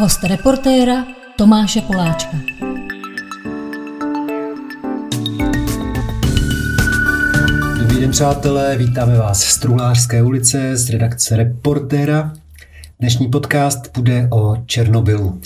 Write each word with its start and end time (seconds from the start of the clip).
Host 0.00 0.24
reportéra 0.24 1.04
Tomáše 1.38 1.80
Poláčka. 1.80 2.36
Dobrý 7.78 8.00
den, 8.00 8.10
přátelé, 8.10 8.76
vítáme 8.76 9.18
vás 9.18 9.42
z 9.42 9.58
Truhlářské 9.58 10.22
ulice 10.22 10.76
z 10.76 10.90
redakce 10.90 11.36
Reportéra. 11.36 12.32
Dnešní 13.00 13.28
podcast 13.28 13.96
bude 13.98 14.28
o 14.30 14.56
Černobylu. 14.66 15.40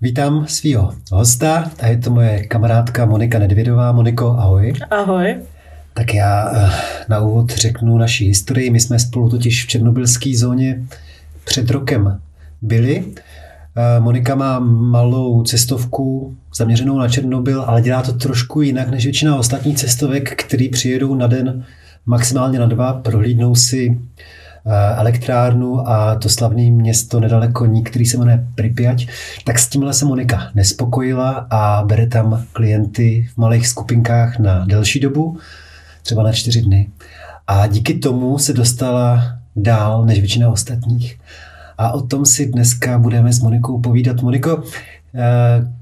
Vítám 0.00 0.46
svého 0.46 0.94
hosta 1.12 1.70
a 1.80 1.86
je 1.86 1.96
to 1.98 2.10
moje 2.10 2.46
kamarádka 2.46 3.06
Monika 3.06 3.38
Nedvědová. 3.38 3.92
Moniko, 3.92 4.36
ahoj. 4.38 4.72
Ahoj. 4.90 5.36
Tak 5.94 6.14
já 6.14 6.52
eh, 6.54 6.70
na 7.08 7.20
úvod 7.20 7.50
řeknu 7.50 7.98
naši 7.98 8.24
historii. 8.24 8.70
My 8.70 8.80
jsme 8.80 8.98
spolu 8.98 9.30
totiž 9.30 9.64
v 9.64 9.68
černobylské 9.68 10.32
zóně 10.36 10.82
před 11.44 11.70
rokem 11.70 12.20
byli. 12.62 13.04
Eh, 13.78 14.00
Monika 14.00 14.34
má 14.34 14.58
malou 14.58 15.42
cestovku 15.42 16.36
zaměřenou 16.54 16.98
na 16.98 17.08
Černobyl, 17.08 17.62
ale 17.62 17.82
dělá 17.82 18.02
to 18.02 18.12
trošku 18.12 18.62
jinak 18.62 18.90
než 18.90 19.04
většina 19.04 19.36
ostatních 19.36 19.76
cestovek, 19.76 20.42
který 20.44 20.68
přijedou 20.68 21.14
na 21.14 21.26
den, 21.26 21.64
maximálně 22.06 22.58
na 22.58 22.66
dva, 22.66 22.92
prohlídnou 22.92 23.54
si 23.54 23.98
eh, 24.66 24.96
elektrárnu 24.96 25.88
a 25.88 26.14
to 26.14 26.28
slavné 26.28 26.70
město 26.70 27.20
nedaleko 27.20 27.66
ní, 27.66 27.84
který 27.84 28.06
se 28.06 28.18
jmenuje 28.18 28.46
Pripyat, 28.54 28.98
tak 29.44 29.58
s 29.58 29.68
tímhle 29.68 29.92
se 29.92 30.04
Monika 30.04 30.50
nespokojila 30.54 31.46
a 31.50 31.82
bere 31.86 32.06
tam 32.06 32.44
klienty 32.52 33.28
v 33.34 33.36
malých 33.36 33.68
skupinkách 33.68 34.38
na 34.38 34.64
delší 34.64 35.00
dobu, 35.00 35.38
třeba 36.02 36.22
na 36.22 36.32
čtyři 36.32 36.62
dny. 36.62 36.88
A 37.46 37.66
díky 37.66 37.94
tomu 37.94 38.38
se 38.38 38.52
dostala 38.52 39.38
dál 39.56 40.04
než 40.04 40.18
většina 40.18 40.48
ostatních. 40.48 41.18
A 41.78 41.92
o 41.92 42.00
tom 42.00 42.26
si 42.26 42.46
dneska 42.46 42.98
budeme 42.98 43.32
s 43.32 43.40
Monikou 43.40 43.80
povídat. 43.80 44.22
Moniko, 44.22 44.62
eh, 45.14 45.20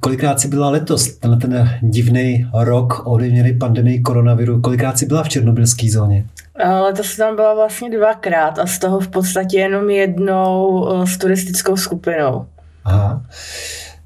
kolikrát 0.00 0.40
jsi 0.40 0.48
byla 0.48 0.70
letos, 0.70 1.08
tenhle 1.16 1.40
ten 1.40 1.78
divný 1.82 2.46
rok 2.54 3.02
ovlivněný 3.04 3.58
pandemii 3.58 4.00
koronaviru, 4.00 4.60
kolikrát 4.60 4.98
jsi 4.98 5.06
byla 5.06 5.22
v 5.22 5.28
černobylské 5.28 5.90
zóně? 5.90 6.24
Letos 6.82 7.06
jsem 7.06 7.26
tam 7.26 7.36
byla 7.36 7.54
vlastně 7.54 7.90
dvakrát 7.90 8.58
a 8.58 8.66
z 8.66 8.78
toho 8.78 9.00
v 9.00 9.08
podstatě 9.08 9.58
jenom 9.58 9.90
jednou 9.90 10.88
eh, 10.88 11.06
s 11.06 11.18
turistickou 11.18 11.76
skupinou. 11.76 12.46
Aha. 12.84 13.22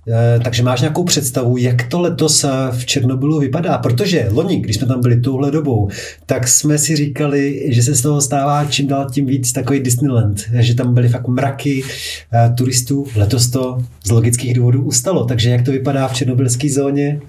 Eh, 0.09 0.41
takže 0.45 0.63
máš 0.63 0.81
nějakou 0.81 1.05
představu, 1.05 1.57
jak 1.57 1.83
to 1.89 2.01
letos 2.01 2.45
eh, 2.45 2.49
v 2.71 2.87
Černobylu 2.87 3.39
vypadá? 3.39 3.79
Protože 3.79 4.29
loni, 4.31 4.61
když 4.61 4.77
jsme 4.77 4.87
tam 4.87 5.01
byli 5.01 5.21
touhle 5.21 5.51
dobou, 5.51 5.89
tak 6.27 6.49
jsme 6.49 6.79
si 6.79 6.97
říkali, 6.97 7.67
že 7.73 7.83
se 7.83 7.95
z 7.95 8.03
toho 8.03 8.21
stává 8.21 8.65
čím 8.65 8.87
dál 8.87 9.11
tím 9.11 9.27
víc 9.27 9.53
takový 9.53 9.81
Disneyland, 9.81 10.41
že 10.53 10.75
tam 10.75 10.95
byly 10.95 11.09
fakt 11.09 11.29
mraky 11.29 11.85
eh, 12.33 12.55
turistů. 12.57 13.07
Letos 13.17 13.51
to 13.51 13.79
z 14.05 14.11
logických 14.11 14.55
důvodů 14.55 14.83
ustalo. 14.83 15.25
Takže 15.25 15.51
jak 15.51 15.65
to 15.65 15.71
vypadá 15.71 16.09
v 16.09 16.15
černobylské 16.15 16.71
zóně 16.71 17.21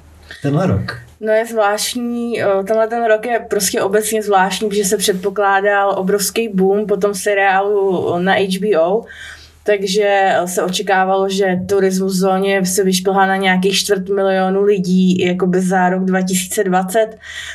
tenhle 0.41 0.67
rok? 0.67 0.97
No 1.21 1.33
je 1.33 1.45
zvláštní, 1.45 2.33
tenhle 2.67 2.87
ten 2.87 3.05
rok 3.05 3.25
je 3.25 3.39
prostě 3.49 3.81
obecně 3.81 4.23
zvláštní, 4.23 4.69
protože 4.69 4.85
se 4.85 4.97
předpokládal 4.97 5.93
obrovský 5.97 6.49
boom 6.49 6.85
po 6.85 6.97
tom 6.97 7.13
seriálu 7.13 8.19
na 8.19 8.33
HBO, 8.33 9.03
takže 9.63 10.35
se 10.45 10.63
očekávalo, 10.63 11.29
že 11.29 11.59
turismus 11.69 12.13
v 12.13 12.15
zóně 12.15 12.65
se 12.65 12.83
vyšplhá 12.83 13.25
na 13.25 13.35
nějakých 13.35 13.75
čtvrt 13.75 14.09
milionu 14.09 14.63
lidí 14.63 15.25
jakoby 15.25 15.61
za 15.61 15.89
rok 15.89 16.05
2020. 16.05 17.07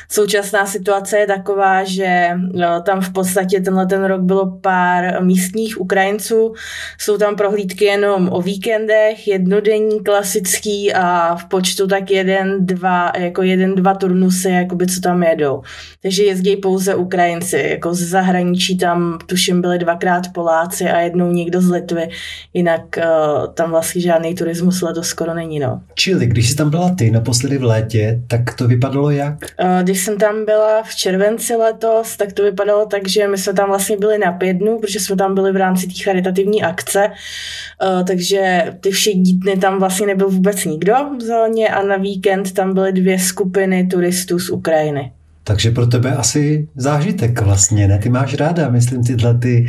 Současná 0.09 0.65
situace 0.65 1.17
je 1.17 1.27
taková, 1.27 1.83
že 1.83 2.29
no, 2.53 2.81
tam 2.81 3.01
v 3.01 3.13
podstatě 3.13 3.61
tenhle 3.61 3.85
ten 3.85 4.03
rok 4.03 4.21
bylo 4.21 4.59
pár 4.61 5.23
místních 5.23 5.81
Ukrajinců. 5.81 6.53
Jsou 6.99 7.17
tam 7.17 7.35
prohlídky 7.35 7.85
jenom 7.85 8.29
o 8.31 8.41
víkendech, 8.41 9.27
jednodenní, 9.27 10.03
klasický 10.03 10.93
a 10.93 11.35
v 11.35 11.45
počtu 11.45 11.87
tak 11.87 12.11
jeden, 12.11 12.65
dva, 12.65 13.11
jako 13.17 13.43
jeden, 13.43 13.75
dva 13.75 13.93
turnusy, 13.93 14.49
jakoby 14.49 14.87
co 14.87 15.01
tam 15.01 15.23
jedou. 15.23 15.61
Takže 16.01 16.23
jezdí 16.23 16.55
pouze 16.55 16.95
Ukrajinci, 16.95 17.67
jako 17.69 17.93
z 17.93 17.99
zahraničí 17.99 18.77
tam 18.77 19.19
tuším 19.25 19.61
byli 19.61 19.79
dvakrát 19.79 20.23
Poláci 20.33 20.89
a 20.89 20.99
jednou 20.99 21.31
někdo 21.31 21.61
z 21.61 21.69
Litvy 21.69 21.96
Litvy, 21.97 22.15
jinak 22.53 22.81
uh, 22.97 23.53
tam 23.53 23.71
vlastně 23.71 24.01
žádný 24.01 24.35
turismus 24.35 24.81
letos 24.81 25.07
skoro 25.07 25.33
není. 25.33 25.59
No. 25.59 25.81
Čili, 25.95 26.25
když 26.25 26.49
jsi 26.49 26.55
tam 26.55 26.69
byla 26.69 26.95
ty 26.95 27.11
naposledy 27.11 27.57
v 27.57 27.63
létě, 27.63 28.21
tak 28.27 28.53
to 28.53 28.67
vypadalo 28.67 29.09
jak? 29.09 29.33
Uh, 29.63 29.83
když 29.83 29.99
jsem 29.99 30.17
tam 30.17 30.45
byla 30.45 30.83
v 30.83 30.95
červenci 30.95 31.55
letos, 31.55 32.17
tak 32.17 32.33
to 32.33 32.43
vypadalo 32.43 32.85
tak, 32.85 33.07
že 33.07 33.27
my 33.27 33.37
jsme 33.37 33.53
tam 33.53 33.69
vlastně 33.69 33.97
byli 33.97 34.17
na 34.17 34.31
pět 34.31 34.53
dnů, 34.53 34.79
protože 34.79 34.99
jsme 34.99 35.15
tam 35.15 35.35
byli 35.35 35.51
v 35.51 35.55
rámci 35.55 35.87
té 35.87 36.03
charitativní 36.03 36.63
akce, 36.63 37.07
uh, 37.07 38.03
takže 38.05 38.63
ty 38.81 38.91
všichni 38.91 39.33
dny 39.33 39.57
tam 39.57 39.79
vlastně 39.79 40.07
nebyl 40.07 40.29
vůbec 40.29 40.65
nikdo 40.65 40.93
v 41.17 41.21
zóně 41.21 41.67
a 41.67 41.83
na 41.83 41.97
víkend 41.97 42.53
tam 42.53 42.73
byly 42.73 42.93
dvě 42.93 43.19
skupiny 43.19 43.87
turistů 43.87 44.39
z 44.39 44.49
Ukrajiny. 44.49 45.11
Takže 45.43 45.71
pro 45.71 45.87
tebe 45.87 46.15
asi 46.15 46.67
zážitek 46.75 47.41
vlastně, 47.41 47.87
ne? 47.87 47.99
Ty 47.99 48.09
máš 48.09 48.33
ráda, 48.33 48.69
myslím, 48.69 49.03
tyhle 49.03 49.37
ty 49.37 49.65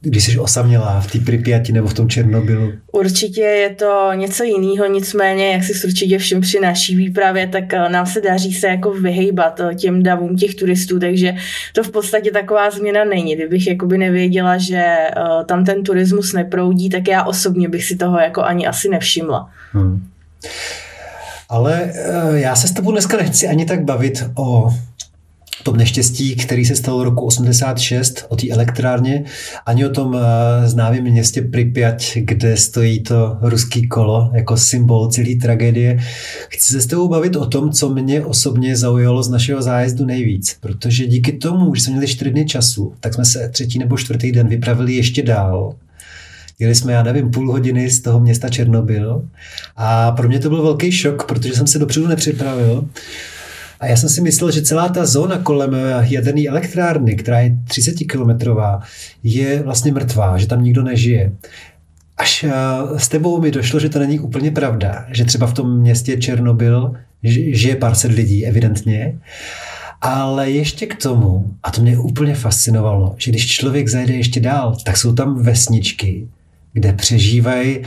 když 0.00 0.24
jsi 0.24 0.38
osamělá 0.38 1.00
v 1.00 1.12
té 1.12 1.18
Pripyati 1.18 1.72
nebo 1.72 1.88
v 1.88 1.94
tom 1.94 2.08
Černobylu? 2.08 2.72
Určitě 2.92 3.40
je 3.40 3.70
to 3.74 4.10
něco 4.14 4.44
jiného, 4.44 4.86
nicméně, 4.86 5.52
jak 5.52 5.64
si 5.64 5.86
určitě 5.86 6.18
všim 6.18 6.40
při 6.40 6.60
naší 6.60 6.96
výpravě, 6.96 7.48
tak 7.48 7.74
eh, 7.74 7.88
nám 7.88 8.06
se 8.06 8.20
daří 8.20 8.54
se 8.54 8.66
jako 8.66 8.90
vyhejbat 8.90 9.60
eh, 9.60 9.74
těm 9.74 10.02
davům 10.02 10.36
těch 10.36 10.54
turistů, 10.54 11.00
takže 11.00 11.34
to 11.72 11.82
v 11.82 11.90
podstatě 11.90 12.30
taková 12.30 12.70
změna 12.70 13.04
není. 13.04 13.36
Kdybych 13.36 13.66
jakoby 13.66 13.98
nevěděla, 13.98 14.58
že 14.58 14.84
tam 15.46 15.64
ten 15.64 15.82
turismus 15.82 16.32
neproudí, 16.32 16.90
tak 16.90 17.08
já 17.08 17.24
osobně 17.24 17.68
bych 17.68 17.84
si 17.84 17.96
toho 17.96 18.18
jako 18.18 18.42
ani 18.42 18.66
asi 18.66 18.88
nevšimla. 18.88 19.50
Hmm. 19.72 20.06
Ale 21.48 21.92
já 22.34 22.56
se 22.56 22.68
s 22.68 22.72
tebou 22.72 22.92
dneska 22.92 23.16
nechci 23.16 23.48
ani 23.48 23.64
tak 23.64 23.84
bavit 23.84 24.24
o 24.34 24.70
tom 25.64 25.76
neštěstí, 25.76 26.36
který 26.36 26.64
se 26.64 26.76
stalo 26.76 27.04
roku 27.04 27.26
86, 27.26 28.26
o 28.28 28.36
té 28.36 28.50
elektrárně, 28.50 29.24
ani 29.66 29.86
o 29.86 29.88
tom 29.88 30.16
eh, 30.16 30.68
známém 30.68 31.02
městě 31.04 31.42
Pripyat, 31.42 31.96
kde 32.14 32.56
stojí 32.56 33.00
to 33.02 33.36
ruský 33.40 33.88
kolo 33.88 34.30
jako 34.34 34.56
symbol 34.56 35.08
celé 35.08 35.34
tragédie. 35.42 35.98
Chci 36.48 36.72
se 36.72 36.80
s 36.80 36.86
tebou 36.86 37.08
bavit 37.08 37.36
o 37.36 37.46
tom, 37.46 37.72
co 37.72 37.90
mě 37.90 38.24
osobně 38.24 38.76
zaujalo 38.76 39.22
z 39.22 39.28
našeho 39.28 39.62
zájezdu 39.62 40.04
nejvíc, 40.04 40.56
protože 40.60 41.06
díky 41.06 41.32
tomu, 41.32 41.74
že 41.74 41.82
jsme 41.82 41.92
měli 41.92 42.06
čtyři 42.08 42.30
dny 42.30 42.44
času, 42.44 42.92
tak 43.00 43.14
jsme 43.14 43.24
se 43.24 43.48
třetí 43.48 43.78
nebo 43.78 43.96
čtvrtý 43.96 44.32
den 44.32 44.48
vypravili 44.48 44.94
ještě 44.94 45.22
dál. 45.22 45.74
Jeli 46.58 46.74
jsme, 46.74 46.92
já 46.92 47.02
nevím, 47.02 47.30
půl 47.30 47.52
hodiny 47.52 47.90
z 47.90 48.00
toho 48.00 48.20
města 48.20 48.48
Černobyl 48.48 49.28
a 49.76 50.12
pro 50.12 50.28
mě 50.28 50.38
to 50.38 50.48
byl 50.48 50.62
velký 50.62 50.92
šok, 50.92 51.26
protože 51.26 51.54
jsem 51.54 51.66
se 51.66 51.78
dopředu 51.78 52.06
nepřipravil. 52.06 52.88
A 53.84 53.86
já 53.86 53.96
jsem 53.96 54.08
si 54.08 54.20
myslel, 54.20 54.50
že 54.50 54.62
celá 54.62 54.88
ta 54.88 55.06
zóna 55.06 55.38
kolem 55.38 55.74
eh, 55.74 56.06
jaderné 56.08 56.42
elektrárny, 56.48 57.16
která 57.16 57.40
je 57.40 57.56
30 57.68 57.92
kilometrová, 57.92 58.80
je 59.22 59.62
vlastně 59.62 59.92
mrtvá, 59.92 60.38
že 60.38 60.46
tam 60.46 60.64
nikdo 60.64 60.82
nežije. 60.82 61.32
Až 62.16 62.44
eh, 62.44 62.52
s 62.96 63.08
tebou 63.08 63.40
mi 63.40 63.50
došlo, 63.50 63.80
že 63.80 63.88
to 63.88 63.98
není 63.98 64.18
úplně 64.18 64.50
pravda, 64.50 65.06
že 65.12 65.24
třeba 65.24 65.46
v 65.46 65.54
tom 65.54 65.80
městě 65.80 66.16
Černobyl 66.16 66.94
žije 67.52 67.76
pár 67.76 67.94
set 67.94 68.12
lidí, 68.12 68.46
evidentně. 68.46 69.18
Ale 70.00 70.50
ještě 70.50 70.86
k 70.86 71.02
tomu, 71.02 71.54
a 71.62 71.70
to 71.70 71.82
mě 71.82 71.98
úplně 71.98 72.34
fascinovalo, 72.34 73.14
že 73.18 73.30
když 73.30 73.46
člověk 73.46 73.88
zajde 73.88 74.14
ještě 74.14 74.40
dál, 74.40 74.76
tak 74.84 74.96
jsou 74.96 75.14
tam 75.14 75.42
vesničky, 75.42 76.28
kde 76.72 76.92
přežívají 76.92 77.78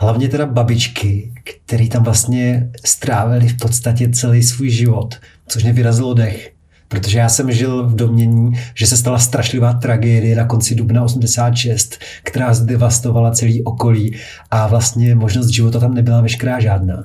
hlavně 0.00 0.28
teda 0.28 0.46
babičky, 0.46 1.32
který 1.44 1.88
tam 1.88 2.02
vlastně 2.02 2.70
strávili 2.84 3.48
v 3.48 3.56
podstatě 3.56 4.08
celý 4.08 4.42
svůj 4.42 4.70
život, 4.70 5.14
což 5.48 5.62
mě 5.62 5.72
vyrazilo 5.72 6.14
dech. 6.14 6.52
Protože 6.88 7.18
já 7.18 7.28
jsem 7.28 7.52
žil 7.52 7.86
v 7.86 7.94
domění, 7.94 8.52
že 8.74 8.86
se 8.86 8.96
stala 8.96 9.18
strašlivá 9.18 9.72
tragédie 9.72 10.36
na 10.36 10.44
konci 10.44 10.74
dubna 10.74 11.04
86, 11.04 11.98
která 12.22 12.54
zdevastovala 12.54 13.30
celý 13.30 13.64
okolí 13.64 14.16
a 14.50 14.66
vlastně 14.66 15.14
možnost 15.14 15.48
života 15.48 15.80
tam 15.80 15.94
nebyla 15.94 16.20
veškerá 16.20 16.60
žádná. 16.60 17.04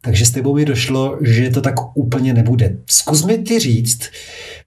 Takže 0.00 0.26
s 0.26 0.30
tebou 0.30 0.54
mi 0.54 0.64
došlo, 0.64 1.18
že 1.22 1.50
to 1.50 1.60
tak 1.60 1.96
úplně 1.96 2.34
nebude. 2.34 2.76
Zkus 2.90 3.24
mi 3.24 3.38
ty 3.38 3.58
říct, 3.58 4.00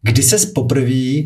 kdy 0.01 0.23
se 0.23 0.47
poprvé 0.47 1.23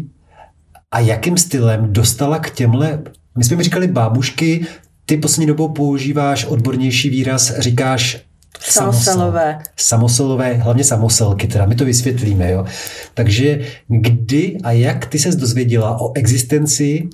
a 0.91 0.99
jakým 0.99 1.37
stylem 1.37 1.93
dostala 1.93 2.39
k 2.39 2.49
těmhle, 2.49 3.01
my 3.37 3.43
jsme 3.43 3.57
mi 3.57 3.63
říkali 3.63 3.87
bábušky, 3.87 4.65
ty 5.05 5.17
poslední 5.17 5.47
dobou 5.47 5.69
používáš 5.69 6.45
odbornější 6.45 7.09
výraz, 7.09 7.59
říkáš 7.59 8.25
Samoselové. 8.59 9.59
Samoselové, 9.77 10.53
hlavně 10.53 10.83
samoselky, 10.83 11.47
teda 11.47 11.65
my 11.65 11.75
to 11.75 11.85
vysvětlíme. 11.85 12.51
Jo. 12.51 12.65
Takže 13.13 13.59
kdy 13.87 14.57
a 14.63 14.71
jak 14.71 15.05
ty 15.05 15.19
se 15.19 15.31
dozvěděla 15.31 16.01
o 16.01 16.13
existenci 16.13 17.07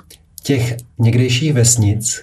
těch 0.43 0.77
někdejších 0.99 1.53
vesnic, 1.53 2.21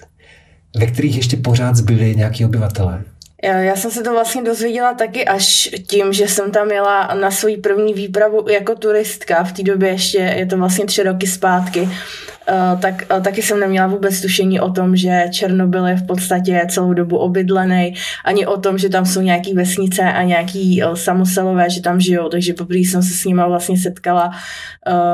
ve 0.77 0.85
kterých 0.85 1.15
ještě 1.15 1.37
pořád 1.37 1.75
zbyli 1.75 2.15
nějaký 2.15 2.45
obyvatelé? 2.45 3.03
Já, 3.43 3.75
jsem 3.75 3.91
se 3.91 4.03
to 4.03 4.11
vlastně 4.11 4.43
dozvěděla 4.43 4.93
taky 4.93 5.25
až 5.25 5.69
tím, 5.87 6.13
že 6.13 6.27
jsem 6.27 6.51
tam 6.51 6.71
jela 6.71 7.09
na 7.21 7.31
svou 7.31 7.61
první 7.61 7.93
výpravu 7.93 8.49
jako 8.49 8.75
turistka. 8.75 9.43
V 9.43 9.51
té 9.51 9.63
době 9.63 9.89
ještě 9.89 10.17
je 10.17 10.45
to 10.45 10.57
vlastně 10.57 10.85
tři 10.85 11.03
roky 11.03 11.27
zpátky. 11.27 11.81
Uh, 11.81 12.81
tak 12.81 13.05
uh, 13.11 13.23
taky 13.23 13.41
jsem 13.41 13.59
neměla 13.59 13.87
vůbec 13.87 14.21
tušení 14.21 14.59
o 14.59 14.71
tom, 14.71 14.95
že 14.95 15.25
Černobyl 15.31 15.87
je 15.87 15.95
v 15.95 16.07
podstatě 16.07 16.61
celou 16.69 16.93
dobu 16.93 17.17
obydlený, 17.17 17.93
ani 18.25 18.45
o 18.45 18.57
tom, 18.57 18.77
že 18.77 18.89
tam 18.89 19.05
jsou 19.05 19.21
nějaký 19.21 19.53
vesnice 19.53 20.01
a 20.01 20.23
nějaký 20.23 20.83
uh, 20.83 20.93
samoselové, 20.93 21.69
že 21.69 21.81
tam 21.81 21.99
žijou, 21.99 22.29
takže 22.29 22.53
poprvé 22.53 22.79
jsem 22.79 23.03
se 23.03 23.13
s 23.13 23.25
nima 23.25 23.47
vlastně 23.47 23.77
setkala 23.77 24.31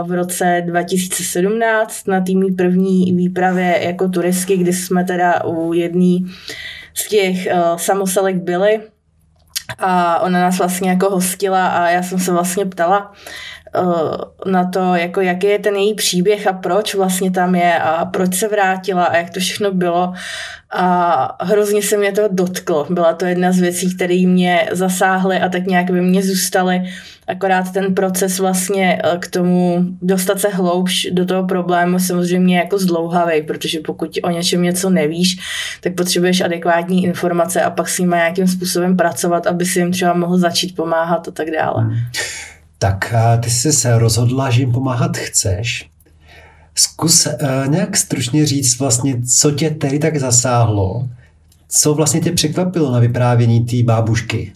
v 0.03 0.11
roce 0.11 0.63
2017 0.65 2.07
na 2.07 2.21
tými 2.21 2.51
první 2.51 3.13
výpravě 3.13 3.79
jako 3.81 4.09
turistky, 4.09 4.57
kdy 4.57 4.73
jsme 4.73 5.03
teda 5.03 5.43
u 5.43 5.73
jedné 5.73 6.17
z 6.95 7.07
těch 7.07 7.47
uh, 7.53 7.77
samoselek 7.77 8.35
byli 8.35 8.81
a 9.77 10.19
ona 10.19 10.39
nás 10.39 10.57
vlastně 10.57 10.89
jako 10.89 11.09
hostila 11.09 11.67
a 11.67 11.89
já 11.89 12.03
jsem 12.03 12.19
se 12.19 12.31
vlastně 12.31 12.65
ptala 12.65 13.13
na 14.45 14.69
to, 14.69 14.95
jako 14.95 15.21
jaký 15.21 15.47
je 15.47 15.59
ten 15.59 15.75
její 15.75 15.93
příběh 15.93 16.47
a 16.47 16.53
proč 16.53 16.95
vlastně 16.95 17.31
tam 17.31 17.55
je 17.55 17.79
a 17.79 18.05
proč 18.05 18.35
se 18.35 18.47
vrátila 18.47 19.03
a 19.03 19.17
jak 19.17 19.29
to 19.29 19.39
všechno 19.39 19.71
bylo 19.71 20.13
a 20.71 21.45
hrozně 21.45 21.81
se 21.81 21.97
mě 21.97 22.11
to 22.11 22.21
dotklo. 22.31 22.87
Byla 22.89 23.13
to 23.13 23.25
jedna 23.25 23.51
z 23.51 23.59
věcí, 23.59 23.95
které 23.95 24.23
mě 24.27 24.69
zasáhly 24.71 25.39
a 25.39 25.49
tak 25.49 25.65
nějak 25.65 25.91
by 25.91 26.01
mě 26.01 26.23
zůstaly. 26.23 26.81
Akorát 27.27 27.71
ten 27.73 27.95
proces 27.95 28.39
vlastně 28.39 29.01
eh, 29.03 29.17
k 29.17 29.27
tomu 29.27 29.85
dostat 30.01 30.39
se 30.39 30.49
hloubš 30.49 31.07
do 31.11 31.25
toho 31.25 31.47
problému 31.47 31.99
samozřejmě 31.99 32.57
jako 32.57 32.79
zdlouhavý, 32.79 33.41
protože 33.41 33.79
pokud 33.85 34.17
o 34.23 34.29
něčem 34.29 34.61
něco 34.61 34.89
nevíš, 34.89 35.37
tak 35.81 35.95
potřebuješ 35.95 36.41
adekvátní 36.41 37.03
informace 37.03 37.61
a 37.61 37.69
pak 37.69 37.89
s 37.89 37.99
nimi 37.99 38.15
nějakým 38.15 38.47
způsobem 38.47 38.97
pracovat, 38.97 39.47
aby 39.47 39.65
si 39.65 39.79
jim 39.79 39.91
třeba 39.91 40.13
mohl 40.13 40.37
začít 40.37 40.75
pomáhat 40.75 41.27
a 41.27 41.31
tak 41.31 41.51
dále. 41.51 41.87
Tak 42.79 43.13
ty 43.43 43.49
jsi 43.49 43.73
se 43.73 43.99
rozhodla, 43.99 44.49
že 44.49 44.61
jim 44.61 44.71
pomáhat 44.71 45.17
chceš. 45.17 45.89
Zkus 46.75 47.25
uh, 47.25 47.67
nějak 47.67 47.97
stručně 47.97 48.45
říct 48.45 48.79
vlastně, 48.79 49.21
co 49.39 49.51
tě 49.51 49.69
tedy 49.69 49.99
tak 49.99 50.17
zasáhlo, 50.17 51.07
co 51.69 51.93
vlastně 51.93 52.21
tě 52.21 52.31
překvapilo 52.31 52.91
na 52.91 52.99
vyprávění 52.99 53.65
té 53.65 53.83
bábušky. 53.83 54.53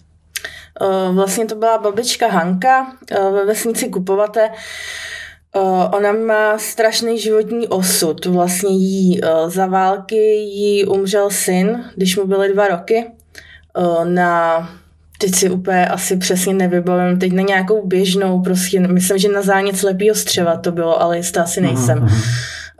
Uh, 0.80 1.14
vlastně 1.14 1.46
to 1.46 1.54
byla 1.54 1.78
babička 1.78 2.28
Hanka 2.28 2.82
uh, 2.82 3.34
ve 3.34 3.46
vesnici 3.46 3.88
Kupovate. 3.88 4.50
Ona 5.92 6.12
má 6.12 6.58
strašný 6.58 7.20
životní 7.20 7.68
osud. 7.68 8.26
Vlastně 8.26 8.70
jí 8.70 9.20
za 9.46 9.66
války 9.66 10.16
jí 10.36 10.84
umřel 10.86 11.30
syn, 11.30 11.84
když 11.96 12.16
mu 12.16 12.26
byly 12.26 12.52
dva 12.52 12.68
roky. 12.68 13.06
Na 14.04 14.58
teď 15.20 15.34
si 15.34 15.50
úplně 15.50 15.86
asi 15.86 16.16
přesně 16.16 16.54
nevybavím, 16.54 17.18
teď 17.18 17.32
na 17.32 17.42
nějakou 17.42 17.86
běžnou, 17.86 18.40
prostě 18.40 18.80
myslím, 18.80 19.18
že 19.18 19.28
na 19.28 19.42
zánět 19.42 19.82
lepího 19.82 20.14
střeva 20.14 20.56
to 20.56 20.72
bylo, 20.72 21.02
ale 21.02 21.16
jistá 21.16 21.42
asi 21.42 21.60
nejsem. 21.60 21.98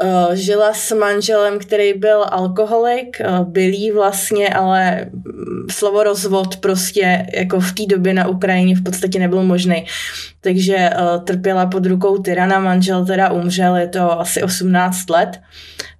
Uh, 0.02 0.34
žila 0.34 0.74
s 0.74 0.96
manželem, 0.96 1.58
který 1.58 1.94
byl 1.94 2.24
alkoholik, 2.30 3.16
uh, 3.20 3.48
bylý 3.48 3.90
vlastně, 3.90 4.48
ale 4.48 5.06
mm, 5.12 5.66
slovo 5.70 6.02
rozvod 6.02 6.56
prostě 6.56 7.26
jako 7.34 7.60
v 7.60 7.72
té 7.72 7.86
době 7.86 8.14
na 8.14 8.28
Ukrajině 8.28 8.76
v 8.76 8.82
podstatě 8.82 9.18
nebyl 9.18 9.42
možný. 9.42 9.84
Takže 10.40 10.90
uh, 10.90 11.24
trpěla 11.24 11.66
pod 11.66 11.86
rukou 11.86 12.18
tyrana, 12.18 12.60
manžel 12.60 13.06
teda 13.06 13.30
umřel, 13.30 13.76
je 13.76 13.88
to 13.88 14.20
asi 14.20 14.42
18 14.42 15.10
let. 15.10 15.40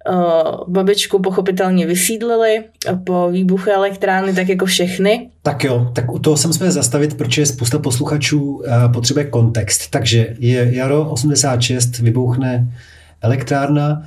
Uh, 0.09 0.67
babičku 0.67 1.19
pochopitelně 1.19 1.85
vysídlili 1.87 2.63
po 3.03 3.29
výbuchu 3.31 3.69
elektrárny, 3.69 4.33
tak 4.33 4.49
jako 4.49 4.65
všechny. 4.65 5.29
Tak 5.41 5.63
jo, 5.63 5.91
tak 5.93 6.11
u 6.13 6.19
toho 6.19 6.37
se 6.37 6.47
musíme 6.47 6.71
zastavit, 6.71 7.17
protože 7.17 7.45
spousta 7.45 7.79
posluchačů 7.79 8.41
uh, 8.41 8.63
potřebuje 8.93 9.25
kontext. 9.25 9.89
Takže 9.89 10.35
je 10.39 10.75
jaro 10.75 11.09
86, 11.09 11.99
vybuchne 11.99 12.67
elektrárna. 13.21 14.03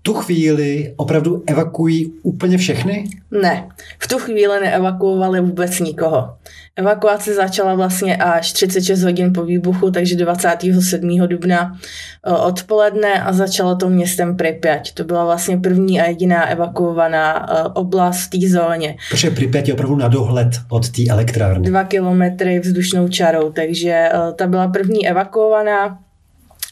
V 0.00 0.02
tu 0.02 0.14
chvíli 0.14 0.94
opravdu 0.96 1.42
evakuují 1.46 2.12
úplně 2.22 2.58
všechny? 2.58 3.04
Ne, 3.30 3.68
v 3.98 4.08
tu 4.08 4.18
chvíli 4.18 4.60
neevakuovali 4.60 5.40
vůbec 5.40 5.78
nikoho. 5.80 6.36
Evakuace 6.76 7.34
začala 7.34 7.74
vlastně 7.74 8.16
až 8.16 8.52
36 8.52 9.02
hodin 9.02 9.32
po 9.32 9.44
výbuchu, 9.44 9.90
takže 9.90 10.16
27. 10.16 11.18
dubna 11.26 11.78
eh, 12.26 12.32
odpoledne 12.32 13.22
a 13.22 13.32
začalo 13.32 13.76
to 13.76 13.88
městem 13.88 14.36
Pripyat. 14.36 14.90
To 14.94 15.04
byla 15.04 15.24
vlastně 15.24 15.58
první 15.58 16.00
a 16.00 16.06
jediná 16.06 16.48
evakuovaná 16.48 17.46
eh, 17.50 17.62
oblast 17.74 18.20
v 18.20 18.30
té 18.30 18.48
zóně. 18.48 18.96
Protože 19.10 19.30
Pripyat 19.30 19.68
je 19.68 19.74
opravdu 19.74 19.96
na 19.96 20.08
dohled 20.08 20.50
od 20.68 20.88
té 20.88 21.02
elektrárny. 21.10 21.68
Dva 21.68 21.84
kilometry 21.84 22.60
vzdušnou 22.60 23.08
čarou, 23.08 23.52
takže 23.52 23.90
eh, 23.90 24.32
ta 24.36 24.46
byla 24.46 24.68
první 24.68 25.08
evakuovaná. 25.08 25.98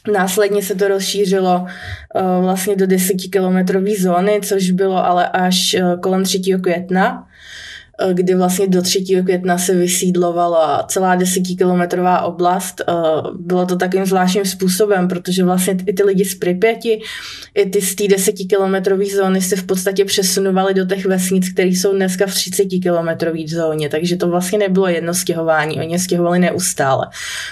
Následně 0.07 0.63
se 0.63 0.75
to 0.75 0.87
rozšířilo 0.87 1.61
uh, 1.61 2.21
vlastně 2.43 2.75
do 2.75 2.87
10 2.87 3.13
kilometrové 3.31 3.91
zóny, 3.99 4.39
což 4.43 4.71
bylo 4.71 5.05
ale 5.05 5.29
až 5.29 5.75
uh, 5.81 5.99
kolem 5.99 6.23
3. 6.23 6.39
května. 6.61 7.28
Eh, 8.01 8.13
kdy 8.13 8.35
vlastně 8.35 8.67
do 8.67 8.81
3. 8.81 9.23
května 9.23 9.57
se 9.57 9.75
vysídlovala 9.75 10.85
celá 10.87 11.15
desetikilometrová 11.15 12.21
oblast. 12.21 12.81
Eh, 12.81 12.93
bylo 13.39 13.65
to 13.65 13.75
takým 13.75 14.05
zvláštním 14.05 14.45
způsobem, 14.45 15.07
protože 15.07 15.43
vlastně 15.43 15.77
i 15.85 15.93
ty 15.93 16.03
lidi 16.03 16.25
z 16.25 16.35
Pripyati, 16.35 17.01
i 17.55 17.69
ty 17.69 17.81
z 17.81 17.95
té 17.95 18.07
desetikilometrové 18.07 19.05
zóny 19.05 19.41
se 19.41 19.55
v 19.55 19.63
podstatě 19.63 20.05
přesunovali 20.05 20.73
do 20.73 20.85
těch 20.85 21.05
vesnic, 21.05 21.49
které 21.49 21.69
jsou 21.69 21.93
dneska 21.93 22.27
v 22.27 22.33
30 22.33 22.65
kilometrové 22.65 23.39
zóně, 23.47 23.89
takže 23.89 24.17
to 24.17 24.27
vlastně 24.27 24.59
nebylo 24.59 24.87
jedno 24.87 25.13
stěhování, 25.13 25.79
oni 25.79 25.99
stěhovali 25.99 26.39
neustále, 26.39 27.07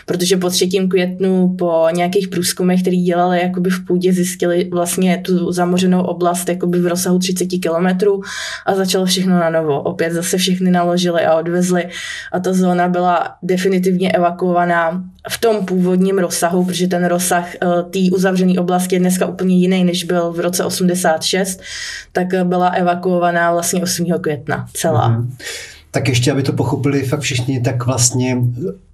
protože 0.06 0.38
po 0.38 0.50
3. 0.50 0.68
květnu 0.90 1.56
po 1.58 1.88
nějakých 1.92 2.28
průzkumech, 2.28 2.82
který 2.82 3.04
dělali 3.04 3.42
jakoby 3.42 3.70
v 3.70 3.86
půdě, 3.86 4.14
zjistili 4.14 4.70
vlastně 4.72 5.22
tu 5.26 5.52
zamořenou 5.52 6.02
oblast 6.02 6.50
jakoby 6.50 6.80
v 6.80 6.88
rozsahu 6.88 7.20
30 7.20 7.46
kilometrů 7.46 8.22
a 8.66 8.76
začalo 8.76 9.06
všechno 9.06 9.40
na 9.40 9.50
novo. 9.50 9.82
Opět 9.82 10.14
zase 10.14 10.37
se 10.38 10.42
všechny 10.42 10.72
naložili 10.72 11.26
a 11.26 11.36
odvezli 11.36 11.88
a 12.32 12.40
ta 12.40 12.54
zóna 12.54 12.88
byla 12.88 13.36
definitivně 13.44 14.12
evakuovaná 14.12 15.04
v 15.30 15.38
tom 15.38 15.66
původním 15.66 16.20
rozsahu, 16.20 16.66
protože 16.66 16.88
ten 16.88 17.06
rozsah 17.06 17.56
eh, 17.56 17.68
té 17.84 18.00
uzavřené 18.16 18.60
oblasti 18.60 18.96
je 18.96 19.00
dneska 19.00 19.26
úplně 19.26 19.58
jiný, 19.58 19.84
než 19.84 20.04
byl 20.04 20.32
v 20.32 20.40
roce 20.40 20.66
86, 20.66 21.62
tak 22.12 22.34
eh, 22.34 22.44
byla 22.44 22.68
evakuovaná 22.68 23.52
vlastně 23.52 23.84
8. 23.84 24.06
května 24.22 24.68
celá. 24.74 25.10
Mm-hmm. 25.10 25.28
Tak 25.92 26.08
ještě, 26.08 26.32
aby 26.32 26.44
to 26.44 26.54
pochopili 26.54 27.04
fakt 27.04 27.20
všichni, 27.20 27.62
tak 27.62 27.86
vlastně, 27.86 28.38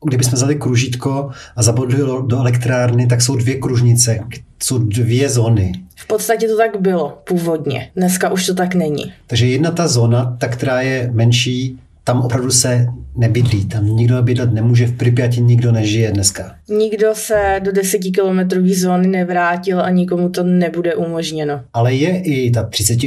kdybychom 0.06 0.34
vzali 0.34 0.56
kružítko 0.56 1.30
a 1.56 1.64
zabodli 1.64 1.98
do 2.28 2.40
elektrárny, 2.40 3.08
tak 3.08 3.22
jsou 3.22 3.36
dvě 3.36 3.56
kružnice, 3.56 4.20
jsou 4.64 4.78
dvě 4.78 5.30
zóny. 5.30 5.83
V 6.04 6.08
podstatě 6.08 6.48
to 6.48 6.58
tak 6.58 6.82
bylo 6.82 7.22
původně. 7.24 7.90
Dneska 7.96 8.32
už 8.32 8.46
to 8.46 8.54
tak 8.54 8.76
není. 8.76 9.14
Takže 9.28 9.48
jedna 9.48 9.72
ta 9.72 9.88
zóna, 9.88 10.38
ta, 10.40 10.48
která 10.48 10.82
je 10.82 11.10
menší, 11.14 11.80
tam 12.04 12.22
opravdu 12.22 12.52
se 12.52 12.88
nebydlí, 13.16 13.66
tam 13.66 13.86
nikdo 13.86 14.22
bydlet 14.22 14.54
nemůže, 14.54 14.88
v 14.88 14.98
Pripyati 14.98 15.42
nikdo 15.42 15.72
nežije 15.72 16.12
dneska. 16.12 16.56
Nikdo 16.70 17.08
se 17.14 17.60
do 17.64 17.72
desetikilometrové 17.72 18.76
zóny 18.76 19.08
nevrátil 19.08 19.82
a 19.82 19.90
nikomu 19.90 20.30
to 20.30 20.44
nebude 20.44 20.96
umožněno. 20.96 21.62
Ale 21.74 21.94
je 21.94 22.22
i 22.22 22.52
ta 22.52 22.64
30, 22.64 22.98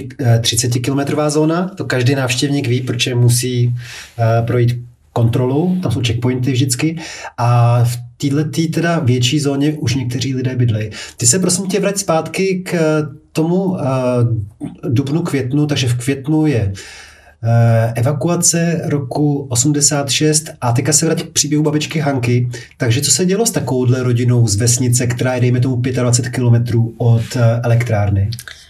30 0.40 0.76
eh, 0.76 0.78
kilometrová 0.78 1.30
zóna, 1.30 1.68
to 1.68 1.84
každý 1.84 2.14
návštěvník 2.14 2.68
ví, 2.68 2.80
protože 2.80 3.14
musí 3.14 3.66
uh, 3.68 4.46
projít 4.46 4.78
kontrolu, 5.12 5.78
tam 5.82 5.92
jsou 5.92 6.00
checkpointy 6.06 6.52
vždycky 6.52 6.96
a 7.38 7.80
v 7.84 8.05
této 8.16 8.44
tý 8.44 8.68
teda 8.68 8.98
větší 8.98 9.40
zóně 9.40 9.72
už 9.72 9.94
někteří 9.94 10.34
lidé 10.34 10.56
bydlejí. 10.56 10.90
Ty 11.16 11.26
se 11.26 11.38
prosím 11.38 11.66
tě 11.66 11.80
vrať 11.80 11.96
zpátky 11.96 12.62
k 12.66 13.02
tomu 13.32 13.64
uh, 13.64 13.78
dubnu, 14.88 15.22
květnu, 15.22 15.66
takže 15.66 15.88
v 15.88 15.94
květnu 15.94 16.46
je 16.46 16.72
uh, 16.72 17.48
evakuace 17.94 18.80
roku 18.84 19.46
86 19.50 20.50
a 20.60 20.72
teďka 20.72 20.92
se 20.92 21.06
vrať 21.06 21.22
k 21.22 21.32
příběhu 21.32 21.64
babičky 21.64 21.98
Hanky. 21.98 22.48
Takže 22.76 23.00
co 23.00 23.10
se 23.10 23.24
dělo 23.24 23.46
s 23.46 23.50
takovouhle 23.50 24.02
rodinou 24.02 24.46
z 24.46 24.56
vesnice, 24.56 25.06
která 25.06 25.34
je 25.34 25.40
dejme 25.40 25.60
tomu 25.60 25.76
25 25.76 26.32
kilometrů 26.32 26.94
od 26.98 27.36
uh, 27.36 27.42
elektrárny? 27.62 28.30
Eh, 28.30 28.65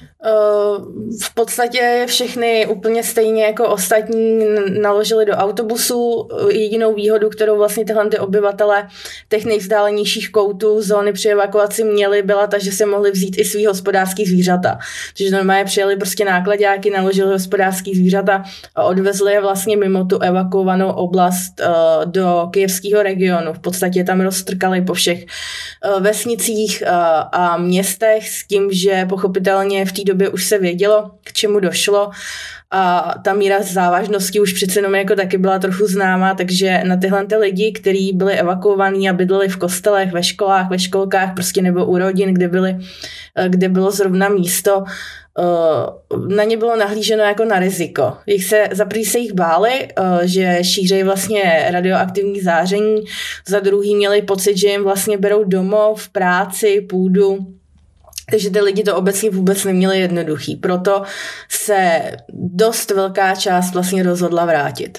v 1.22 1.34
podstatě 1.34 2.04
všechny 2.06 2.66
úplně 2.66 3.02
stejně 3.02 3.44
jako 3.44 3.68
ostatní 3.68 4.44
naložili 4.80 5.24
do 5.24 5.32
autobusu. 5.32 6.28
Jedinou 6.50 6.94
výhodu, 6.94 7.28
kterou 7.28 7.56
vlastně 7.56 7.84
tyhle 7.84 8.08
ty 8.08 8.18
obyvatele 8.18 8.88
těch 9.28 9.44
nejvzdálenějších 9.44 10.32
koutů 10.32 10.82
zóny 10.82 11.12
při 11.12 11.28
evakuaci 11.28 11.84
měli, 11.84 12.22
byla 12.22 12.46
ta, 12.46 12.58
že 12.58 12.72
se 12.72 12.86
mohli 12.86 13.10
vzít 13.10 13.38
i 13.38 13.44
svý 13.44 13.66
hospodářský 13.66 14.26
zvířata. 14.26 14.78
Takže 15.16 15.36
normálně 15.36 15.64
přijeli 15.64 15.96
prostě 15.96 16.24
nákladňáky, 16.24 16.90
naložili 16.90 17.32
hospodářský 17.32 17.94
zvířata 17.94 18.44
a 18.74 18.84
odvezli 18.84 19.32
je 19.32 19.40
vlastně 19.40 19.76
mimo 19.76 20.04
tu 20.04 20.18
evakuovanou 20.18 20.88
oblast 20.90 21.60
eh, 21.60 21.66
do 22.04 22.48
kijevského 22.52 23.02
regionu. 23.02 23.52
V 23.52 23.58
podstatě 23.58 24.04
tam 24.04 24.20
roztrkali 24.20 24.82
po 24.82 24.94
všech 24.94 25.24
eh, 25.24 26.00
vesnicích 26.00 26.82
a 27.32 27.56
městech 27.56 28.28
s 28.28 28.46
tím, 28.46 28.68
že 28.72 29.06
pochopitelně 29.08 29.84
v 29.86 29.92
té 29.92 30.04
době 30.04 30.15
době 30.16 30.28
už 30.28 30.44
se 30.44 30.58
vědělo, 30.58 31.10
k 31.24 31.32
čemu 31.32 31.60
došlo 31.60 32.10
a 32.70 33.14
ta 33.24 33.32
míra 33.32 33.62
závažnosti 33.62 34.40
už 34.40 34.52
přece 34.52 34.78
jenom 34.78 34.94
jako 34.94 35.14
taky 35.14 35.38
byla 35.38 35.58
trochu 35.58 35.86
známá, 35.86 36.34
takže 36.34 36.82
na 36.84 36.96
tyhle 36.96 37.26
ty 37.26 37.36
lidi, 37.36 37.72
kteří 37.72 38.12
byli 38.12 38.34
evakuovaní 38.34 39.10
a 39.10 39.12
bydleli 39.12 39.48
v 39.48 39.56
kostelech, 39.56 40.12
ve 40.12 40.22
školách, 40.22 40.70
ve 40.70 40.78
školkách, 40.78 41.34
prostě 41.34 41.62
nebo 41.62 41.86
u 41.86 41.98
rodin, 41.98 42.34
kde, 42.34 42.48
byli, 42.48 42.76
eh, 43.36 43.48
kde 43.48 43.68
bylo 43.68 43.90
zrovna 43.90 44.28
místo, 44.28 44.84
eh, 45.38 46.34
na 46.34 46.44
ně 46.44 46.56
bylo 46.56 46.76
nahlíženo 46.76 47.22
jako 47.22 47.44
na 47.44 47.58
riziko. 47.58 48.16
Jich 48.26 48.44
se, 48.44 48.68
za 48.72 48.84
prvý 48.84 49.04
se 49.04 49.18
jich 49.18 49.32
báli, 49.32 49.70
eh, 49.70 50.28
že 50.28 50.58
šířejí 50.62 51.02
vlastně 51.02 51.68
radioaktivní 51.70 52.40
záření, 52.40 53.04
za 53.48 53.60
druhý 53.60 53.96
měli 53.96 54.22
pocit, 54.22 54.56
že 54.56 54.68
jim 54.68 54.84
vlastně 54.84 55.18
berou 55.18 55.44
domov, 55.44 56.08
práci, 56.08 56.86
půdu, 56.88 57.38
takže 58.30 58.50
ty 58.50 58.60
lidi 58.60 58.82
to 58.82 58.96
obecně 58.96 59.30
vůbec 59.30 59.64
neměli 59.64 59.98
jednoduchý. 59.98 60.56
Proto 60.56 61.02
se 61.48 62.02
dost 62.32 62.90
velká 62.90 63.34
část 63.34 63.74
vlastně 63.74 64.02
rozhodla 64.02 64.44
vrátit. 64.44 64.98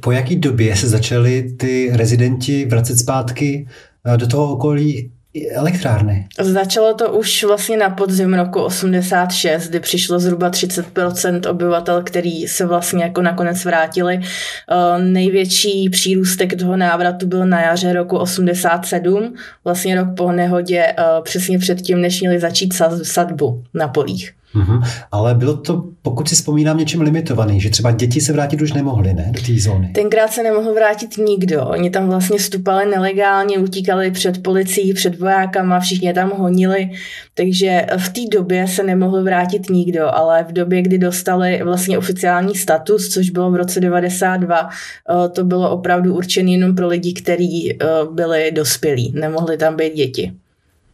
Po 0.00 0.12
jaký 0.12 0.36
době 0.36 0.76
se 0.76 0.88
začali 0.88 1.42
ty 1.58 1.90
rezidenti 1.92 2.64
vracet 2.66 2.98
zpátky 2.98 3.68
do 4.16 4.26
toho 4.26 4.52
okolí 4.52 5.12
elektrárny. 5.50 6.28
Začalo 6.40 6.94
to 6.94 7.12
už 7.12 7.44
vlastně 7.44 7.76
na 7.76 7.90
podzim 7.90 8.34
roku 8.34 8.60
86, 8.60 9.68
kdy 9.68 9.80
přišlo 9.80 10.18
zhruba 10.18 10.50
30% 10.50 11.50
obyvatel, 11.50 12.02
který 12.02 12.48
se 12.48 12.66
vlastně 12.66 13.04
jako 13.04 13.22
nakonec 13.22 13.64
vrátili. 13.64 14.20
Eh, 14.20 15.02
největší 15.02 15.90
přírůstek 15.90 16.58
toho 16.58 16.76
návratu 16.76 17.26
byl 17.26 17.46
na 17.46 17.62
jaře 17.62 17.92
roku 17.92 18.16
87, 18.16 19.34
vlastně 19.64 19.96
rok 19.96 20.08
po 20.16 20.32
nehodě, 20.32 20.86
eh, 20.98 21.02
přesně 21.22 21.58
předtím, 21.58 22.00
než 22.00 22.20
měli 22.20 22.40
začít 22.40 22.74
sadbu 23.02 23.64
na 23.74 23.88
polích. 23.88 24.37
Mm-hmm. 24.54 24.82
Ale 25.12 25.34
bylo 25.34 25.56
to, 25.56 25.84
pokud 26.02 26.28
si 26.28 26.34
vzpomínám, 26.34 26.78
něčím 26.78 27.00
limitovaný, 27.00 27.60
že 27.60 27.70
třeba 27.70 27.90
děti 27.90 28.20
se 28.20 28.32
vrátit 28.32 28.62
už 28.62 28.72
nemohly, 28.72 29.14
ne, 29.14 29.32
do 29.34 29.42
té 29.42 29.60
zóny. 29.60 29.90
Tenkrát 29.94 30.32
se 30.32 30.42
nemohl 30.42 30.74
vrátit 30.74 31.18
nikdo. 31.18 31.66
Oni 31.66 31.90
tam 31.90 32.08
vlastně 32.08 32.38
vstupali 32.38 32.86
nelegálně, 32.90 33.58
utíkali 33.58 34.10
před 34.10 34.42
policií, 34.42 34.94
před 34.94 35.18
vojákama, 35.18 35.80
všichni 35.80 36.12
tam 36.12 36.30
honili, 36.30 36.90
takže 37.34 37.86
v 37.98 38.08
té 38.08 38.20
době 38.32 38.68
se 38.68 38.82
nemohl 38.82 39.24
vrátit 39.24 39.70
nikdo, 39.70 40.14
ale 40.14 40.44
v 40.44 40.52
době, 40.52 40.82
kdy 40.82 40.98
dostali 40.98 41.60
vlastně 41.64 41.98
oficiální 41.98 42.54
status, 42.54 43.08
což 43.08 43.30
bylo 43.30 43.50
v 43.50 43.56
roce 43.56 43.80
92, 43.80 44.68
eh, 44.68 45.28
to 45.28 45.44
bylo 45.44 45.70
opravdu 45.70 46.14
určené 46.14 46.50
jenom 46.50 46.74
pro 46.74 46.88
lidi, 46.88 47.12
kteří 47.12 47.72
eh, 47.72 47.86
byli 48.12 48.52
dospělí, 48.52 49.12
nemohli 49.16 49.56
tam 49.56 49.76
být 49.76 49.94
děti. 49.94 50.32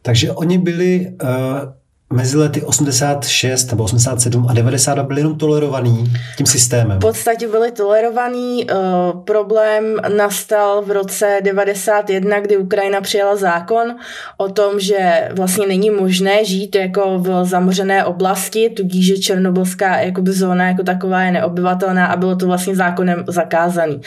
Takže 0.02 0.32
oni 0.32 0.58
byli 0.58 1.12
uh 1.22 1.83
mezi 2.14 2.36
lety 2.36 2.62
86 2.62 3.70
nebo 3.70 3.84
87 3.84 4.46
a 4.48 4.52
90 4.52 4.98
byly 4.98 5.20
jenom 5.20 5.38
tolerovaný 5.38 6.12
tím 6.36 6.46
systémem. 6.46 6.98
V 6.98 7.00
podstatě 7.00 7.48
byly 7.48 7.72
tolerovaný. 7.72 8.66
Uh, 8.66 9.20
problém 9.24 9.96
nastal 10.16 10.82
v 10.82 10.90
roce 10.90 11.38
91, 11.42 12.40
kdy 12.40 12.56
Ukrajina 12.56 13.00
přijala 13.00 13.36
zákon 13.36 13.94
o 14.36 14.48
tom, 14.48 14.80
že 14.80 15.28
vlastně 15.32 15.66
není 15.66 15.90
možné 15.90 16.44
žít 16.44 16.74
jako 16.74 17.18
v 17.18 17.44
zamořené 17.44 18.04
oblasti, 18.04 18.70
tudíž, 18.70 19.06
že 19.06 19.18
černobylská 19.18 20.00
jakoby 20.00 20.32
zóna 20.32 20.68
jako 20.68 20.82
taková 20.82 21.22
je 21.22 21.32
neobyvatelná 21.32 22.06
a 22.06 22.16
bylo 22.16 22.36
to 22.36 22.46
vlastně 22.46 22.76
zákonem 22.76 23.24
zakázaný. 23.28 24.00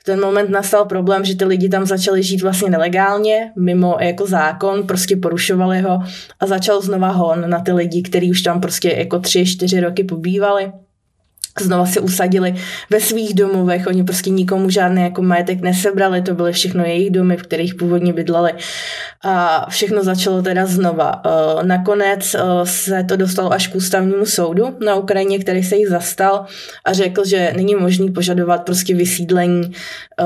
V 0.00 0.04
ten 0.04 0.20
moment 0.20 0.50
nastal 0.50 0.84
problém, 0.84 1.24
že 1.24 1.36
ty 1.36 1.44
lidi 1.44 1.68
tam 1.68 1.86
začali 1.86 2.22
žít 2.22 2.42
vlastně 2.42 2.70
nelegálně, 2.70 3.52
mimo 3.56 3.96
jako 4.00 4.26
zákon, 4.26 4.86
prostě 4.86 5.16
porušovali 5.16 5.80
ho 5.80 5.98
a 6.40 6.46
začal 6.46 6.80
znova 6.80 7.08
hon 7.08 7.49
na 7.50 7.60
ty 7.60 7.72
lidi, 7.72 8.02
kteří 8.02 8.30
už 8.30 8.42
tam 8.42 8.60
prostě 8.60 8.88
jako 8.88 9.18
tři, 9.18 9.46
čtyři 9.46 9.80
roky 9.80 10.04
pobývali 10.04 10.72
znova 11.60 11.86
se 11.86 12.00
usadili 12.00 12.54
ve 12.90 13.00
svých 13.00 13.34
domovech, 13.34 13.86
oni 13.86 14.04
prostě 14.04 14.30
nikomu 14.30 14.70
žádný 14.70 15.02
jako 15.02 15.22
majetek 15.22 15.60
nesebrali, 15.60 16.22
to 16.22 16.34
byly 16.34 16.52
všechno 16.52 16.84
jejich 16.84 17.10
domy, 17.10 17.36
v 17.36 17.42
kterých 17.42 17.74
původně 17.74 18.12
bydleli 18.12 18.52
a 19.24 19.66
všechno 19.70 20.04
začalo 20.04 20.42
teda 20.42 20.66
znova. 20.66 21.22
Eh, 21.26 21.66
nakonec 21.66 22.34
eh, 22.34 22.40
se 22.64 23.04
to 23.04 23.16
dostalo 23.16 23.52
až 23.52 23.66
k 23.66 23.74
ústavnímu 23.74 24.26
soudu 24.26 24.76
na 24.84 24.94
Ukrajině, 24.94 25.38
který 25.38 25.62
se 25.62 25.76
jich 25.76 25.88
zastal 25.88 26.46
a 26.84 26.92
řekl, 26.92 27.24
že 27.24 27.52
není 27.56 27.74
možný 27.74 28.10
požadovat 28.10 28.64
prostě 28.64 28.94
vysídlení 28.94 29.72
eh, 30.20 30.24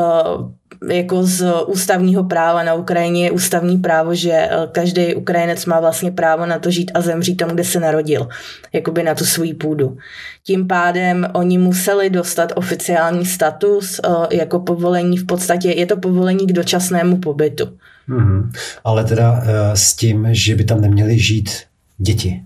jako 0.91 1.25
z 1.25 1.53
ústavního 1.67 2.25
práva 2.25 2.62
na 2.62 2.75
Ukrajině 2.75 3.25
je 3.25 3.31
ústavní 3.31 3.79
právo, 3.79 4.14
že 4.14 4.33
eh, 4.33 4.49
každý 4.73 5.14
Ukrajinec 5.14 5.67
má 5.67 5.81
vlastně 5.81 6.11
právo 6.11 6.47
na 6.47 6.59
to 6.59 6.71
žít 6.71 6.91
a 6.95 7.00
zemřít 7.00 7.37
tam, 7.37 7.50
kde 7.50 7.64
se 7.64 7.81
narodil, 7.81 8.29
jakoby 8.73 9.03
na 9.03 9.14
tu 9.14 9.25
svou 9.25 9.55
půdu. 9.55 9.97
Tím 10.43 10.67
pádem 10.67 11.26
oni 11.33 11.59
museli 11.59 12.11
dostat 12.11 12.53
oficiální 12.55 13.26
status 13.26 14.00
eh, 14.05 14.37
jako 14.37 14.61
povolení, 14.61 15.19
v 15.19 15.26
podstatě 15.26 15.69
je 15.69 15.87
to 15.87 15.97
povolení 15.97 16.47
k 16.47 16.53
dočasnému 16.53 17.17
pobytu. 17.17 17.64
Mm-hmm. 18.09 18.50
Ale 18.85 19.05
teda 19.05 19.43
eh, 19.43 19.76
s 19.76 19.95
tím, 19.95 20.29
že 20.31 20.57
by 20.57 20.64
tam 20.64 20.81
neměli 20.81 21.19
žít 21.19 21.50
děti. 21.99 22.43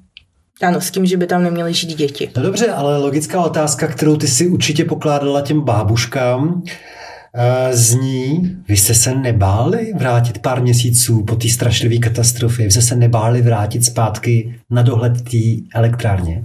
Ano, 0.63 0.81
s 0.81 0.91
tím, 0.91 1.07
že 1.07 1.17
by 1.17 1.27
tam 1.27 1.43
neměly 1.43 1.75
žít 1.75 1.95
děti. 1.95 2.31
No 2.37 2.43
dobře, 2.43 2.69
ale 2.69 2.99
logická 2.99 3.43
otázka, 3.43 3.87
kterou 3.87 4.17
ty 4.17 4.29
si 4.29 4.49
určitě 4.49 4.85
pokládala 4.85 5.41
těm 5.41 5.61
bábuškám, 5.61 6.63
zní, 7.71 8.57
vy 8.69 8.77
jste 8.77 8.95
se 8.95 9.15
nebáli 9.15 9.93
vrátit 9.97 10.39
pár 10.39 10.63
měsíců 10.63 11.25
po 11.25 11.37
té 11.37 11.49
strašlivé 11.49 11.99
katastrofě, 11.99 12.65
vy 12.65 12.71
jste 12.71 12.83
se 12.83 12.97
nebáli 12.97 13.43
vrátit 13.43 13.85
zpátky 13.85 14.55
na 14.71 14.83
dohled 14.83 15.13
té 15.23 15.39
elektrárně? 15.75 16.45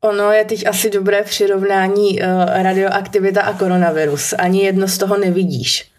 Ono 0.00 0.32
je 0.32 0.44
teď 0.44 0.66
asi 0.66 0.90
dobré 0.90 1.22
přirovnání 1.22 2.20
uh, 2.20 2.26
radioaktivita 2.62 3.42
a 3.42 3.52
koronavirus. 3.52 4.34
Ani 4.38 4.62
jedno 4.64 4.88
z 4.88 4.98
toho 4.98 5.18
nevidíš 5.18 5.93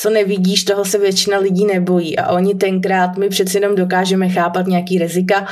co 0.00 0.10
nevidíš, 0.10 0.64
toho 0.64 0.84
se 0.84 0.98
většina 0.98 1.38
lidí 1.38 1.66
nebojí. 1.66 2.18
A 2.18 2.28
oni 2.28 2.54
tenkrát, 2.54 3.16
my 3.16 3.28
přeci 3.28 3.56
jenom 3.56 3.76
dokážeme 3.76 4.28
chápat 4.28 4.66
nějaký 4.66 4.98
rizika, 4.98 5.46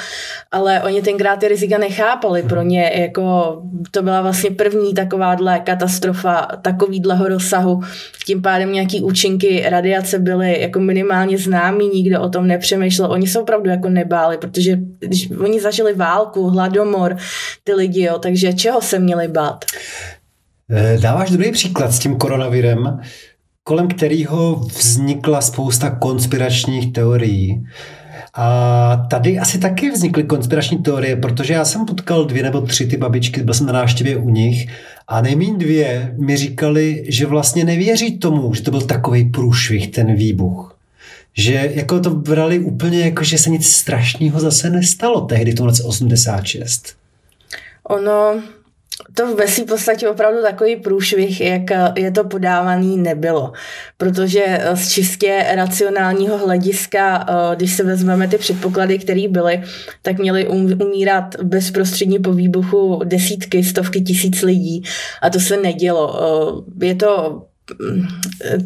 ale 0.51 0.83
oni 0.83 1.03
tenkrát 1.03 1.37
ty 1.37 1.49
rizika 1.49 1.79
nechápali. 1.79 2.43
Pro 2.43 2.63
ně 2.63 2.93
jako 2.95 3.57
to 3.91 4.03
byla 4.03 4.23
vlastně 4.23 4.51
první 4.51 4.95
takováhle 4.95 5.61
katastrofa 5.61 6.49
takovýhleho 6.63 7.29
rozsahu. 7.29 7.81
Tím 8.27 8.43
pádem 8.43 8.73
nějaký 8.73 9.01
účinky 9.01 9.65
radiace 9.69 10.19
byly 10.19 10.61
jako 10.61 10.81
minimálně 10.81 11.39
známý, 11.39 11.89
nikdo 11.89 12.21
o 12.21 12.29
tom 12.29 12.47
nepřemýšlel. 12.47 13.11
Oni 13.11 13.27
se 13.27 13.41
opravdu 13.41 13.71
jako 13.71 13.89
nebáli, 13.89 14.39
protože 14.39 14.79
když 14.99 15.31
oni 15.31 15.61
zažili 15.61 15.95
válku, 15.95 16.49
hladomor, 16.49 17.17
ty 17.65 17.75
lidi, 17.75 18.03
jo, 18.03 18.19
takže 18.19 18.53
čeho 18.53 18.81
se 18.81 18.99
měli 18.99 19.29
bát? 19.29 19.65
Eh, 20.71 20.99
dáváš 21.01 21.31
druhý 21.31 21.53
příklad 21.53 21.93
s 21.93 21.99
tím 21.99 22.17
koronavirem 22.17 23.01
kolem 23.69 23.89
kterého 23.89 24.55
vznikla 24.79 25.41
spousta 25.41 25.91
konspiračních 25.91 26.93
teorií. 26.93 27.67
A 28.35 29.07
tady 29.11 29.39
asi 29.39 29.59
taky 29.59 29.91
vznikly 29.91 30.25
konspirační 30.25 30.79
teorie, 30.79 31.17
protože 31.17 31.55
já 31.55 31.65
jsem 31.65 31.87
potkal 31.87 32.25
dvě 32.25 32.43
nebo 32.43 32.61
tři 32.61 32.87
ty 32.87 32.97
babičky, 32.97 33.43
byl 33.43 33.55
jsem 33.55 33.67
na 33.67 33.73
návštěvě 33.73 34.17
u 34.17 34.29
nich 34.29 34.69
a 35.09 35.21
nejméně 35.21 35.59
dvě 35.59 36.15
mi 36.19 36.37
říkali, 36.37 37.05
že 37.09 37.27
vlastně 37.27 37.65
nevěří 37.65 38.19
tomu, 38.19 38.55
že 38.55 38.63
to 38.63 38.71
byl 38.71 38.81
takový 38.81 39.25
průšvih, 39.25 39.89
ten 39.89 40.15
výbuch. 40.15 40.77
Že 41.35 41.71
jako 41.75 42.01
to 42.01 42.11
brali 42.11 42.59
úplně 42.59 43.01
jako, 43.01 43.25
že 43.25 43.39
se 43.39 43.51
nic 43.51 43.67
strašného 43.67 44.41
zase 44.41 44.71
nestalo 44.71 45.21
tehdy 45.21 45.53
v 45.53 45.55
tom 45.55 45.67
roce 45.67 45.83
86. 45.83 46.95
Ono, 47.85 48.43
to 49.19 49.35
ve 49.35 49.49
své 49.49 49.65
podstatě 49.65 50.09
opravdu 50.09 50.43
takový 50.43 50.77
průšvih, 50.77 51.41
jak 51.41 51.63
je 51.97 52.11
to 52.11 52.25
podávaný, 52.25 52.97
nebylo. 52.97 53.53
Protože 53.97 54.61
z 54.75 54.89
čistě 54.89 55.47
racionálního 55.55 56.39
hlediska, 56.39 57.27
eh, 57.29 57.57
když 57.57 57.73
se 57.73 57.85
vezmeme 57.85 58.29
ty 58.29 58.39
předpoklady, 58.39 58.99
které 58.99 59.29
byly, 59.29 59.63
tak 60.03 60.19
měly 60.19 60.49
um, 60.49 60.81
umírat 60.83 61.35
bezprostředně 61.43 62.21
po 62.21 62.33
výbuchu 62.33 63.01
desítky, 63.05 63.65
stovky 63.65 64.01
tisíc 64.01 64.43
lidí 64.43 64.83
a 65.23 65.31
to 65.31 65.41
se 65.41 65.57
nedělo. 65.57 66.21
Eh, 66.83 66.87
je 66.87 66.95
to 66.95 67.43
mm, 67.81 68.07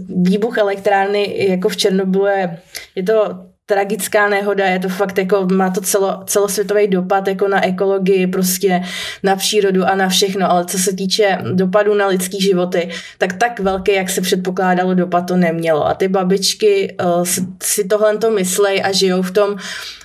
výbuch 0.08 0.58
elektrárny 0.58 1.46
jako 1.48 1.68
v 1.68 1.76
Černobylu 1.76 2.26
je, 2.26 2.58
je 2.96 3.02
to 3.02 3.46
tragická 3.72 4.28
nehoda, 4.28 4.66
je 4.66 4.78
to 4.78 4.88
fakt 4.88 5.18
jako, 5.18 5.46
má 5.52 5.70
to 5.70 5.80
celo, 5.80 6.22
celosvětový 6.26 6.88
dopad 6.88 7.28
jako 7.28 7.48
na 7.48 7.66
ekologii, 7.66 8.26
prostě 8.26 8.82
na 9.22 9.36
přírodu 9.36 9.84
a 9.84 9.94
na 9.94 10.08
všechno, 10.08 10.50
ale 10.50 10.64
co 10.64 10.78
se 10.78 10.92
týče 10.92 11.38
dopadu 11.52 11.94
na 11.94 12.06
lidský 12.06 12.40
životy, 12.40 12.90
tak 13.18 13.32
tak 13.32 13.60
velký, 13.60 13.92
jak 13.92 14.10
se 14.10 14.20
předpokládalo, 14.20 14.94
dopad 14.94 15.22
to 15.22 15.36
nemělo. 15.36 15.86
A 15.86 15.94
ty 15.94 16.08
babičky 16.08 16.96
uh, 17.04 17.24
si 17.62 17.84
tohle 17.84 18.18
to 18.18 18.30
myslej 18.30 18.82
a 18.84 18.92
žijou 18.92 19.22
v 19.22 19.30
tom 19.30 19.56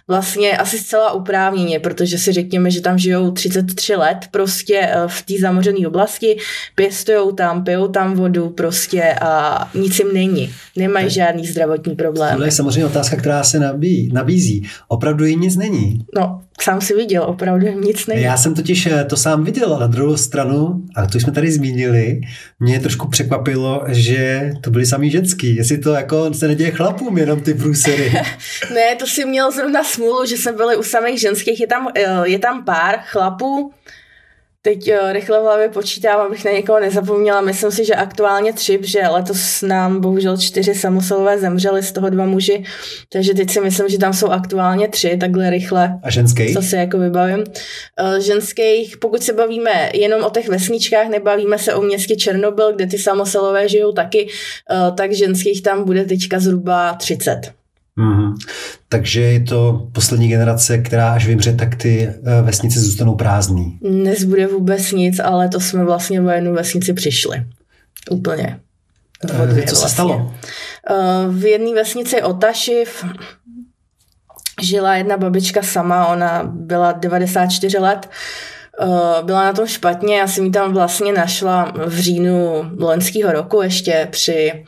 vlastně 0.07 0.57
asi 0.57 0.77
zcela 0.77 1.11
uprávněně, 1.11 1.79
protože 1.79 2.17
si 2.17 2.31
řekněme, 2.33 2.71
že 2.71 2.81
tam 2.81 2.97
žijou 2.97 3.31
33 3.31 3.95
let 3.95 4.17
prostě 4.31 4.79
eh, 4.81 5.03
v 5.07 5.21
té 5.21 5.33
zamořené 5.41 5.87
oblasti, 5.87 6.37
pěstujou 6.75 7.31
tam, 7.31 7.63
pijou 7.63 7.87
tam 7.87 8.13
vodu 8.13 8.49
prostě 8.49 9.13
a 9.21 9.69
nic 9.73 9.99
jim 9.99 10.13
není. 10.13 10.53
Nemají 10.75 11.09
žádný 11.09 11.47
zdravotní 11.47 11.95
problém. 11.95 12.37
To 12.37 12.43
je 12.43 12.51
samozřejmě 12.51 12.85
otázka, 12.85 13.15
která 13.15 13.43
se 13.43 13.59
nabí, 13.59 14.09
nabízí. 14.13 14.67
Opravdu 14.87 15.25
jim 15.25 15.41
nic 15.41 15.55
není. 15.55 16.05
No, 16.15 16.41
sám 16.61 16.81
si 16.81 16.95
viděl, 16.95 17.23
opravdu 17.23 17.67
nic 17.67 18.07
není. 18.07 18.21
Já 18.21 18.37
jsem 18.37 18.55
totiž 18.55 18.85
eh, 18.85 19.05
to 19.05 19.17
sám 19.17 19.43
viděl, 19.43 19.77
na 19.79 19.87
druhou 19.87 20.17
stranu, 20.17 20.81
a 20.95 21.05
to 21.05 21.19
jsme 21.19 21.31
tady 21.31 21.51
zmínili, 21.51 22.21
mě 22.59 22.79
trošku 22.79 23.07
překvapilo, 23.07 23.83
že 23.87 24.51
to 24.61 24.71
byly 24.71 24.85
samý 24.85 25.11
ženský. 25.11 25.55
Jestli 25.55 25.77
to 25.77 25.93
jako 25.93 26.33
se 26.33 26.47
neděje 26.47 26.71
chlapům, 26.71 27.17
jenom 27.17 27.41
ty 27.41 27.53
průsery. 27.53 28.13
ne, 28.73 28.95
to 28.99 29.07
si 29.07 29.25
měl 29.25 29.51
zrovna 29.51 29.83
smůlu, 29.83 30.25
že 30.25 30.37
jsme 30.37 30.51
byli 30.51 30.75
u 30.75 30.83
samých 30.83 31.19
ženských. 31.19 31.59
Je 31.59 31.67
tam, 31.67 31.87
eh, 31.95 32.23
je 32.23 32.39
tam 32.39 32.65
pár 32.65 32.99
chlapů, 33.05 33.71
Teď 34.67 34.91
uh, 34.91 35.11
rychle 35.11 35.39
v 35.39 35.43
hlavě 35.43 35.69
počítám, 35.69 36.19
abych 36.19 36.45
na 36.45 36.51
někoho 36.51 36.79
nezapomněla. 36.79 37.41
Myslím 37.41 37.71
si, 37.71 37.85
že 37.85 37.95
aktuálně 37.95 38.53
tři, 38.53 38.79
že 38.83 39.07
letos 39.07 39.61
nám 39.61 40.01
bohužel 40.01 40.37
čtyři 40.37 40.75
samosolové 40.75 41.39
zemřeli, 41.39 41.83
z 41.83 41.91
toho 41.91 42.09
dva 42.09 42.25
muži. 42.25 42.63
Takže 43.09 43.33
teď 43.33 43.49
si 43.49 43.61
myslím, 43.61 43.89
že 43.89 43.97
tam 43.97 44.13
jsou 44.13 44.27
aktuálně 44.27 44.87
tři, 44.87 45.17
takhle 45.17 45.49
rychle. 45.49 45.99
A 46.03 46.09
ženský? 46.09 46.53
Co 46.53 46.61
si 46.61 46.75
jako 46.75 46.97
vybavím. 46.97 47.39
Uh, 47.39 48.19
ženských, 48.19 48.97
pokud 48.97 49.23
se 49.23 49.33
bavíme 49.33 49.89
jenom 49.93 50.23
o 50.23 50.29
těch 50.29 50.49
vesničkách, 50.49 51.07
nebavíme 51.07 51.59
se 51.59 51.73
o 51.73 51.81
městě 51.81 52.15
Černobyl, 52.15 52.73
kde 52.73 52.87
ty 52.87 52.97
samosolové 52.97 53.69
žijou 53.69 53.91
taky, 53.91 54.27
uh, 54.27 54.95
tak 54.95 55.13
ženských 55.13 55.61
tam 55.61 55.83
bude 55.83 56.05
teďka 56.05 56.39
zhruba 56.39 56.93
30. 56.93 57.41
Mm-hmm. 57.97 58.33
Takže 58.89 59.21
je 59.21 59.39
to 59.39 59.87
poslední 59.91 60.27
generace, 60.27 60.77
která 60.77 61.13
až 61.13 61.27
vymře, 61.27 61.53
tak 61.53 61.75
ty 61.75 62.07
eh, 62.07 62.41
vesnice 62.41 62.79
zůstanou 62.79 63.15
prázdný. 63.15 63.79
Nezbude 63.81 64.47
vůbec 64.47 64.91
nic, 64.91 65.19
ale 65.19 65.49
to 65.49 65.59
jsme 65.59 65.83
vlastně 65.83 66.21
o 66.21 66.29
jednu 66.29 66.53
vesnici 66.53 66.93
přišli. 66.93 67.45
Úplně. 68.11 68.59
Dvě, 69.23 69.47
Co 69.47 69.51
vlastně. 69.51 69.75
se 69.75 69.89
stalo? 69.89 70.33
Eh, 70.89 70.93
v 71.29 71.45
jedné 71.45 71.73
vesnici 71.73 72.21
Otašiv 72.21 73.05
žila 74.61 74.95
jedna 74.95 75.17
babička 75.17 75.63
sama, 75.63 76.07
ona 76.07 76.43
byla 76.43 76.91
94 76.91 77.77
let, 77.77 78.09
eh, 78.81 79.23
byla 79.23 79.43
na 79.43 79.53
tom 79.53 79.67
špatně, 79.67 80.17
já 80.17 80.27
jsem 80.27 80.45
ji 80.45 80.51
tam 80.51 80.73
vlastně 80.73 81.13
našla 81.13 81.73
v 81.85 81.99
říjnu 81.99 82.71
loňského 82.79 83.31
roku 83.31 83.61
ještě 83.61 84.07
při 84.11 84.65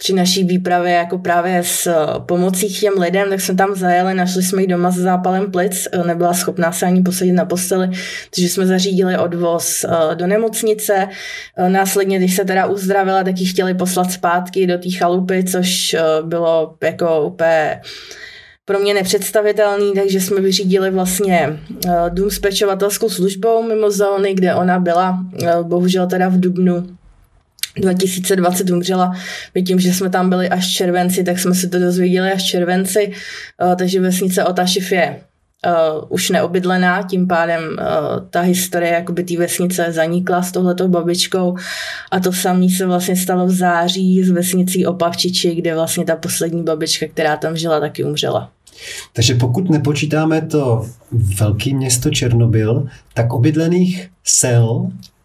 při 0.00 0.12
naší 0.12 0.44
výpravě 0.44 0.92
jako 0.92 1.18
právě 1.18 1.62
s 1.64 1.86
eh, 1.86 1.96
pomocí 2.26 2.68
těm 2.68 2.92
lidem, 2.98 3.28
tak 3.28 3.40
jsme 3.40 3.54
tam 3.54 3.74
zajeli, 3.74 4.14
našli 4.14 4.42
jsme 4.42 4.62
ji 4.62 4.68
doma 4.68 4.90
s 4.90 4.96
zápalem 4.96 5.50
plic, 5.50 5.88
eh, 5.92 6.04
nebyla 6.04 6.34
schopná 6.34 6.72
se 6.72 6.86
ani 6.86 7.02
posadit 7.02 7.32
na 7.32 7.44
posteli, 7.44 7.88
takže 8.34 8.48
jsme 8.48 8.66
zařídili 8.66 9.18
odvoz 9.18 9.84
eh, 9.84 10.14
do 10.14 10.26
nemocnice. 10.26 11.08
Následně, 11.68 12.18
když 12.18 12.36
se 12.36 12.44
teda 12.44 12.66
uzdravila, 12.66 13.24
tak 13.24 13.38
ji 13.38 13.46
chtěli 13.46 13.74
poslat 13.74 14.12
zpátky 14.12 14.66
do 14.66 14.78
té 14.78 14.90
chalupy, 14.90 15.44
což 15.44 15.96
bylo 16.22 16.74
jako 16.82 17.22
úplně 17.22 17.80
pro 18.64 18.78
mě 18.78 18.94
nepředstavitelný, 18.94 19.92
takže 19.94 20.20
jsme 20.20 20.40
vyřídili 20.40 20.90
vlastně 20.90 21.58
dům 22.08 22.30
s 22.30 22.38
pečovatelskou 22.38 23.08
službou 23.08 23.62
mimo 23.62 23.90
zóny, 23.90 24.34
kde 24.34 24.54
ona 24.54 24.78
byla, 24.78 25.18
bohužel 25.62 26.06
teda 26.06 26.28
v 26.28 26.40
Dubnu 26.40 26.97
2020 27.80 28.70
umřela. 28.70 29.12
My 29.54 29.62
tím, 29.62 29.80
že 29.80 29.94
jsme 29.94 30.10
tam 30.10 30.30
byli 30.30 30.48
až 30.48 30.72
červenci, 30.72 31.24
tak 31.24 31.38
jsme 31.38 31.54
se 31.54 31.68
to 31.68 31.78
dozvěděli 31.78 32.32
až 32.32 32.44
červenci, 32.44 33.12
uh, 33.62 33.74
takže 33.74 34.00
vesnice 34.00 34.44
Otašiv 34.44 34.92
je 34.92 35.20
uh, 35.66 36.04
už 36.08 36.30
neobydlená, 36.30 37.02
tím 37.02 37.26
pádem 37.26 37.62
uh, 37.62 37.76
ta 38.30 38.40
historie 38.40 38.92
jakoby 38.92 39.24
té 39.24 39.36
vesnice 39.36 39.92
zanikla 39.92 40.42
s 40.42 40.52
tohletou 40.52 40.88
babičkou 40.88 41.56
a 42.10 42.20
to 42.20 42.32
samé 42.32 42.68
se 42.68 42.86
vlastně 42.86 43.16
stalo 43.16 43.46
v 43.46 43.50
září 43.50 44.24
s 44.24 44.30
vesnicí 44.30 44.86
Opavčiči, 44.86 45.54
kde 45.54 45.74
vlastně 45.74 46.04
ta 46.04 46.16
poslední 46.16 46.62
babička, 46.62 47.06
která 47.06 47.36
tam 47.36 47.56
žila, 47.56 47.80
taky 47.80 48.04
umřela. 48.04 48.50
Takže 49.12 49.34
pokud 49.34 49.70
nepočítáme 49.70 50.40
to 50.40 50.86
velké 51.38 51.74
město 51.74 52.10
Černobyl, 52.10 52.88
tak 53.14 53.32
obydlených 53.32 54.10
sel 54.24 54.90
Eh, 54.90 55.17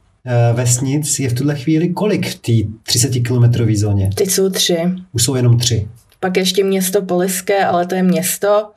vesnic 0.53 1.19
je 1.19 1.29
v 1.29 1.33
tuhle 1.33 1.55
chvíli 1.55 1.89
kolik 1.89 2.27
v 2.27 2.35
té 2.35 2.51
30-kilometrové 2.91 3.77
zóně? 3.77 4.09
Teď 4.15 4.29
jsou 4.29 4.49
tři. 4.49 4.77
Už 5.11 5.23
jsou 5.23 5.35
jenom 5.35 5.57
tři. 5.57 5.87
Pak 6.19 6.37
ještě 6.37 6.63
město 6.63 7.01
Poliské, 7.01 7.65
ale 7.65 7.85
to 7.85 7.95
je 7.95 8.03
město 8.03 8.71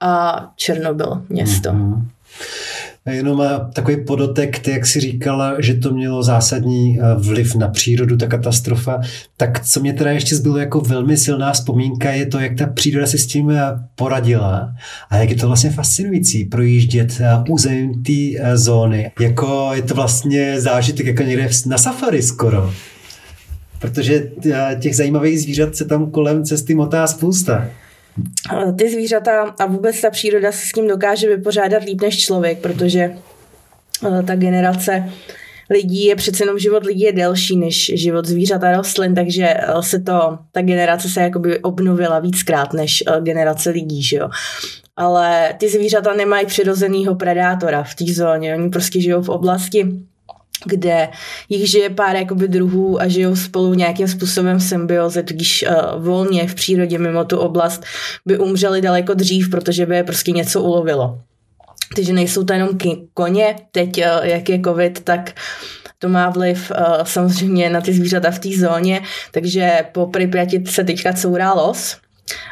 a 0.00 0.42
Černobyl 0.56 1.22
město. 1.28 1.70
Mm-hmm. 1.70 2.04
Jenom 3.10 3.42
eh, 3.42 3.60
takový 3.72 4.04
podotek, 4.04 4.58
ty, 4.58 4.70
jak 4.70 4.86
si 4.86 5.00
říkala, 5.00 5.60
že 5.60 5.74
to 5.74 5.90
mělo 5.90 6.22
zásadní 6.22 6.98
eh, 7.00 7.02
vliv 7.14 7.54
na 7.54 7.68
přírodu, 7.68 8.16
ta 8.16 8.26
katastrofa, 8.26 9.00
tak 9.36 9.66
co 9.66 9.80
mě 9.80 9.92
teda 9.92 10.10
ještě 10.10 10.36
zbylo 10.36 10.58
jako 10.58 10.80
velmi 10.80 11.16
silná 11.16 11.52
vzpomínka, 11.52 12.10
je 12.10 12.26
to, 12.26 12.38
jak 12.38 12.58
ta 12.58 12.66
příroda 12.66 13.06
se 13.06 13.18
s 13.18 13.26
tím 13.26 13.50
eh, 13.50 13.62
poradila 13.94 14.74
a 15.10 15.16
jak 15.16 15.30
je 15.30 15.36
to 15.36 15.46
vlastně 15.46 15.70
fascinující 15.70 16.44
projíždět 16.44 17.20
územím 17.48 18.02
té 18.02 18.56
zóny. 18.56 19.10
Jako 19.20 19.70
je 19.74 19.82
to 19.82 19.94
vlastně 19.94 20.60
zážitek 20.60 21.06
jako 21.06 21.22
někde 21.22 21.48
na 21.66 21.78
safari 21.78 22.22
skoro. 22.22 22.72
Protože 23.78 24.30
těch 24.80 24.96
zajímavých 24.96 25.40
zvířat 25.40 25.76
se 25.76 25.84
tam 25.84 26.10
kolem 26.10 26.44
cesty 26.44 26.74
motá 26.74 27.06
spousta 27.06 27.68
ty 28.78 28.90
zvířata 28.90 29.54
a 29.58 29.66
vůbec 29.66 30.00
ta 30.00 30.10
příroda 30.10 30.52
se 30.52 30.66
s 30.66 30.72
tím 30.72 30.88
dokáže 30.88 31.36
vypořádat 31.36 31.82
líp 31.82 32.00
než 32.00 32.18
člověk, 32.18 32.58
protože 32.58 33.00
eh, 34.06 34.22
ta 34.22 34.34
generace 34.34 35.12
lidí 35.70 36.04
je 36.04 36.16
přece 36.16 36.42
jenom 36.42 36.58
život 36.58 36.84
lidí 36.84 37.00
je 37.00 37.12
delší 37.12 37.56
než 37.56 37.92
život 37.94 38.26
zvířat 38.26 38.64
a 38.64 38.76
rostlin, 38.76 39.14
takže 39.14 39.46
eh, 39.46 39.66
se 39.80 40.00
to, 40.00 40.38
ta 40.52 40.62
generace 40.62 41.08
se 41.08 41.20
jakoby 41.20 41.58
obnovila 41.58 42.18
víckrát 42.18 42.72
než 42.72 43.04
eh, 43.06 43.20
generace 43.20 43.70
lidí, 43.70 44.02
že 44.02 44.16
jo. 44.16 44.28
Ale 44.96 45.54
ty 45.58 45.68
zvířata 45.68 46.14
nemají 46.14 46.46
přirozenýho 46.46 47.14
predátora 47.14 47.82
v 47.82 47.94
té 47.94 48.04
zóně, 48.04 48.54
oni 48.54 48.70
prostě 48.70 49.00
žijou 49.00 49.22
v 49.22 49.28
oblasti, 49.28 49.86
kde 50.64 51.08
jich 51.48 51.70
žije 51.70 51.90
pár 51.90 52.16
jakoby 52.16 52.48
druhů 52.48 53.00
a 53.00 53.08
žijou 53.08 53.36
spolu 53.36 53.74
nějakým 53.74 54.08
způsobem 54.08 54.60
symbioze, 54.60 55.22
když 55.22 55.64
uh, 55.68 56.04
volně 56.04 56.48
v 56.48 56.54
přírodě 56.54 56.98
mimo 56.98 57.24
tu 57.24 57.38
oblast 57.38 57.84
by 58.26 58.38
umřeli 58.38 58.82
daleko 58.82 59.14
dřív, 59.14 59.50
protože 59.50 59.86
by 59.86 59.96
je 59.96 60.04
prostě 60.04 60.32
něco 60.32 60.62
ulovilo. 60.62 61.18
Takže 61.96 62.12
nejsou 62.12 62.44
to 62.44 62.52
jenom 62.52 62.68
koně, 63.14 63.56
teď 63.72 63.98
uh, 63.98 64.26
jak 64.26 64.48
je 64.48 64.60
covid, 64.60 65.00
tak 65.00 65.32
to 65.98 66.08
má 66.08 66.30
vliv 66.30 66.70
uh, 66.70 67.04
samozřejmě 67.04 67.70
na 67.70 67.80
ty 67.80 67.92
zvířata 67.92 68.30
v 68.30 68.38
té 68.38 68.48
zóně, 68.58 69.00
takže 69.32 69.78
po 69.92 70.06
Pripyati 70.06 70.64
se 70.66 70.84
teďka 70.84 71.12
courá 71.12 71.52
los, 71.52 71.96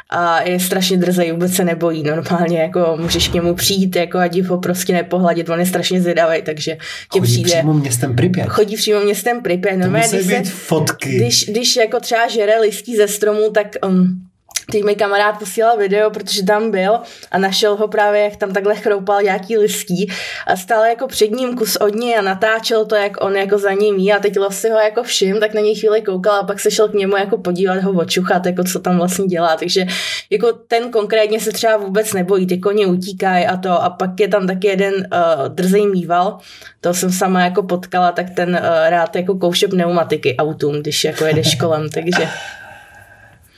a 0.09 0.41
je 0.41 0.59
strašně 0.59 0.97
drzej, 0.97 1.31
vůbec 1.31 1.53
se 1.53 1.65
nebojí. 1.65 2.03
Normálně 2.03 2.59
jako 2.59 2.97
můžeš 2.99 3.27
k 3.27 3.33
němu 3.33 3.55
přijít 3.55 3.95
jako 3.95 4.17
a 4.17 4.27
div 4.27 4.49
ho 4.49 4.57
prostě 4.57 4.93
nepohladit, 4.93 5.49
on 5.49 5.59
je 5.59 5.65
strašně 5.65 6.01
zvědavý, 6.01 6.41
takže 6.41 6.77
tě 7.13 7.19
chodí 7.19 7.31
přijde. 7.31 7.49
přímo 7.49 7.73
městem 7.73 8.15
Pripyat. 8.15 8.49
Chodí 8.49 8.75
přímo 8.75 8.99
městem 8.99 9.41
Pripyat. 9.41 9.77
Normálně, 9.77 10.09
to 10.09 10.15
když, 10.15 10.27
se, 10.27 10.43
fotky. 10.43 11.15
Když, 11.15 11.45
když 11.45 11.75
jako 11.75 11.99
třeba 11.99 12.27
žere 12.27 12.59
listí 12.59 12.95
ze 12.95 13.07
stromu, 13.07 13.49
tak 13.49 13.67
um, 13.87 14.21
Teď 14.71 14.83
mi 14.83 14.95
kamarád 14.95 15.39
posílal 15.39 15.77
video, 15.77 16.09
protože 16.09 16.43
tam 16.43 16.71
byl 16.71 16.99
a 17.31 17.37
našel 17.37 17.75
ho 17.75 17.87
právě, 17.87 18.21
jak 18.23 18.35
tam 18.35 18.53
takhle 18.53 18.75
chroupal 18.75 19.21
nějaký 19.21 19.57
listí 19.57 20.11
a 20.47 20.55
stál 20.55 20.85
jako 20.85 21.07
před 21.07 21.31
ním 21.31 21.57
kus 21.57 21.75
od 21.75 21.95
něj 21.95 22.17
a 22.17 22.21
natáčel 22.21 22.85
to, 22.85 22.95
jak 22.95 23.23
on 23.23 23.35
jako 23.35 23.57
za 23.57 23.71
ním 23.71 23.95
jí 23.95 24.13
a 24.13 24.19
teď 24.19 24.33
si 24.49 24.69
ho 24.69 24.77
jako 24.79 25.03
všim, 25.03 25.39
tak 25.39 25.53
na 25.53 25.61
něj 25.61 25.75
chvíli 25.75 26.01
koukal 26.01 26.35
a 26.35 26.43
pak 26.43 26.59
se 26.59 26.71
šel 26.71 26.87
k 26.87 26.93
němu 26.93 27.17
jako 27.17 27.37
podívat 27.37 27.83
ho 27.83 27.91
očuchat, 27.91 28.45
jako 28.45 28.63
co 28.63 28.79
tam 28.79 28.97
vlastně 28.97 29.25
dělá. 29.25 29.55
Takže 29.55 29.85
jako 30.29 30.53
ten 30.53 30.91
konkrétně 30.91 31.39
se 31.39 31.51
třeba 31.51 31.77
vůbec 31.77 32.13
nebojí, 32.13 32.47
ty 32.47 32.57
koně 32.57 32.87
utíkají 32.87 33.45
a 33.45 33.57
to 33.57 33.83
a 33.83 33.89
pak 33.89 34.19
je 34.19 34.27
tam 34.27 34.47
taky 34.47 34.67
jeden 34.67 34.93
uh, 34.93 35.47
drzej 35.47 35.87
mýval, 35.87 36.37
to 36.81 36.93
jsem 36.93 37.11
sama 37.11 37.43
jako 37.43 37.63
potkala, 37.63 38.11
tak 38.11 38.29
ten 38.29 38.49
uh, 38.49 38.89
rád 38.89 39.15
jako 39.15 39.35
kouše 39.35 39.67
pneumatiky 39.67 40.37
autům, 40.37 40.81
když 40.81 41.03
jako 41.03 41.25
jede 41.25 41.43
školem, 41.43 41.89
takže 41.89 42.29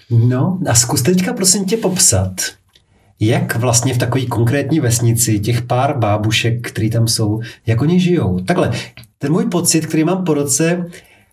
No 0.10 0.60
a 0.70 0.76
zkus 0.76 1.02
teďka 1.02 1.34
prosím 1.34 1.66
tě 1.66 1.78
popsat, 1.78 2.36
jak 3.20 3.56
vlastně 3.56 3.94
v 3.94 3.98
takové 3.98 4.26
konkrétní 4.26 4.80
vesnici 4.80 5.40
těch 5.40 5.62
pár 5.62 5.98
bábušek, 5.98 6.68
který 6.68 6.90
tam 6.90 7.08
jsou, 7.08 7.42
jak 7.66 7.82
oni 7.82 8.00
žijou. 8.00 8.40
Takhle, 8.40 8.72
ten 9.18 9.32
můj 9.32 9.46
pocit, 9.46 9.86
který 9.86 10.04
mám 10.04 10.26
po 10.26 10.34
roce, 10.34 10.86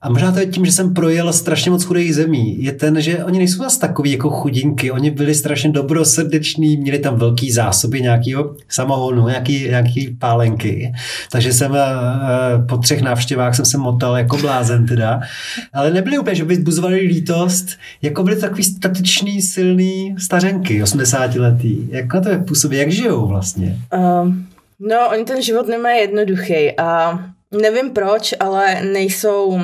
a 0.03 0.09
možná 0.09 0.33
to 0.33 0.39
je 0.39 0.47
tím, 0.47 0.67
že 0.67 0.73
jsem 0.73 0.95
projel 0.95 1.33
strašně 1.33 1.71
moc 1.71 1.85
chudých 1.85 2.15
zemí. 2.15 2.65
Je 2.65 2.73
ten, 2.73 3.01
že 3.01 3.25
oni 3.25 3.39
nejsou 3.39 3.63
zase 3.63 3.79
takový 3.79 4.13
jako 4.13 4.31
chudinky. 4.31 4.91
Oni 4.91 5.11
byli 5.11 5.35
strašně 5.35 5.71
dobrosrdeční, 5.71 6.77
měli 6.77 6.99
tam 6.99 7.17
velký 7.17 7.53
zásoby 7.53 8.01
nějakého 8.01 8.57
samohonu, 8.69 9.29
nějaký, 9.29 9.69
nějaký 9.69 10.17
pálenky. 10.19 10.93
Takže 11.31 11.53
jsem 11.53 11.75
eh, 11.75 11.83
po 12.69 12.79
třech 12.79 13.03
návštěvách 13.03 13.57
jsem 13.57 13.65
se 13.65 13.79
motal 13.79 14.17
jako 14.17 14.37
blázen 14.37 14.87
teda. 14.87 15.21
Ale 15.73 15.91
nebyli 15.91 16.19
úplně, 16.19 16.37
že 16.37 16.45
by 16.45 16.57
zbuzovali 16.57 17.01
lítost. 17.01 17.67
Jako 18.03 18.23
byli 18.23 18.37
takový 18.37 18.65
statečný, 18.65 19.43
silný 19.43 20.17
stařenky, 20.19 20.83
80 20.83 21.35
letý. 21.35 21.89
Jak 21.91 22.15
na 22.15 22.21
to 22.21 22.29
je 22.29 22.39
působí? 22.39 22.77
Jak 22.77 22.91
žijou 22.91 23.27
vlastně? 23.27 23.79
Um, 24.23 24.47
no, 24.81 25.09
oni 25.11 25.25
ten 25.25 25.43
život 25.43 25.69
nemají 25.69 26.01
jednoduchý 26.01 26.73
a 26.79 27.21
Nevím 27.61 27.91
proč, 27.91 28.35
ale 28.41 28.83
nejsou 28.83 29.47
uh, 29.47 29.61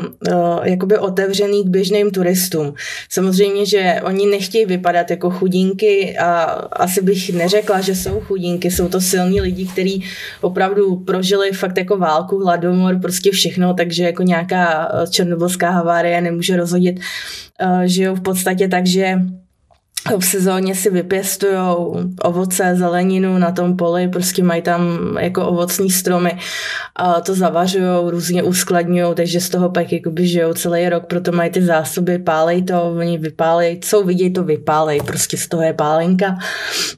jakoby 0.62 0.98
otevřený 0.98 1.64
k 1.64 1.68
běžným 1.68 2.10
turistům. 2.10 2.74
Samozřejmě, 3.10 3.66
že 3.66 4.00
oni 4.04 4.26
nechtějí 4.26 4.66
vypadat 4.66 5.10
jako 5.10 5.30
chudinky 5.30 6.18
a 6.18 6.42
asi 6.72 7.02
bych 7.02 7.32
neřekla, 7.32 7.80
že 7.80 7.94
jsou 7.94 8.20
chudinky. 8.20 8.70
Jsou 8.70 8.88
to 8.88 9.00
silní 9.00 9.40
lidi, 9.40 9.66
kteří 9.66 10.04
opravdu 10.40 10.96
prožili 10.96 11.52
fakt 11.52 11.78
jako 11.78 11.96
válku, 11.96 12.38
hladomor, 12.38 13.00
prostě 13.00 13.30
všechno, 13.30 13.74
takže 13.74 14.04
jako 14.04 14.22
nějaká 14.22 14.92
eh, 14.92 15.06
černobylská 15.10 15.70
havárie 15.70 16.20
nemůže 16.20 16.56
rozhodit. 16.56 17.00
Uh, 17.62 17.82
žijou 17.82 18.14
v 18.14 18.20
podstatě 18.20 18.68
tak, 18.68 18.86
že 18.86 19.18
v 20.18 20.24
sezóně 20.24 20.74
si 20.74 20.90
vypěstují 20.90 21.54
ovoce, 22.22 22.76
zeleninu 22.76 23.38
na 23.38 23.52
tom 23.52 23.76
poli, 23.76 24.08
prostě 24.08 24.42
mají 24.42 24.62
tam 24.62 24.98
jako 25.20 25.46
ovocní 25.46 25.90
stromy 25.90 26.38
a 26.96 27.20
to 27.20 27.34
zavařují, 27.34 27.84
různě 28.06 28.42
uskladňují, 28.42 29.14
takže 29.14 29.40
z 29.40 29.48
toho 29.48 29.70
pak 29.70 29.92
jakoby 29.92 30.26
žijou 30.26 30.54
celý 30.54 30.88
rok, 30.88 31.06
proto 31.06 31.32
mají 31.32 31.50
ty 31.50 31.62
zásoby, 31.62 32.18
pálej 32.18 32.62
to, 32.62 32.82
oni 32.82 33.18
vypálej, 33.18 33.78
co 33.82 34.02
vidějí, 34.02 34.32
to 34.32 34.44
vypálej, 34.44 35.00
prostě 35.06 35.36
z 35.36 35.48
toho 35.48 35.62
je 35.62 35.72
pálenka. 35.72 36.38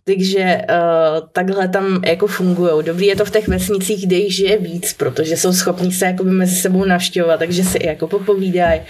Takže 0.05 0.63
uh, 0.71 1.29
takhle 1.33 1.69
tam 1.69 2.03
jako 2.07 2.27
fungují. 2.27 2.85
Dobrý 2.85 3.07
je 3.07 3.17
to 3.17 3.25
v 3.25 3.31
těch 3.31 3.49
vesnicích, 3.49 4.07
kde 4.07 4.17
jich 4.17 4.37
žije 4.37 4.59
víc, 4.59 4.93
protože 4.93 5.37
jsou 5.37 5.53
schopní 5.53 5.93
se 5.93 6.07
jakoby 6.07 6.31
mezi 6.31 6.57
sebou 6.57 6.85
navštěvovat, 6.85 7.39
takže 7.39 7.65
si 7.65 7.87
jako 7.87 8.07
popovídají, 8.07 8.81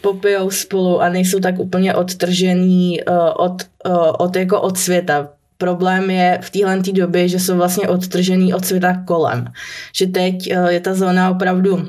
popijou 0.00 0.50
spolu 0.50 1.02
a 1.02 1.08
nejsou 1.08 1.40
tak 1.40 1.58
úplně 1.58 1.94
odtržený 1.94 3.00
uh, 3.08 3.16
od, 3.36 3.55
uh, 3.86 4.12
od, 4.18 4.36
jako 4.36 4.60
od 4.60 4.78
světa. 4.78 5.28
Problém 5.58 6.10
je 6.10 6.38
v 6.42 6.50
téhle 6.50 6.78
době, 6.92 7.28
že 7.28 7.40
jsou 7.40 7.56
vlastně 7.56 7.88
odtržený 7.88 8.54
od 8.54 8.64
světa 8.64 9.02
kolem. 9.06 9.52
Že 9.94 10.06
teď 10.06 10.36
uh, 10.56 10.66
je 10.66 10.80
ta 10.80 10.94
zóna 10.94 11.30
opravdu 11.30 11.88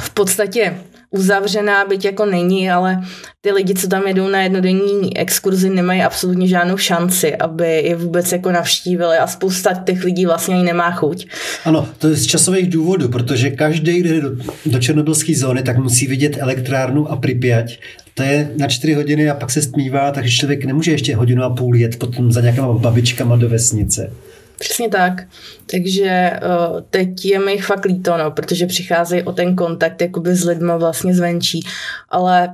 v 0.00 0.10
podstatě 0.10 0.78
uzavřená, 1.10 1.84
byť 1.84 2.04
jako 2.04 2.26
není, 2.26 2.70
ale 2.70 3.02
ty 3.40 3.52
lidi, 3.52 3.74
co 3.74 3.88
tam 3.88 4.06
jedou 4.06 4.28
na 4.28 4.42
jednodenní 4.42 5.16
exkurzi, 5.16 5.70
nemají 5.70 6.02
absolutně 6.02 6.48
žádnou 6.48 6.76
šanci, 6.76 7.36
aby 7.36 7.82
je 7.84 7.96
vůbec 7.96 8.32
jako 8.32 8.52
navštívili 8.52 9.16
a 9.16 9.26
spousta 9.26 9.74
těch 9.74 10.04
lidí 10.04 10.26
vlastně 10.26 10.54
ani 10.54 10.64
nemá 10.64 10.90
chuť. 10.90 11.26
Ano, 11.64 11.88
to 11.98 12.08
je 12.08 12.16
z 12.16 12.26
časových 12.26 12.70
důvodů, 12.70 13.08
protože 13.08 13.50
každý, 13.50 14.00
kdo 14.00 14.14
jde 14.14 14.20
do, 14.20 14.30
do 14.66 14.78
černobylské 14.78 15.34
zóny, 15.36 15.62
tak 15.62 15.78
musí 15.78 16.06
vidět 16.06 16.36
elektrárnu 16.40 17.12
a 17.12 17.16
Pripyat. 17.16 17.66
To 18.14 18.22
je 18.22 18.50
na 18.56 18.68
čtyři 18.68 18.94
hodiny 18.94 19.30
a 19.30 19.34
pak 19.34 19.50
se 19.50 19.62
stmívá, 19.62 20.10
takže 20.10 20.36
člověk 20.36 20.64
nemůže 20.64 20.90
ještě 20.90 21.16
hodinu 21.16 21.42
a 21.42 21.50
půl 21.50 21.76
jet 21.76 21.98
potom 21.98 22.32
za 22.32 22.40
nějakýma 22.40 22.72
babičkama 22.72 23.36
do 23.36 23.48
vesnice. 23.48 24.12
Přesně 24.58 24.88
tak. 24.88 25.22
Takže 25.70 26.30
uh, 26.42 26.80
teď 26.90 27.24
je 27.24 27.38
mi 27.38 27.58
fakt 27.58 27.84
líto, 27.84 28.16
no, 28.16 28.30
protože 28.30 28.66
přicházejí 28.66 29.22
o 29.22 29.32
ten 29.32 29.56
kontakt 29.56 30.00
jakoby 30.00 30.34
s 30.34 30.44
lidmi 30.44 30.72
vlastně 30.78 31.14
zvenčí. 31.14 31.60
Ale 32.08 32.48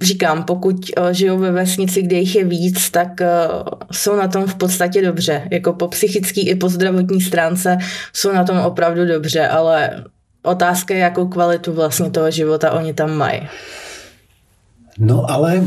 říkám, 0.00 0.44
pokud 0.44 0.76
uh, 0.76 1.08
žijou 1.10 1.38
ve 1.38 1.52
vesnici, 1.52 2.02
kde 2.02 2.16
jich 2.16 2.36
je 2.36 2.44
víc, 2.44 2.90
tak 2.90 3.08
uh, 3.20 3.68
jsou 3.92 4.16
na 4.16 4.28
tom 4.28 4.46
v 4.46 4.54
podstatě 4.54 5.02
dobře. 5.02 5.48
Jako 5.50 5.72
po 5.72 5.88
psychické 5.88 6.40
i 6.40 6.54
po 6.54 6.68
zdravotní 6.68 7.20
stránce 7.20 7.78
jsou 8.12 8.32
na 8.32 8.44
tom 8.44 8.58
opravdu 8.58 9.06
dobře, 9.06 9.48
ale 9.48 10.04
otázka 10.42 10.94
je, 10.94 11.00
jakou 11.00 11.28
kvalitu 11.28 11.72
vlastně 11.72 12.10
toho 12.10 12.30
života 12.30 12.72
oni 12.72 12.94
tam 12.94 13.14
mají. 13.14 13.48
No 14.98 15.30
ale 15.30 15.64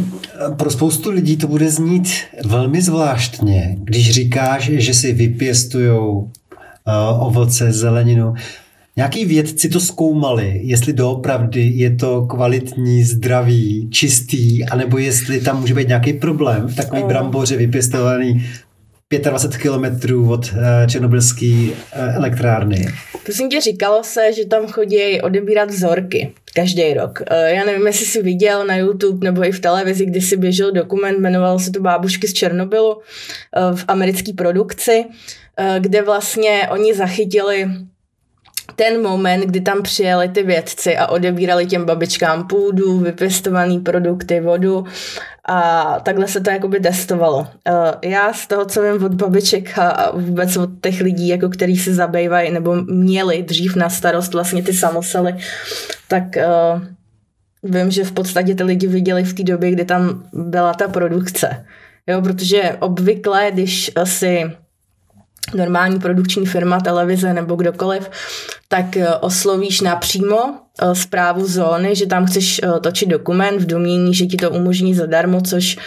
pro 0.57 0.71
spoustu 0.71 1.11
lidí 1.11 1.37
to 1.37 1.47
bude 1.47 1.71
znít 1.71 2.09
velmi 2.45 2.81
zvláštně, 2.81 3.77
když 3.83 4.11
říkáš, 4.11 4.69
že 4.73 4.93
si 4.93 5.13
vypěstujou 5.13 6.17
uh, 6.17 7.27
ovoce, 7.27 7.71
zeleninu. 7.71 8.33
Nějaký 8.95 9.25
vědci 9.25 9.69
to 9.69 9.79
zkoumali, 9.79 10.61
jestli 10.63 10.93
doopravdy 10.93 11.71
je 11.75 11.95
to 11.95 12.25
kvalitní, 12.25 13.03
zdravý, 13.03 13.89
čistý, 13.91 14.65
anebo 14.65 14.97
jestli 14.97 15.41
tam 15.41 15.59
může 15.59 15.73
být 15.73 15.87
nějaký 15.87 16.13
problém 16.13 16.67
v 16.67 16.75
takový 16.75 17.03
bramboře 17.03 17.57
vypěstovaný 17.57 18.45
25 19.11 19.61
kilometrů 19.61 20.31
od 20.31 20.45
uh, 20.45 20.59
černobylské 20.87 21.45
uh, 21.45 22.15
elektrárny. 22.15 22.87
Prosím 23.23 23.49
tě, 23.49 23.61
říkalo 23.61 24.03
se, 24.03 24.33
že 24.33 24.45
tam 24.45 24.67
chodí 24.67 25.21
odebírat 25.21 25.69
vzorky 25.69 26.33
každý 26.55 26.93
rok. 26.93 27.19
Uh, 27.31 27.37
já 27.37 27.65
nevím, 27.65 27.87
jestli 27.87 28.05
jsi 28.05 28.21
viděl 28.21 28.65
na 28.65 28.75
YouTube 28.75 29.25
nebo 29.25 29.45
i 29.45 29.51
v 29.51 29.59
televizi, 29.59 30.05
kdy 30.05 30.21
si 30.21 30.37
běžel 30.37 30.71
dokument, 30.71 31.19
jmenoval 31.19 31.59
se 31.59 31.71
to 31.71 31.79
Bábušky 31.79 32.27
z 32.27 32.33
Černobylu 32.33 33.01
v 33.75 33.85
americké 33.87 34.33
produkci, 34.33 35.05
kde 35.79 36.01
vlastně 36.01 36.67
oni 36.71 36.93
zachytili 36.93 37.67
ten 38.75 39.01
moment, 39.01 39.41
kdy 39.41 39.61
tam 39.61 39.83
přijeli 39.83 40.29
ty 40.29 40.43
vědci 40.43 40.97
a 40.97 41.07
odebírali 41.07 41.65
těm 41.65 41.85
babičkám 41.85 42.47
půdu, 42.47 42.97
vypěstované 42.97 43.79
produkty, 43.79 44.39
vodu 44.39 44.85
a 45.47 45.99
takhle 45.99 46.27
se 46.27 46.41
to 46.41 46.49
jakoby 46.49 46.79
testovalo. 46.79 47.47
Eh, 47.67 48.09
já 48.09 48.33
z 48.33 48.47
toho, 48.47 48.65
co 48.65 48.81
vím 48.81 49.03
od 49.03 49.13
babiček 49.13 49.77
a 49.77 50.11
vůbec 50.15 50.57
od 50.57 50.69
těch 50.81 51.01
lidí, 51.01 51.27
jako 51.27 51.49
který 51.49 51.77
se 51.77 51.93
zabývají 51.93 52.51
nebo 52.51 52.75
měli 52.75 53.43
dřív 53.43 53.75
na 53.75 53.89
starost 53.89 54.33
vlastně 54.33 54.63
ty 54.63 54.73
samosely, 54.73 55.35
tak 56.07 56.23
uh, 56.23 56.81
vím, 57.63 57.91
že 57.91 58.03
v 58.03 58.11
podstatě 58.11 58.55
ty 58.55 58.63
lidi 58.63 58.87
viděli 58.87 59.23
v 59.23 59.33
té 59.33 59.43
době, 59.43 59.71
kdy 59.71 59.85
tam 59.85 60.23
byla 60.33 60.73
ta 60.73 60.87
produkce. 60.87 61.65
Jo, 62.07 62.21
protože 62.21 62.77
obvykle, 62.79 63.51
když 63.53 63.91
si 64.03 64.51
normální 65.55 65.99
produkční 65.99 66.45
firma, 66.45 66.79
televize 66.79 67.33
nebo 67.33 67.55
kdokoliv, 67.55 68.09
tak 68.67 68.97
eh, 68.97 69.15
oslovíš 69.15 69.81
napřímo 69.81 70.53
zprávu 70.93 71.47
zóny, 71.47 71.95
že 71.95 72.05
tam 72.05 72.25
chceš 72.25 72.61
točit 72.81 73.09
dokument 73.09 73.61
v 73.61 73.65
domění, 73.65 74.13
že 74.13 74.25
ti 74.25 74.37
to 74.37 74.51
umožní 74.51 74.93
zadarmo, 74.93 75.41
což 75.41 75.77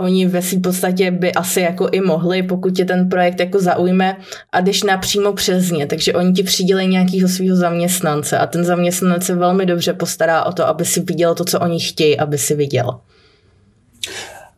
oni 0.00 0.26
ve 0.26 0.42
svým 0.42 0.62
podstatě 0.62 1.10
by 1.10 1.32
asi 1.32 1.60
jako 1.60 1.88
i 1.88 2.00
mohli, 2.00 2.42
pokud 2.42 2.70
tě 2.70 2.84
ten 2.84 3.08
projekt 3.08 3.40
jako 3.40 3.60
zaujme 3.60 4.16
a 4.52 4.60
jdeš 4.60 4.82
napřímo 4.82 5.32
přes 5.32 5.70
ně, 5.70 5.86
takže 5.86 6.12
oni 6.12 6.32
ti 6.32 6.42
přidělí 6.42 6.86
nějakého 6.86 7.28
svého 7.28 7.56
zaměstnance 7.56 8.38
a 8.38 8.46
ten 8.46 8.64
zaměstnanec 8.64 9.24
se 9.24 9.34
velmi 9.34 9.66
dobře 9.66 9.92
postará 9.92 10.44
o 10.44 10.52
to, 10.52 10.66
aby 10.66 10.84
si 10.84 11.00
viděl 11.00 11.34
to, 11.34 11.44
co 11.44 11.60
oni 11.60 11.80
chtějí, 11.80 12.18
aby 12.18 12.38
si 12.38 12.54
viděl. 12.54 13.00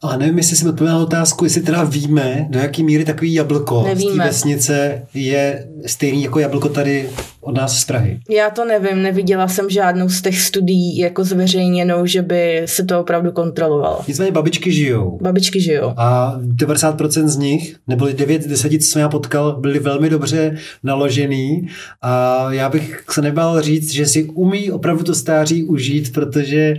A 0.02 0.16
nevím, 0.16 0.36
jestli 0.38 0.56
jsem 0.56 0.68
odpověděl 0.68 0.98
na 0.98 1.04
otázku, 1.04 1.44
jestli 1.44 1.62
teda 1.62 1.84
víme, 1.84 2.46
do 2.50 2.58
jaký 2.58 2.84
míry 2.84 3.04
takový 3.04 3.34
jablko 3.34 3.82
Nevíme. 3.82 4.12
z 4.12 4.16
té 4.16 4.24
vesnice 4.24 5.02
je 5.14 5.66
stejný 5.86 6.22
jako 6.22 6.38
jablko 6.38 6.68
tady 6.68 7.08
od 7.40 7.56
nás 7.56 7.80
z 7.80 7.84
Prahy. 7.84 8.20
Já 8.30 8.50
to 8.50 8.64
nevím, 8.64 9.02
neviděla 9.02 9.48
jsem 9.48 9.70
žádnou 9.70 10.08
z 10.08 10.22
těch 10.22 10.40
studií 10.40 10.98
jako 10.98 11.24
zveřejněnou, 11.24 12.06
že 12.06 12.22
by 12.22 12.62
se 12.64 12.84
to 12.84 13.00
opravdu 13.00 13.32
kontrolovalo. 13.32 14.00
Nicméně 14.08 14.32
babičky 14.32 14.72
žijou. 14.72 15.18
Babičky 15.22 15.60
žijou. 15.60 15.92
A 15.96 16.38
90% 16.38 17.26
z 17.26 17.36
nich, 17.36 17.76
nebo 17.88 18.06
9 18.06 18.46
10, 18.46 18.68
co 18.68 18.86
jsem 18.88 19.00
já 19.00 19.08
potkal, 19.08 19.60
byli 19.60 19.78
velmi 19.78 20.10
dobře 20.10 20.56
naložený 20.82 21.68
a 22.02 22.46
já 22.52 22.68
bych 22.68 23.04
se 23.10 23.22
nebál 23.22 23.62
říct, 23.62 23.92
že 23.92 24.06
si 24.06 24.24
umí 24.24 24.70
opravdu 24.70 25.04
to 25.04 25.14
stáří 25.14 25.64
užít, 25.64 26.12
protože 26.12 26.74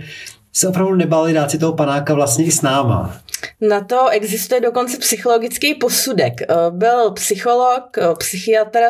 se 0.54 0.68
opravdu 0.68 0.94
nebáli 0.94 1.32
dát 1.32 1.50
si 1.50 1.58
toho 1.58 1.72
panáka 1.72 2.14
vlastně 2.14 2.44
i 2.44 2.50
s 2.50 2.62
náma. 2.62 3.20
Na 3.60 3.84
to 3.84 4.08
existuje 4.08 4.60
dokonce 4.60 4.98
psychologický 4.98 5.74
posudek. 5.74 6.40
Byl 6.70 7.10
psycholog, 7.10 7.98
eh, 7.98 8.14
psychiatr, 8.18 8.80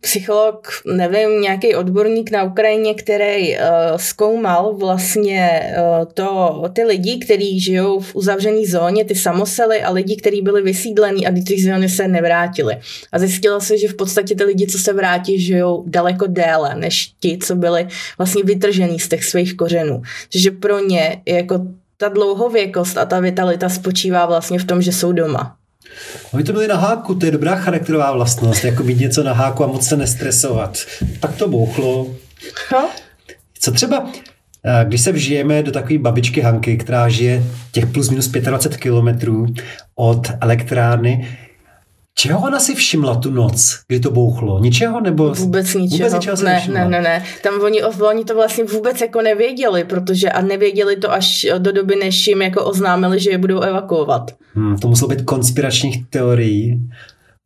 psycholog, 0.00 0.68
nevím, 0.86 1.40
nějaký 1.40 1.74
odborník 1.74 2.30
na 2.30 2.42
Ukrajině, 2.42 2.94
který 2.94 3.56
uh, 3.56 3.62
zkoumal 3.96 4.74
vlastně 4.74 5.74
uh, 6.00 6.12
to, 6.14 6.64
ty 6.72 6.84
lidi, 6.84 7.18
kteří 7.18 7.60
žijou 7.60 8.00
v 8.00 8.16
uzavřené 8.16 8.66
zóně, 8.66 9.04
ty 9.04 9.14
samosely 9.14 9.82
a 9.82 9.90
lidi, 9.90 10.16
kteří 10.16 10.42
byli 10.42 10.62
vysídlení 10.62 11.26
a 11.26 11.32
ty 11.46 11.62
zóny 11.62 11.88
se 11.88 12.08
nevrátili. 12.08 12.76
A 13.12 13.18
zjistilo 13.18 13.60
se, 13.60 13.78
že 13.78 13.88
v 13.88 13.94
podstatě 13.94 14.34
ty 14.34 14.44
lidi, 14.44 14.66
co 14.66 14.78
se 14.78 14.92
vrátí, 14.92 15.40
žijou 15.40 15.84
daleko 15.86 16.26
déle 16.26 16.74
než 16.74 17.12
ti, 17.20 17.38
co 17.38 17.56
byli 17.56 17.88
vlastně 18.18 18.42
vytržený 18.42 19.00
z 19.00 19.08
těch 19.08 19.24
svých 19.24 19.56
kořenů. 19.56 20.02
Takže 20.32 20.50
pro 20.50 20.78
ně 20.78 21.22
jako 21.26 21.60
ta 21.96 22.08
dlouhověkost 22.08 22.98
a 22.98 23.04
ta 23.04 23.20
vitalita 23.20 23.68
spočívá 23.68 24.26
vlastně 24.26 24.58
v 24.58 24.64
tom, 24.64 24.82
že 24.82 24.92
jsou 24.92 25.12
doma. 25.12 25.57
Oni 26.32 26.44
to 26.44 26.52
byli 26.52 26.68
na 26.68 26.76
háku, 26.76 27.14
to 27.14 27.26
je 27.26 27.32
dobrá 27.32 27.56
charakterová 27.56 28.12
vlastnost, 28.12 28.64
jako 28.64 28.82
mít 28.82 29.00
něco 29.00 29.22
na 29.22 29.32
háku 29.32 29.64
a 29.64 29.66
moc 29.66 29.88
se 29.88 29.96
nestresovat. 29.96 30.78
Tak 31.20 31.36
to 31.36 31.48
bouchlo. 31.48 32.06
No. 32.72 32.88
Co 33.60 33.72
třeba, 33.72 34.10
eh, 34.64 34.84
když 34.84 35.00
se 35.00 35.12
vžijeme 35.12 35.62
do 35.62 35.72
takové 35.72 35.98
babičky 35.98 36.40
Hanky, 36.40 36.76
která 36.76 37.08
žije 37.08 37.42
těch 37.72 37.86
plus 37.86 38.10
minus 38.10 38.28
25 38.28 38.80
kilometrů 38.80 39.46
od 39.94 40.30
elektrárny, 40.40 41.28
Čeho 42.20 42.40
ona 42.40 42.60
si 42.60 42.74
všimla 42.74 43.16
tu 43.16 43.30
noc, 43.30 43.78
kdy 43.88 44.00
to 44.00 44.10
bouchlo? 44.10 44.58
Ničeho 44.58 45.00
nebo? 45.00 45.34
Vůbec 45.34 45.74
ničeho. 45.74 46.08
Vůbec 46.08 46.12
ničeho 46.12 46.36
ne, 46.44 46.66
ne, 46.68 46.88
ne, 46.88 47.02
ne. 47.02 47.24
Tam 47.42 47.60
oni, 47.60 47.82
oni 47.82 48.24
to 48.24 48.34
vlastně 48.34 48.64
vůbec 48.64 49.00
jako 49.00 49.22
nevěděli, 49.22 49.84
protože 49.84 50.30
a 50.30 50.40
nevěděli 50.42 50.96
to 50.96 51.12
až 51.12 51.46
do 51.58 51.72
doby, 51.72 51.96
než 51.96 52.26
jim 52.26 52.42
jako 52.42 52.64
oznámili, 52.64 53.20
že 53.20 53.30
je 53.30 53.38
budou 53.38 53.60
evakuovat. 53.60 54.30
Hmm, 54.54 54.78
to 54.78 54.88
muselo 54.88 55.08
být 55.08 55.22
konspiračních 55.22 56.06
teorií. 56.10 56.88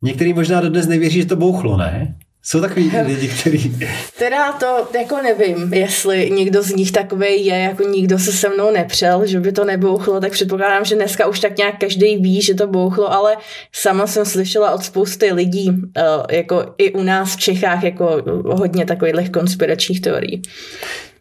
Některý 0.01 0.33
možná 0.33 0.61
dodnes 0.61 0.87
nevěří, 0.87 1.21
že 1.21 1.27
to 1.27 1.35
bouchlo, 1.35 1.77
ne? 1.77 2.15
Jsou 2.45 2.61
takový 2.61 2.91
lidi, 3.05 3.27
kteří... 3.27 3.77
Teda 4.17 4.51
to 4.51 4.87
jako 4.99 5.21
nevím, 5.21 5.73
jestli 5.73 6.31
někdo 6.31 6.63
z 6.63 6.69
nich 6.69 6.91
takový 6.91 7.45
je, 7.45 7.55
jako 7.55 7.83
nikdo 7.83 8.19
se 8.19 8.31
se 8.31 8.49
mnou 8.49 8.71
nepřel, 8.71 9.25
že 9.25 9.39
by 9.39 9.51
to 9.51 9.65
nebouchlo, 9.65 10.19
tak 10.19 10.31
předpokládám, 10.31 10.85
že 10.85 10.95
dneska 10.95 11.27
už 11.27 11.39
tak 11.39 11.57
nějak 11.57 11.79
každý 11.79 12.17
ví, 12.17 12.41
že 12.41 12.53
to 12.53 12.67
bouchlo, 12.67 13.13
ale 13.13 13.37
sama 13.71 14.07
jsem 14.07 14.25
slyšela 14.25 14.71
od 14.71 14.83
spousty 14.83 15.33
lidí, 15.33 15.71
eh, 15.97 16.35
jako 16.35 16.73
i 16.77 16.91
u 16.91 17.03
nás 17.03 17.35
v 17.35 17.39
Čechách, 17.39 17.83
jako 17.83 18.23
hodně 18.45 18.85
takových 18.85 19.31
konspiračních 19.31 20.01
teorií. 20.01 20.41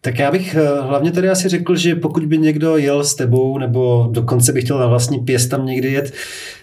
Tak 0.05 0.19
já 0.19 0.31
bych 0.31 0.55
eh, 0.55 0.81
hlavně 0.81 1.11
tady 1.13 1.29
asi 1.29 1.49
řekl, 1.49 1.77
že 1.77 1.95
pokud 1.95 2.27
by 2.27 2.39
někdo 2.39 2.77
jel 2.77 3.05
s 3.05 3.15
tebou, 3.15 3.59
nebo 3.59 4.09
dokonce 4.11 4.53
bych 4.53 4.65
chtěl 4.65 4.79
na 4.79 4.87
vlastní 4.87 5.19
pěst 5.19 5.51
tam 5.51 5.67
někdy 5.67 5.93
jet, 5.93 6.13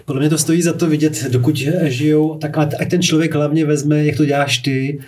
podle 0.05 0.19
mě 0.19 0.29
to 0.29 0.37
stojí 0.37 0.61
za 0.61 0.73
to 0.73 0.87
vidět, 0.87 1.25
dokud 1.31 1.55
žijou, 1.83 2.37
tak 2.37 2.57
ať 2.57 2.89
ten 2.89 3.01
člověk 3.01 3.35
hlavně 3.35 3.65
vezme, 3.65 4.05
jak 4.05 4.17
to 4.17 4.25
děláš 4.25 4.57
ty, 4.57 4.99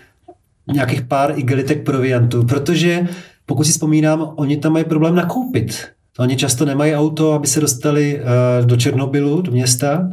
nějakých 0.74 1.02
pár 1.02 1.34
igelitek 1.36 1.84
proviantu, 1.84 2.44
protože 2.44 3.08
pokud 3.46 3.64
si 3.64 3.72
vzpomínám, 3.72 4.34
oni 4.36 4.58
tam 4.58 4.74
mají 4.74 4.86
problém 4.86 5.16
nakoupit. 5.16 5.88
Oni 6.20 6.36
často 6.36 6.66
nemají 6.66 6.96
auto, 6.96 7.34
aby 7.34 7.48
se 7.48 7.62
dostali 7.62 8.22
uh, 8.22 8.66
do 8.66 8.78
Černobylu, 8.78 9.42
do 9.42 9.52
města, 9.52 10.10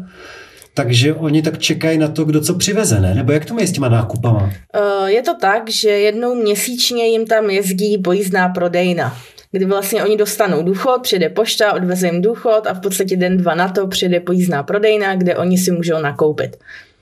takže 0.79 1.15
oni 1.15 1.43
tak 1.43 1.59
čekají 1.59 1.99
na 1.99 2.09
to, 2.09 2.25
kdo 2.25 2.41
co 2.41 2.55
přiveze, 2.55 3.01
ne? 3.01 3.15
Nebo 3.15 3.33
jak 3.33 3.45
to 3.45 3.55
mají 3.55 3.67
s 3.67 3.73
těma 3.73 3.89
nákupama? 3.89 4.43
Uh, 4.43 5.07
je 5.07 5.23
to 5.23 5.35
tak, 5.41 5.71
že 5.71 5.89
jednou 5.89 6.35
měsíčně 6.35 7.07
jim 7.07 7.27
tam 7.27 7.51
jezdí 7.51 7.99
pojízdná 7.99 8.49
prodejna 8.49 9.17
kdy 9.53 9.65
vlastně 9.65 10.05
oni 10.05 10.17
dostanou 10.17 10.63
důchod, 10.63 11.03
přijde 11.03 11.29
pošta, 11.29 11.73
odveze 11.73 12.07
jim 12.07 12.23
důchod 12.23 12.67
a 12.67 12.75
v 12.75 12.81
podstatě 12.81 13.17
den, 13.17 13.37
dva 13.37 13.55
na 13.55 13.69
to 13.69 13.87
přijde 13.87 14.21
pojízdná 14.21 14.63
prodejna, 14.63 15.17
kde 15.17 15.37
oni 15.37 15.59
si 15.59 15.71
můžou 15.71 16.01
nakoupit. 16.03 16.57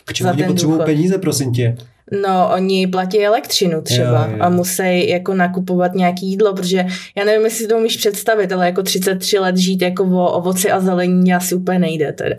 K 0.05 0.13
čemu 0.13 0.31
oni 0.31 0.45
potřebují 0.45 0.81
peníze, 0.85 1.19
prosím 1.19 1.53
tě? 1.53 1.77
No, 2.23 2.51
oni 2.55 2.87
platí 2.87 3.27
elektřinu 3.27 3.83
třeba 3.83 4.27
jo, 4.27 4.37
jo. 4.37 4.37
a 4.41 4.49
musí 4.49 5.09
jako 5.09 5.35
nakupovat 5.35 5.95
nějaký 5.95 6.27
jídlo, 6.27 6.55
protože 6.55 6.87
já 7.17 7.25
nevím, 7.25 7.45
jestli 7.45 7.59
si 7.59 7.69
to 7.69 7.77
umíš 7.77 7.97
představit, 7.97 8.53
ale 8.53 8.67
jako 8.67 8.83
33 8.83 9.39
let 9.39 9.57
žít 9.57 9.83
jako 9.83 10.05
o 10.05 10.33
ovoci 10.33 10.71
a 10.71 10.81
zelení 10.81 11.35
asi 11.35 11.55
úplně 11.55 11.79
nejde 11.79 12.13
teda. 12.13 12.37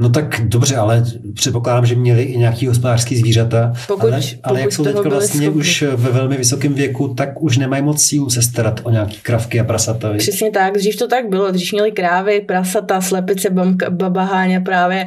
No 0.00 0.08
tak 0.08 0.40
dobře, 0.48 0.76
ale 0.76 1.04
předpokládám, 1.34 1.86
že 1.86 1.94
měli 1.94 2.22
i 2.22 2.38
nějaký 2.38 2.66
hospodářský 2.66 3.16
zvířata, 3.16 3.72
pokud, 3.86 4.12
ale, 4.12 4.20
ale 4.42 4.60
jak 4.60 4.72
jsou 4.72 4.84
teďka 4.84 5.08
vlastně 5.08 5.40
schopni. 5.40 5.60
už 5.60 5.84
ve 5.96 6.10
velmi 6.10 6.36
vysokém 6.36 6.74
věku, 6.74 7.14
tak 7.14 7.42
už 7.42 7.56
nemají 7.56 7.82
moc 7.82 8.02
sílu 8.02 8.30
se 8.30 8.42
starat 8.42 8.80
o 8.82 8.90
nějaký 8.90 9.16
kravky 9.22 9.60
a 9.60 9.64
prasata. 9.64 10.12
Přesně 10.18 10.50
tak, 10.50 10.74
dřív 10.74 10.96
to 10.96 11.08
tak 11.08 11.28
bylo, 11.28 11.50
dřív 11.50 11.72
měli 11.72 11.92
krávy, 11.92 12.40
prasata, 12.40 13.00
slepice, 13.00 13.48
babaháně 13.90 14.60
právě, 14.60 15.06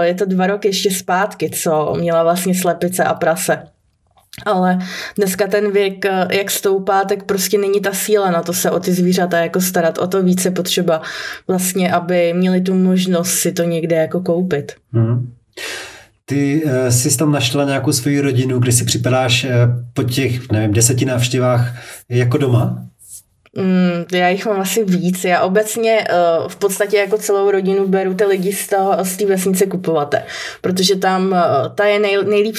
eh, 0.00 0.06
je 0.06 0.14
to 0.14 0.24
dva 0.24 0.46
roky 0.46 0.68
ještě 0.68 0.90
zpátky, 0.90 1.50
co 1.50 1.94
měla 1.98 2.22
vlastně 2.22 2.54
slepice 2.54 3.04
a 3.04 3.14
prase. 3.14 3.73
Ale 4.46 4.78
dneska 5.16 5.46
ten 5.46 5.72
věk, 5.72 6.04
eh, 6.04 6.36
jak 6.36 6.50
stoupá, 6.50 7.04
tak 7.04 7.22
prostě 7.24 7.58
není 7.58 7.80
ta 7.80 7.92
síla 7.92 8.30
na 8.30 8.42
to 8.42 8.52
se 8.52 8.70
o 8.70 8.80
ty 8.80 8.92
zvířata 8.92 9.38
jako 9.38 9.60
starat. 9.60 9.98
O 9.98 10.06
to 10.06 10.22
více 10.22 10.50
potřeba 10.50 11.02
vlastně, 11.48 11.92
aby 11.92 12.32
měli 12.32 12.60
tu 12.60 12.74
možnost 12.74 13.30
si 13.30 13.52
to 13.52 13.62
někde 13.62 13.96
jako 13.96 14.20
koupit. 14.20 14.72
Hmm. 14.92 15.32
Ty 16.26 16.64
uh, 16.64 16.70
jsi 16.88 17.16
tam 17.16 17.32
našla 17.32 17.64
nějakou 17.64 17.92
svoji 17.92 18.20
rodinu, 18.20 18.58
kde 18.58 18.72
si 18.72 18.84
připadáš 18.84 19.44
uh, 19.44 19.50
po 19.92 20.02
těch, 20.02 20.50
nevím, 20.50 20.72
deseti 20.72 21.04
návštěvách 21.04 21.76
jako 22.08 22.38
doma? 22.38 22.86
Mm, 23.56 24.04
já 24.18 24.28
jich 24.28 24.46
mám 24.46 24.60
asi 24.60 24.84
víc. 24.84 25.24
Já 25.24 25.40
obecně 25.40 26.06
uh, 26.10 26.48
v 26.48 26.56
podstatě 26.56 26.96
jako 26.96 27.18
celou 27.18 27.50
rodinu 27.50 27.88
beru 27.88 28.14
ty 28.14 28.24
lidi 28.24 28.52
z, 28.52 28.68
toho, 28.68 28.96
z 29.02 29.16
té 29.16 29.26
vesnice 29.26 29.66
kupovat, 29.66 30.14
protože 30.60 30.96
tam 30.96 31.26
uh, 31.26 31.38
ta 31.74 31.84
je 31.84 31.98
nej, 31.98 32.18
nejlíp 32.28 32.54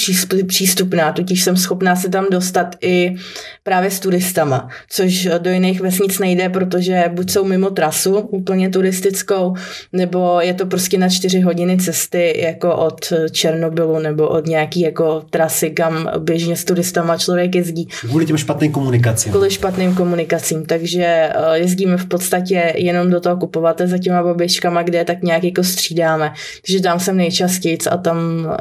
přístupná, 0.47 1.11
totiž 1.11 1.43
jsem 1.43 1.57
schopná 1.57 1.95
se 1.95 2.09
tam 2.09 2.25
dostat 2.31 2.75
i 2.81 3.15
právě 3.63 3.91
s 3.91 3.99
turistama, 3.99 4.69
což 4.89 5.27
do 5.37 5.49
jiných 5.49 5.81
vesnic 5.81 6.19
nejde, 6.19 6.49
protože 6.49 7.03
buď 7.13 7.31
jsou 7.31 7.43
mimo 7.43 7.69
trasu 7.69 8.17
úplně 8.19 8.69
turistickou, 8.69 9.55
nebo 9.93 10.37
je 10.41 10.53
to 10.53 10.65
prostě 10.65 10.97
na 10.97 11.09
čtyři 11.09 11.39
hodiny 11.39 11.77
cesty 11.77 12.41
jako 12.41 12.75
od 12.75 13.13
Černobylu 13.31 13.99
nebo 13.99 14.27
od 14.27 14.47
nějaký 14.47 14.81
jako 14.81 15.25
trasy, 15.29 15.69
kam 15.69 16.09
běžně 16.19 16.55
s 16.55 16.65
turistama 16.65 17.17
člověk 17.17 17.55
jezdí. 17.55 17.85
Kvůli 17.85 18.25
těm 18.25 18.37
špatným 18.37 18.71
komunikacím. 18.71 19.31
Kvůli 19.31 19.51
špatným 19.51 19.95
komunikacím, 19.95 20.65
tak 20.65 20.84
takže 20.85 21.03
eh, 21.03 21.57
jezdíme 21.59 21.97
v 21.97 22.05
podstatě 22.05 22.73
jenom 22.75 23.09
do 23.09 23.19
toho 23.19 23.37
kupovat 23.37 23.81
za 23.85 23.97
těma 23.97 24.23
babičkama, 24.23 24.83
kde 24.83 24.97
je 24.97 25.05
tak 25.05 25.23
nějak 25.23 25.43
jako 25.43 25.63
střídáme. 25.63 26.33
Takže 26.65 26.81
tam 26.81 26.99
jsem 26.99 27.17
nejčastěji 27.17 27.77
a 27.91 27.97
tam 27.97 28.17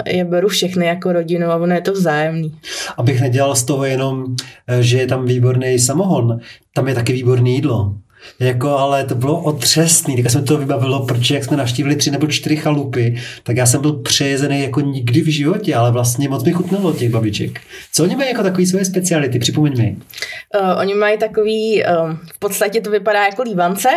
je 0.07 0.25
beru 0.25 0.49
všechny 0.49 0.87
jako 0.87 1.13
rodinu 1.13 1.47
a 1.47 1.57
ono 1.57 1.75
je 1.75 1.81
to 1.81 1.93
vzájemný. 1.93 2.55
Abych 2.97 3.21
nedělal 3.21 3.57
z 3.57 3.65
toho 3.65 3.85
jenom, 3.85 4.37
eh, 4.69 4.83
že 4.83 4.99
je 4.99 5.07
tam 5.07 5.27
výborný 5.27 5.79
samohon, 5.79 6.41
tam 6.75 6.89
je 6.89 6.95
taky 6.95 7.13
výborné 7.13 7.51
jídlo. 7.51 7.95
Jako, 8.41 8.79
ale 8.79 9.05
to 9.05 9.15
bylo 9.15 9.43
otřesný. 9.43 10.23
Tak 10.23 10.33
jsme 10.33 10.43
to 10.43 10.59
vybavilo, 10.59 11.07
protože 11.07 11.35
jak 11.35 11.45
jsme 11.45 11.57
navštívili 11.57 11.97
tři 11.97 12.11
nebo 12.11 12.27
čtyři 12.27 12.57
chalupy, 12.57 13.17
tak 13.43 13.57
já 13.57 13.67
jsem 13.67 13.81
byl 13.81 13.93
přejezený 13.93 14.63
jako 14.63 14.81
nikdy 14.81 15.21
v 15.21 15.27
životě, 15.27 15.75
ale 15.75 15.91
vlastně 15.91 16.29
moc 16.29 16.45
mi 16.45 16.53
chutnalo 16.53 16.93
těch 16.93 17.11
babiček. 17.11 17.61
Co 17.93 18.03
oni 18.03 18.17
mají 18.17 18.31
jako 18.31 18.43
takový 18.43 18.67
svoje 18.67 18.85
speciality? 18.85 19.39
Připomeň 19.39 19.79
mi. 19.79 19.97
Uh, 20.61 20.81
oni 20.81 20.95
mají 20.95 21.19
takový, 21.19 21.83
uh, 21.85 22.17
v 22.35 22.39
podstatě 22.39 22.81
to 22.81 22.91
vypadá 22.91 23.25
jako 23.25 23.43
lívance 23.43 23.89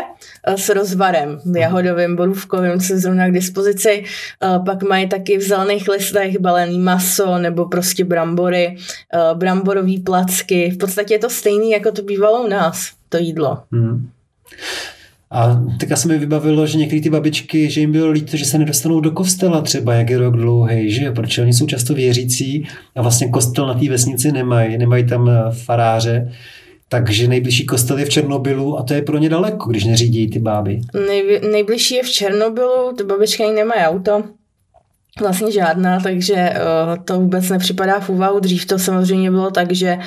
uh, 0.47 0.55
s 0.55 0.69
rozvarem, 0.69 1.39
jahodovým, 1.57 2.15
borůvkovým, 2.15 2.79
co 2.79 2.93
je 2.93 2.99
zrovna 2.99 3.27
k 3.27 3.33
dispozici. 3.33 4.03
Uh, 4.43 4.65
pak 4.65 4.83
mají 4.83 5.09
taky 5.09 5.37
v 5.37 5.41
zelených 5.41 5.87
listech 5.87 6.39
balený 6.39 6.79
maso 6.79 7.37
nebo 7.37 7.65
prostě 7.65 8.05
brambory, 8.05 8.75
uh, 9.13 9.37
bramborový 9.37 9.99
placky. 9.99 10.69
V 10.69 10.77
podstatě 10.77 11.13
je 11.13 11.19
to 11.19 11.29
stejný, 11.29 11.71
jako 11.71 11.91
to 11.91 12.01
bývalo 12.01 12.43
u 12.43 12.47
nás, 12.47 12.91
to 13.09 13.17
jídlo. 13.17 13.59
Hmm. 13.71 14.09
A 15.31 15.62
tak 15.79 15.97
se 15.97 16.07
mi 16.07 16.17
vybavilo, 16.17 16.67
že 16.67 16.77
některé 16.77 17.01
ty 17.01 17.10
babičky, 17.10 17.69
že 17.69 17.79
jim 17.79 17.91
bylo 17.91 18.10
líto, 18.10 18.38
že 18.38 18.45
se 18.45 18.57
nedostanou 18.57 18.99
do 18.99 19.12
kostela 19.12 19.62
třeba, 19.62 19.93
jak 19.93 20.10
je 20.10 20.17
rok 20.17 20.38
dlouhý, 20.38 20.91
že 20.91 21.12
protože 21.12 21.41
oni 21.41 21.53
jsou 21.53 21.67
často 21.67 21.93
věřící 21.93 22.67
a 22.95 23.01
vlastně 23.01 23.29
kostel 23.29 23.67
na 23.67 23.73
té 23.73 23.89
vesnici 23.89 24.31
nemají, 24.31 24.77
nemají 24.77 25.07
tam 25.07 25.29
eh, 25.29 25.51
faráře, 25.51 26.31
takže 26.89 27.27
nejbližší 27.27 27.65
kostel 27.65 27.97
je 27.97 28.05
v 28.05 28.10
Černobylu 28.10 28.79
a 28.79 28.83
to 28.83 28.93
je 28.93 29.01
pro 29.01 29.17
ně 29.17 29.29
daleko, 29.29 29.69
když 29.69 29.86
neřídí 29.86 30.29
ty 30.29 30.39
báby. 30.39 30.81
Nej, 31.07 31.41
nejbližší 31.51 31.95
je 31.95 32.03
v 32.03 32.10
Černobylu, 32.10 32.93
ty 32.97 33.03
babičky 33.03 33.43
ani 33.43 33.53
nemají 33.53 33.81
auto. 33.81 34.23
Vlastně 35.21 35.51
žádná, 35.51 35.99
takže 35.99 36.33
uh, 36.36 37.03
to 37.03 37.19
vůbec 37.19 37.49
nepřipadá 37.49 37.99
v 37.99 38.10
úvahu. 38.10 38.39
Dřív 38.39 38.65
to 38.65 38.79
samozřejmě 38.79 39.31
bylo 39.31 39.51
tak, 39.51 39.71
že 39.71 39.97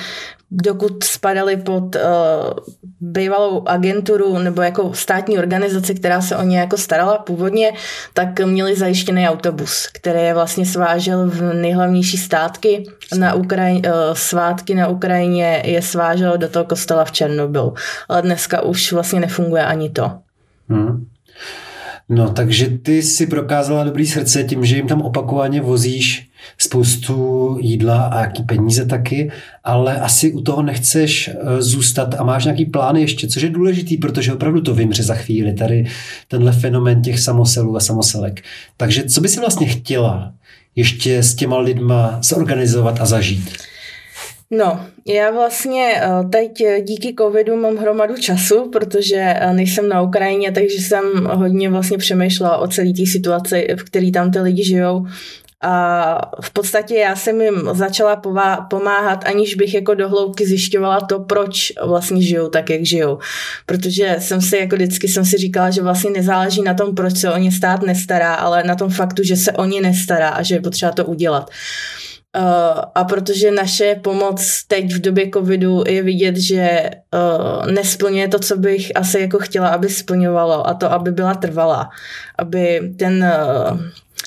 dokud 0.51 1.03
spadali 1.03 1.57
pod 1.57 1.95
uh, 1.95 2.01
bývalou 2.99 3.67
agenturu 3.67 4.39
nebo 4.39 4.61
jako 4.61 4.93
státní 4.93 5.37
organizaci, 5.37 5.95
která 5.95 6.21
se 6.21 6.37
o 6.37 6.43
ně 6.43 6.59
jako 6.59 6.77
starala 6.77 7.17
původně, 7.17 7.73
tak 8.13 8.39
měli 8.39 8.75
zajištěný 8.75 9.29
autobus, 9.29 9.87
který 9.93 10.19
je 10.19 10.33
vlastně 10.33 10.65
svážel 10.65 11.29
v 11.29 11.53
nejhlavnější 11.53 12.17
státky 12.17 12.83
na 13.17 13.33
Ukraji, 13.33 13.75
uh, 13.75 13.91
svátky 14.13 14.75
na 14.75 14.87
Ukrajině 14.87 15.61
je 15.65 15.81
svážel 15.81 16.37
do 16.37 16.49
toho 16.49 16.65
kostela 16.65 17.05
v 17.05 17.11
Černobylu. 17.11 17.73
Ale 18.09 18.21
dneska 18.21 18.61
už 18.61 18.91
vlastně 18.91 19.19
nefunguje 19.19 19.65
ani 19.65 19.89
to. 19.89 20.11
Hmm. 20.69 21.05
No, 22.09 22.29
takže 22.29 22.69
ty 22.69 23.03
si 23.03 23.27
prokázala 23.27 23.83
dobrý 23.83 24.07
srdce 24.07 24.43
tím, 24.43 24.65
že 24.65 24.75
jim 24.75 24.87
tam 24.87 25.01
opakovaně 25.01 25.61
vozíš 25.61 26.30
spoustu 26.57 27.57
jídla 27.61 28.03
a 28.03 28.21
jaký 28.21 28.43
peníze 28.43 28.85
taky, 28.85 29.31
ale 29.63 29.99
asi 29.99 30.33
u 30.33 30.41
toho 30.41 30.61
nechceš 30.61 31.27
eh, 31.27 31.61
zůstat 31.61 32.15
a 32.17 32.23
máš 32.23 32.45
nějaký 32.45 32.65
plán 32.65 32.95
ještě, 32.95 33.27
což 33.27 33.43
je 33.43 33.49
důležitý, 33.49 33.97
protože 33.97 34.33
opravdu 34.33 34.61
to 34.61 34.73
vymře 34.73 35.03
za 35.03 35.15
chvíli, 35.15 35.53
tady 35.53 35.85
tenhle 36.27 36.51
fenomen 36.51 37.01
těch 37.01 37.19
samoselů 37.19 37.77
a 37.77 37.79
samoselek. 37.79 38.41
Takže 38.77 39.03
co 39.03 39.21
by 39.21 39.27
si 39.27 39.39
vlastně 39.39 39.67
chtěla 39.67 40.33
ještě 40.75 41.23
s 41.23 41.35
těma 41.35 41.57
lidma 41.57 42.19
zorganizovat 42.21 43.01
a 43.01 43.05
zažít? 43.05 43.51
No, 44.53 44.85
já 45.07 45.31
vlastně 45.31 45.93
eh, 45.95 46.09
teď 46.29 46.51
díky 46.81 47.13
covidu 47.19 47.55
mám 47.55 47.77
hromadu 47.77 48.17
času, 48.17 48.69
protože 48.69 49.17
eh, 49.17 49.53
nejsem 49.53 49.89
na 49.89 50.01
Ukrajině, 50.01 50.51
takže 50.51 50.75
jsem 50.75 51.03
hodně 51.25 51.69
vlastně 51.69 51.97
přemýšlela 51.97 52.57
o 52.57 52.67
celé 52.67 52.93
té 52.93 53.05
situaci, 53.05 53.67
v 53.79 53.83
které 53.83 54.11
tam 54.11 54.31
ty 54.31 54.39
lidi 54.39 54.63
žijou. 54.63 55.05
A 55.61 56.31
v 56.41 56.51
podstatě 56.51 56.95
já 56.95 57.15
jsem 57.15 57.41
jim 57.41 57.69
začala 57.73 58.23
pomáhat, 58.69 59.25
aniž 59.25 59.55
bych 59.55 59.73
jako 59.73 59.93
dohloubky 59.93 60.45
zjišťovala 60.45 61.01
to, 61.01 61.19
proč 61.19 61.73
vlastně 61.85 62.21
žijou 62.21 62.49
tak, 62.49 62.69
jak 62.69 62.85
žijou. 62.85 63.19
Protože 63.65 64.15
jsem 64.19 64.41
si 64.41 64.57
jako 64.57 64.75
vždycky 64.75 65.07
jsem 65.07 65.25
si 65.25 65.37
říkala, 65.37 65.69
že 65.69 65.81
vlastně 65.81 66.11
nezáleží 66.11 66.61
na 66.61 66.73
tom, 66.73 66.95
proč 66.95 67.17
se 67.17 67.31
o 67.31 67.37
ně 67.37 67.51
stát 67.51 67.81
nestará, 67.81 68.33
ale 68.33 68.63
na 68.63 68.75
tom 68.75 68.89
faktu, 68.89 69.23
že 69.23 69.35
se 69.35 69.51
o 69.51 69.65
ně 69.65 69.81
nestará 69.81 70.29
a 70.29 70.43
že 70.43 70.55
je 70.55 70.61
potřeba 70.61 70.91
to 70.91 71.05
udělat. 71.05 71.49
Uh, 71.49 72.00
a 72.95 73.03
protože 73.03 73.51
naše 73.51 73.95
pomoc 74.01 74.63
teď 74.67 74.93
v 74.93 75.01
době 75.01 75.29
covidu 75.33 75.83
je 75.87 76.03
vidět, 76.03 76.37
že 76.37 76.89
uh, 77.13 77.71
nesplňuje 77.71 78.27
to, 78.27 78.39
co 78.39 78.57
bych 78.57 78.91
asi 78.95 79.19
jako 79.19 79.39
chtěla, 79.39 79.69
aby 79.69 79.89
splňovalo 79.89 80.67
a 80.67 80.73
to, 80.73 80.91
aby 80.91 81.11
byla 81.11 81.33
trvalá. 81.33 81.89
Aby 82.37 82.93
ten, 82.99 83.31
uh, 83.71 83.79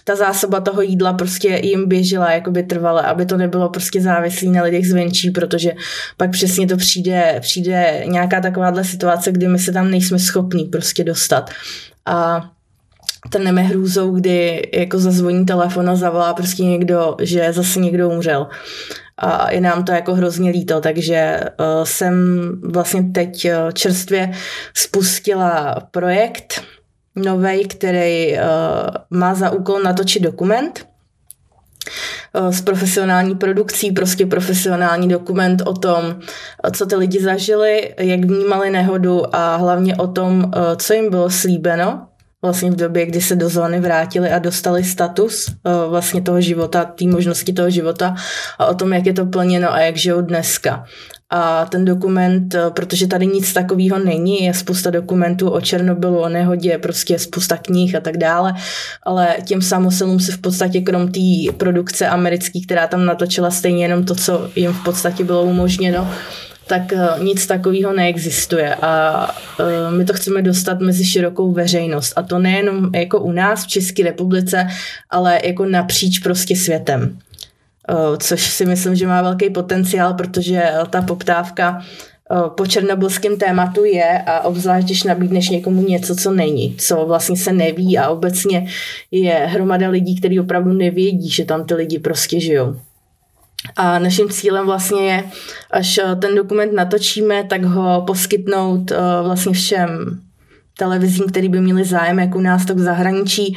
ta 0.05 0.17
zásoba 0.17 0.61
toho 0.61 0.83
jídla 0.83 1.13
prostě 1.13 1.61
jim 1.63 1.89
běžela 1.89 2.33
jakoby 2.33 2.63
trvale, 2.63 3.03
aby 3.03 3.27
to 3.27 3.37
nebylo 3.37 3.69
prostě 3.69 4.01
závislý 4.01 4.51
na 4.51 4.63
lidech 4.63 4.89
zvenčí, 4.89 5.31
protože 5.31 5.73
pak 6.17 6.31
přesně 6.31 6.67
to 6.67 6.77
přijde, 6.77 7.37
přijde 7.41 8.03
nějaká 8.07 8.41
takováhle 8.41 8.85
situace, 8.85 9.33
kdy 9.33 9.49
my 9.49 9.59
se 9.59 9.73
tam 9.73 9.91
nejsme 9.91 10.19
schopní 10.19 10.65
prostě 10.65 11.05
dostat. 11.05 11.51
A 12.07 12.51
trneme 13.31 13.63
hrůzou, 13.63 14.11
kdy 14.11 14.63
jako 14.75 14.99
zazvoní 14.99 15.47
telefon 15.47 15.91
a 15.91 15.97
zavolá 15.97 16.35
prostě 16.35 16.65
někdo, 16.65 17.17
že 17.23 17.53
zase 17.53 17.81
někdo 17.81 18.11
umřel. 18.11 18.47
A 19.19 19.53
je 19.53 19.61
nám 19.61 19.85
to 19.85 19.93
jako 19.93 20.15
hrozně 20.15 20.51
líto, 20.51 20.81
takže 20.81 21.41
uh, 21.61 21.85
jsem 21.85 22.15
vlastně 22.63 23.03
teď 23.03 23.45
uh, 23.45 23.71
čerstvě 23.73 24.33
spustila 24.75 25.77
projekt 25.91 26.63
nový, 27.17 27.69
který 27.69 28.33
uh, 28.33 28.39
má 29.11 29.35
za 29.35 29.51
úkol 29.51 29.83
natočit 29.83 30.23
dokument 30.23 30.87
s 32.51 32.61
profesionální 32.61 33.35
produkcí, 33.35 33.93
prostě 33.93 34.27
profesionální 34.27 35.09
dokument 35.09 35.63
o 35.67 35.73
tom, 35.73 36.21
co 36.73 36.87
ty 36.87 36.97
lidi 36.97 37.23
zažili, 37.23 37.95
jak 37.99 38.25
vnímali 38.25 38.71
nehodu 38.71 39.37
a 39.37 39.57
hlavně 39.57 39.97
o 39.97 40.07
tom, 40.07 40.51
co 40.77 40.95
jim 40.95 41.11
bylo 41.11 41.31
slíbeno 41.31 42.07
vlastně 42.45 42.71
v 42.71 42.77
době, 42.77 43.07
kdy 43.07 43.21
se 43.21 43.37
do 43.37 43.49
zóny 43.49 43.81
vrátili 43.81 44.31
a 44.31 44.39
dostali 44.39 44.85
status 44.85 45.49
uh, 45.49 45.91
vlastně 45.91 46.23
toho 46.23 46.41
života, 46.41 46.85
té 46.85 47.05
možnosti 47.05 47.53
toho 47.53 47.71
života 47.71 48.15
a 48.59 48.67
o 48.67 48.75
tom, 48.75 48.93
jak 48.93 49.07
je 49.07 49.13
to 49.13 49.27
plněno 49.27 49.73
a 49.73 49.81
jak 49.81 49.97
žijou 49.97 50.21
dneska. 50.21 50.85
A 51.31 51.67
ten 51.67 51.85
dokument, 51.85 52.55
uh, 52.55 52.71
protože 52.71 53.07
tady 53.07 53.27
nic 53.27 53.53
takového 53.53 53.99
není, 53.99 54.45
je 54.45 54.55
spousta 54.55 54.91
dokumentů 54.91 55.51
o 55.51 55.61
Černobylu, 55.61 56.19
o 56.19 56.29
nehodě, 56.29 56.79
prostě 56.79 57.19
spousta 57.19 57.57
knih 57.57 57.95
a 57.95 58.01
tak 58.01 58.17
dále, 58.17 58.55
ale 59.03 59.37
těm 59.45 59.63
samosilům 59.63 60.21
se 60.21 60.33
v 60.33 60.39
podstatě 60.39 60.81
krom 60.81 61.13
té 61.13 61.53
produkce 61.57 62.07
americké, 62.07 62.61
která 62.61 62.87
tam 62.87 63.05
natočila 63.05 63.51
stejně 63.51 63.85
jenom 63.85 64.05
to, 64.05 64.15
co 64.15 64.51
jim 64.57 64.73
v 64.73 64.85
podstatě 64.85 65.25
bylo 65.25 65.43
umožněno, 65.43 66.11
tak 66.67 66.93
eh, 66.93 67.25
nic 67.25 67.47
takového 67.47 67.93
neexistuje 67.93 68.75
a 68.75 69.27
eh, 69.61 69.91
my 69.91 70.05
to 70.05 70.13
chceme 70.13 70.43
dostat 70.43 70.81
mezi 70.81 71.05
širokou 71.05 71.53
veřejnost 71.53 72.13
a 72.17 72.23
to 72.23 72.39
nejenom 72.39 72.95
jako 72.95 73.21
u 73.21 73.33
nás 73.33 73.65
v 73.65 73.69
České 73.69 74.03
republice, 74.03 74.67
ale 75.11 75.41
jako 75.45 75.65
napříč 75.65 76.19
prostě 76.19 76.57
světem. 76.57 77.19
Eh, 77.89 78.17
což 78.19 78.43
si 78.43 78.67
myslím, 78.67 78.95
že 78.95 79.07
má 79.07 79.23
velký 79.23 79.51
potenciál, 79.51 80.15
protože 80.15 80.63
ta 80.91 81.03
poptávka 81.03 81.83
po 82.57 82.67
černobylském 82.67 83.37
tématu 83.37 83.85
je 83.85 84.23
a 84.27 84.41
obzvlášť, 84.41 84.87
když 84.87 85.03
nabídneš 85.03 85.49
někomu 85.49 85.83
něco, 85.83 86.17
co 86.17 86.33
není, 86.33 86.75
co 86.79 87.07
vlastně 87.07 87.37
se 87.37 87.53
neví 87.53 87.99
a 87.99 88.09
obecně 88.09 88.67
je 89.11 89.35
hromada 89.35 89.89
lidí, 89.89 90.17
kteří 90.21 90.41
opravdu 90.41 90.73
nevědí, 90.73 91.31
že 91.31 91.45
tam 91.45 91.65
ty 91.65 91.75
lidi 91.75 91.99
prostě 91.99 92.41
žijou. 92.41 92.77
A 93.77 93.99
naším 93.99 94.29
cílem 94.29 94.67
vlastně 94.67 95.03
je, 95.03 95.25
až 95.71 95.99
eh, 95.99 96.17
ten 96.17 96.35
dokument 96.35 96.73
natočíme, 96.73 97.45
tak 97.45 97.65
ho 97.65 98.03
poskytnout 98.07 98.93
eh, 98.93 98.97
vlastně 99.23 99.53
všem 99.53 100.21
televizím, 100.79 101.27
který 101.27 101.49
by 101.49 101.61
měli 101.61 101.85
zájem, 101.85 102.19
jak 102.19 102.35
u 102.35 102.41
nás, 102.41 102.65
tak 102.65 102.77
v 102.77 102.81
zahraničí, 102.81 103.57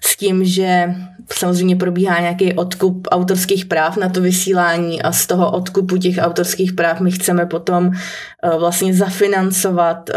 s 0.00 0.16
tím, 0.16 0.44
že 0.44 0.94
samozřejmě 1.32 1.76
probíhá 1.76 2.20
nějaký 2.20 2.52
odkup 2.52 3.08
autorských 3.10 3.64
práv 3.64 3.96
na 3.96 4.08
to 4.08 4.20
vysílání 4.20 5.02
a 5.02 5.12
z 5.12 5.26
toho 5.26 5.50
odkupu 5.50 5.96
těch 5.96 6.18
autorských 6.18 6.72
práv 6.72 7.00
my 7.00 7.10
chceme 7.10 7.46
potom 7.46 7.90
eh, 7.92 8.58
vlastně 8.58 8.94
zafinancovat 8.94 10.10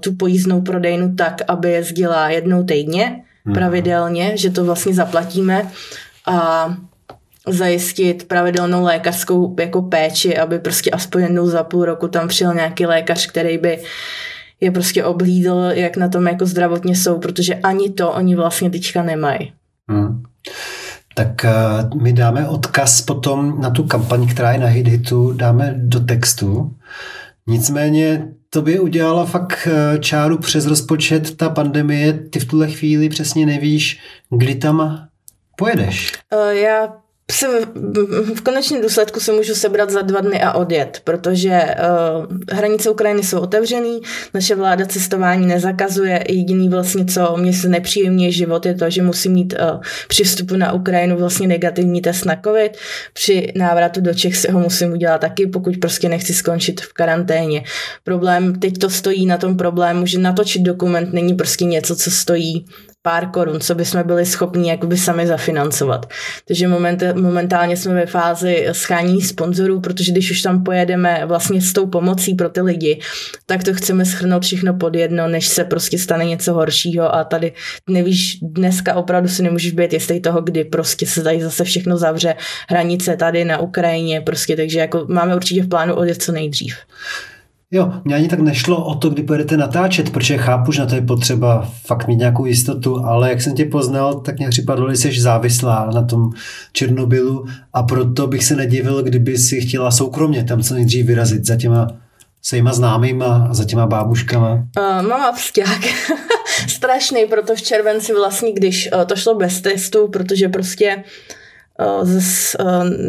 tu 0.00 0.14
pojízdnou 0.14 0.60
prodejnu 0.60 1.14
tak, 1.14 1.42
aby 1.48 1.70
jezdila 1.70 2.28
jednou 2.28 2.64
týdně 2.64 3.22
mhm. 3.44 3.54
pravidelně, 3.54 4.36
že 4.36 4.50
to 4.50 4.64
vlastně 4.64 4.94
zaplatíme 4.94 5.70
a 6.26 6.68
zajistit 7.48 8.28
pravidelnou 8.28 8.84
lékařskou 8.84 9.56
jako 9.60 9.82
péči, 9.82 10.38
aby 10.38 10.58
prostě 10.58 10.90
aspoň 10.90 11.22
jednou 11.22 11.46
za 11.46 11.62
půl 11.62 11.84
roku 11.84 12.08
tam 12.08 12.28
přijel 12.28 12.54
nějaký 12.54 12.86
lékař, 12.86 13.26
který 13.26 13.58
by 13.58 13.78
je 14.60 14.70
prostě 14.70 15.04
oblídl, 15.04 15.70
jak 15.70 15.96
na 15.96 16.08
tom 16.08 16.26
jako 16.26 16.46
zdravotně 16.46 16.96
jsou, 16.96 17.18
protože 17.18 17.54
ani 17.54 17.90
to 17.90 18.12
oni 18.12 18.36
vlastně 18.36 18.70
teďka 18.70 19.02
nemají. 19.02 19.52
Hmm. 19.88 20.22
Tak 21.14 21.28
uh, 21.44 22.02
my 22.02 22.12
dáme 22.12 22.48
odkaz 22.48 23.00
potom 23.00 23.60
na 23.60 23.70
tu 23.70 23.82
kampaň, 23.82 24.28
která 24.28 24.52
je 24.52 24.58
na 24.58 24.66
HitHitu, 24.66 25.32
dáme 25.32 25.74
do 25.76 26.00
textu. 26.00 26.74
Nicméně 27.46 28.28
to 28.50 28.62
by 28.62 28.80
udělala 28.80 29.26
fakt 29.26 29.68
eh, 29.70 29.98
čáru 29.98 30.38
přes 30.38 30.66
rozpočet 30.66 31.36
ta 31.36 31.50
pandemie. 31.50 32.12
Ty 32.12 32.40
v 32.40 32.44
tuhle 32.44 32.70
chvíli 32.70 33.08
přesně 33.08 33.46
nevíš, 33.46 34.00
kdy 34.30 34.54
tam 34.54 35.06
pojedeš. 35.56 36.12
Uh, 36.34 36.50
já 36.50 36.92
se 37.32 37.46
v 38.34 38.40
konečném 38.40 38.82
důsledku 38.82 39.20
se 39.20 39.32
můžu 39.32 39.54
sebrat 39.54 39.90
za 39.90 40.02
dva 40.02 40.20
dny 40.20 40.42
a 40.42 40.52
odjet, 40.52 41.00
protože 41.04 41.50
uh, 41.50 42.56
hranice 42.56 42.90
Ukrajiny 42.90 43.22
jsou 43.22 43.38
otevřený, 43.40 44.00
naše 44.34 44.54
vláda 44.54 44.86
cestování 44.86 45.46
nezakazuje, 45.46 46.24
jediný 46.28 46.68
vlastně, 46.68 47.04
co 47.04 47.36
mě 47.36 47.52
se 47.52 47.68
nepříjemně 47.68 48.32
život, 48.32 48.66
je 48.66 48.74
to, 48.74 48.90
že 48.90 49.02
musím 49.02 49.32
mít 49.32 49.54
uh, 49.60 49.80
při 50.08 50.24
vstupu 50.24 50.56
na 50.56 50.72
Ukrajinu 50.72 51.16
vlastně 51.16 51.48
negativní 51.48 52.00
test 52.00 52.24
na 52.24 52.36
COVID, 52.44 52.76
při 53.12 53.52
návratu 53.56 54.00
do 54.00 54.14
Čech 54.14 54.36
si 54.36 54.50
ho 54.50 54.60
musím 54.60 54.92
udělat 54.92 55.20
taky, 55.20 55.46
pokud 55.46 55.76
prostě 55.80 56.08
nechci 56.08 56.34
skončit 56.34 56.80
v 56.80 56.92
karanténě. 56.92 57.64
Problém, 58.04 58.60
teď 58.60 58.78
to 58.78 58.90
stojí 58.90 59.26
na 59.26 59.36
tom 59.36 59.56
problému, 59.56 60.06
že 60.06 60.18
natočit 60.18 60.62
dokument 60.62 61.12
není 61.12 61.34
prostě 61.34 61.64
něco, 61.64 61.96
co 61.96 62.10
stojí 62.10 62.66
pár 63.06 63.30
korun, 63.30 63.60
co 63.60 63.74
bychom 63.74 64.02
byli 64.02 64.26
schopni 64.26 64.70
jakoby 64.70 64.96
sami 64.96 65.26
zafinancovat. 65.26 66.10
Takže 66.48 66.68
moment, 66.68 67.02
momentálně 67.14 67.76
jsme 67.76 67.94
ve 67.94 68.06
fázi 68.06 68.66
schání 68.72 69.22
sponzorů, 69.22 69.80
protože 69.80 70.12
když 70.12 70.30
už 70.30 70.42
tam 70.42 70.62
pojedeme 70.62 71.22
vlastně 71.26 71.62
s 71.62 71.72
tou 71.72 71.86
pomocí 71.86 72.34
pro 72.34 72.48
ty 72.48 72.60
lidi, 72.60 73.00
tak 73.46 73.64
to 73.64 73.74
chceme 73.74 74.04
schrnout 74.04 74.42
všechno 74.42 74.74
pod 74.74 74.94
jedno, 74.94 75.28
než 75.28 75.48
se 75.48 75.64
prostě 75.64 75.98
stane 75.98 76.24
něco 76.24 76.54
horšího 76.54 77.14
a 77.14 77.24
tady 77.24 77.52
nevíš, 77.88 78.38
dneska 78.42 78.94
opravdu 78.94 79.28
si 79.28 79.42
nemůžeš 79.42 79.72
být 79.72 79.92
jistý 79.92 80.20
toho, 80.20 80.42
kdy 80.42 80.64
prostě 80.64 81.06
se 81.06 81.22
tady 81.22 81.42
zase 81.42 81.64
všechno 81.64 81.96
zavře, 81.96 82.34
hranice 82.68 83.16
tady 83.16 83.44
na 83.44 83.58
Ukrajině, 83.58 84.20
prostě, 84.20 84.56
takže 84.56 84.78
jako 84.78 85.06
máme 85.08 85.36
určitě 85.36 85.62
v 85.62 85.68
plánu 85.68 85.94
odjet 85.94 86.22
co 86.22 86.32
nejdřív. 86.32 86.74
Jo, 87.70 87.92
mě 88.04 88.14
ani 88.14 88.28
tak 88.28 88.40
nešlo 88.40 88.84
o 88.84 88.94
to, 88.94 89.10
kdy 89.10 89.22
pojedete 89.22 89.56
natáčet, 89.56 90.10
protože 90.10 90.38
chápu, 90.38 90.72
že 90.72 90.80
na 90.80 90.86
to 90.86 90.94
je 90.94 91.00
potřeba 91.00 91.70
fakt 91.86 92.08
mít 92.08 92.16
nějakou 92.16 92.46
jistotu, 92.46 93.04
ale 93.04 93.30
jak 93.30 93.42
jsem 93.42 93.54
tě 93.54 93.64
poznal, 93.64 94.14
tak 94.14 94.38
mě 94.38 94.48
připadlo, 94.48 94.90
že 94.90 94.96
jsi 94.96 95.20
závislá 95.20 95.90
na 95.94 96.02
tom 96.02 96.30
Černobylu 96.72 97.44
a 97.72 97.82
proto 97.82 98.26
bych 98.26 98.44
se 98.44 98.56
nedivil, 98.56 99.02
kdyby 99.02 99.38
si 99.38 99.60
chtěla 99.60 99.90
soukromně 99.90 100.44
tam 100.44 100.62
co 100.62 100.74
nejdřív 100.74 101.06
vyrazit 101.06 101.46
za 101.46 101.56
těma 101.56 101.88
svýma 102.42 102.72
známýma 102.72 103.46
a 103.50 103.54
za 103.54 103.64
těma 103.64 103.86
bábuškama? 103.86 104.52
Uh, 104.52 105.08
mám 105.08 105.34
vzťah 105.34 105.80
strašný, 106.68 107.26
proto 107.26 107.54
v 107.54 107.62
červenci 107.62 108.14
vlastně, 108.14 108.52
když 108.52 108.88
uh, 108.92 109.04
to 109.04 109.16
šlo 109.16 109.34
bez 109.34 109.60
testu, 109.60 110.08
protože 110.08 110.48
prostě 110.48 110.96
uh, 110.96 111.02
Zas 112.02 112.56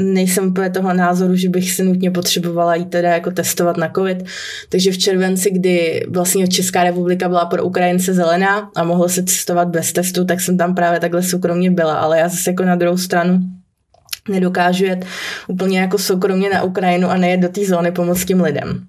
nejsem 0.03 0.47
úplně 0.47 0.69
toho 0.69 0.93
názoru, 0.93 1.35
že 1.35 1.49
bych 1.49 1.71
si 1.71 1.83
nutně 1.83 2.11
potřebovala 2.11 2.75
jít 2.75 2.89
teda 2.89 3.09
jako 3.09 3.31
testovat 3.31 3.77
na 3.77 3.91
covid. 3.95 4.25
Takže 4.69 4.91
v 4.91 4.97
červenci, 4.97 5.51
kdy 5.51 6.05
vlastně 6.09 6.47
Česká 6.47 6.83
republika 6.83 7.29
byla 7.29 7.45
pro 7.45 7.63
Ukrajince 7.63 8.13
zelená 8.13 8.71
a 8.75 8.83
mohlo 8.83 9.09
se 9.09 9.23
testovat 9.23 9.67
bez 9.67 9.93
testu, 9.93 10.25
tak 10.25 10.41
jsem 10.41 10.57
tam 10.57 10.75
právě 10.75 10.99
takhle 10.99 11.23
soukromně 11.23 11.71
byla. 11.71 11.97
Ale 11.97 12.19
já 12.19 12.29
zase 12.29 12.49
jako 12.49 12.63
na 12.63 12.75
druhou 12.75 12.97
stranu 12.97 13.39
nedokážu 14.29 14.85
jet 14.85 15.05
úplně 15.47 15.79
jako 15.79 15.97
soukromně 15.97 16.49
na 16.49 16.63
Ukrajinu 16.63 17.09
a 17.09 17.17
nejet 17.17 17.39
do 17.39 17.49
té 17.49 17.65
zóny 17.65 17.91
pomoct 17.91 18.25
tím 18.25 18.41
lidem. 18.41 18.85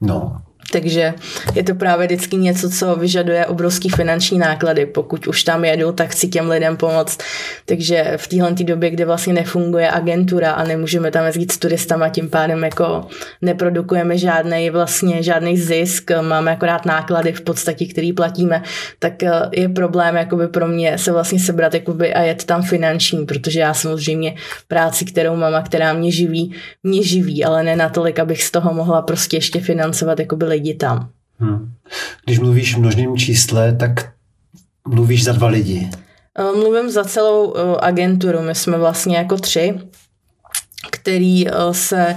No, 0.00 0.36
takže 0.72 1.14
je 1.54 1.62
to 1.62 1.74
právě 1.74 2.06
vždycky 2.06 2.36
něco, 2.36 2.70
co 2.70 2.96
vyžaduje 2.96 3.46
obrovský 3.46 3.88
finanční 3.88 4.38
náklady. 4.38 4.86
Pokud 4.86 5.26
už 5.26 5.44
tam 5.44 5.64
jedu, 5.64 5.92
tak 5.92 6.10
chci 6.10 6.28
těm 6.28 6.50
lidem 6.50 6.76
pomoct. 6.76 7.18
Takže 7.64 8.14
v 8.16 8.28
téhle 8.28 8.52
době, 8.52 8.90
kde 8.90 9.04
vlastně 9.04 9.32
nefunguje 9.32 9.90
agentura 9.90 10.52
a 10.52 10.64
nemůžeme 10.64 11.10
tam 11.10 11.26
jezdit 11.26 11.52
s 11.52 11.58
turistama, 11.58 12.08
tím 12.08 12.30
pádem 12.30 12.64
jako 12.64 13.06
neprodukujeme 13.42 14.18
žádný 14.18 14.70
vlastně 14.70 15.22
žádný 15.22 15.58
zisk, 15.58 16.10
máme 16.20 16.52
akorát 16.52 16.86
náklady 16.86 17.32
v 17.32 17.40
podstatě, 17.40 17.86
který 17.86 18.12
platíme, 18.12 18.62
tak 18.98 19.22
eh, 19.22 19.30
je 19.52 19.68
problém 19.68 20.16
jakoby 20.16 20.48
pro 20.48 20.68
mě 20.68 20.98
se 20.98 21.12
vlastně 21.12 21.40
sebrat 21.40 21.74
jakoby 21.74 22.14
a 22.14 22.22
jet 22.22 22.44
tam 22.44 22.62
finanční, 22.62 23.26
protože 23.26 23.60
já 23.60 23.74
samozřejmě 23.74 24.34
práci, 24.68 25.04
kterou 25.04 25.36
mám 25.36 25.54
a 25.54 25.62
která 25.62 25.92
mě 25.92 26.10
živí, 26.10 26.54
mě 26.82 27.02
živí, 27.02 27.44
ale 27.44 27.62
ne 27.62 27.76
natolik, 27.76 28.18
abych 28.18 28.42
z 28.42 28.50
toho 28.50 28.74
mohla 28.74 29.02
prostě 29.02 29.36
ještě 29.36 29.60
financovat 29.60 30.20
jakoby 30.20 30.44
lidi 30.44 30.61
tam. 30.74 31.08
Hmm. 31.38 31.72
Když 32.24 32.38
mluvíš 32.38 32.74
v 32.74 32.78
množném 32.78 33.16
čísle, 33.16 33.72
tak 33.72 34.12
mluvíš 34.88 35.24
za 35.24 35.32
dva 35.32 35.48
lidi. 35.48 35.90
Eh, 36.38 36.56
mluvím 36.56 36.90
za 36.90 37.04
celou 37.04 37.54
eh, 37.56 37.60
agenturu, 37.80 38.42
my 38.42 38.54
jsme 38.54 38.78
vlastně 38.78 39.16
jako 39.16 39.36
tři, 39.36 39.74
který 40.90 41.46
uh, 41.50 41.72
se 41.72 42.16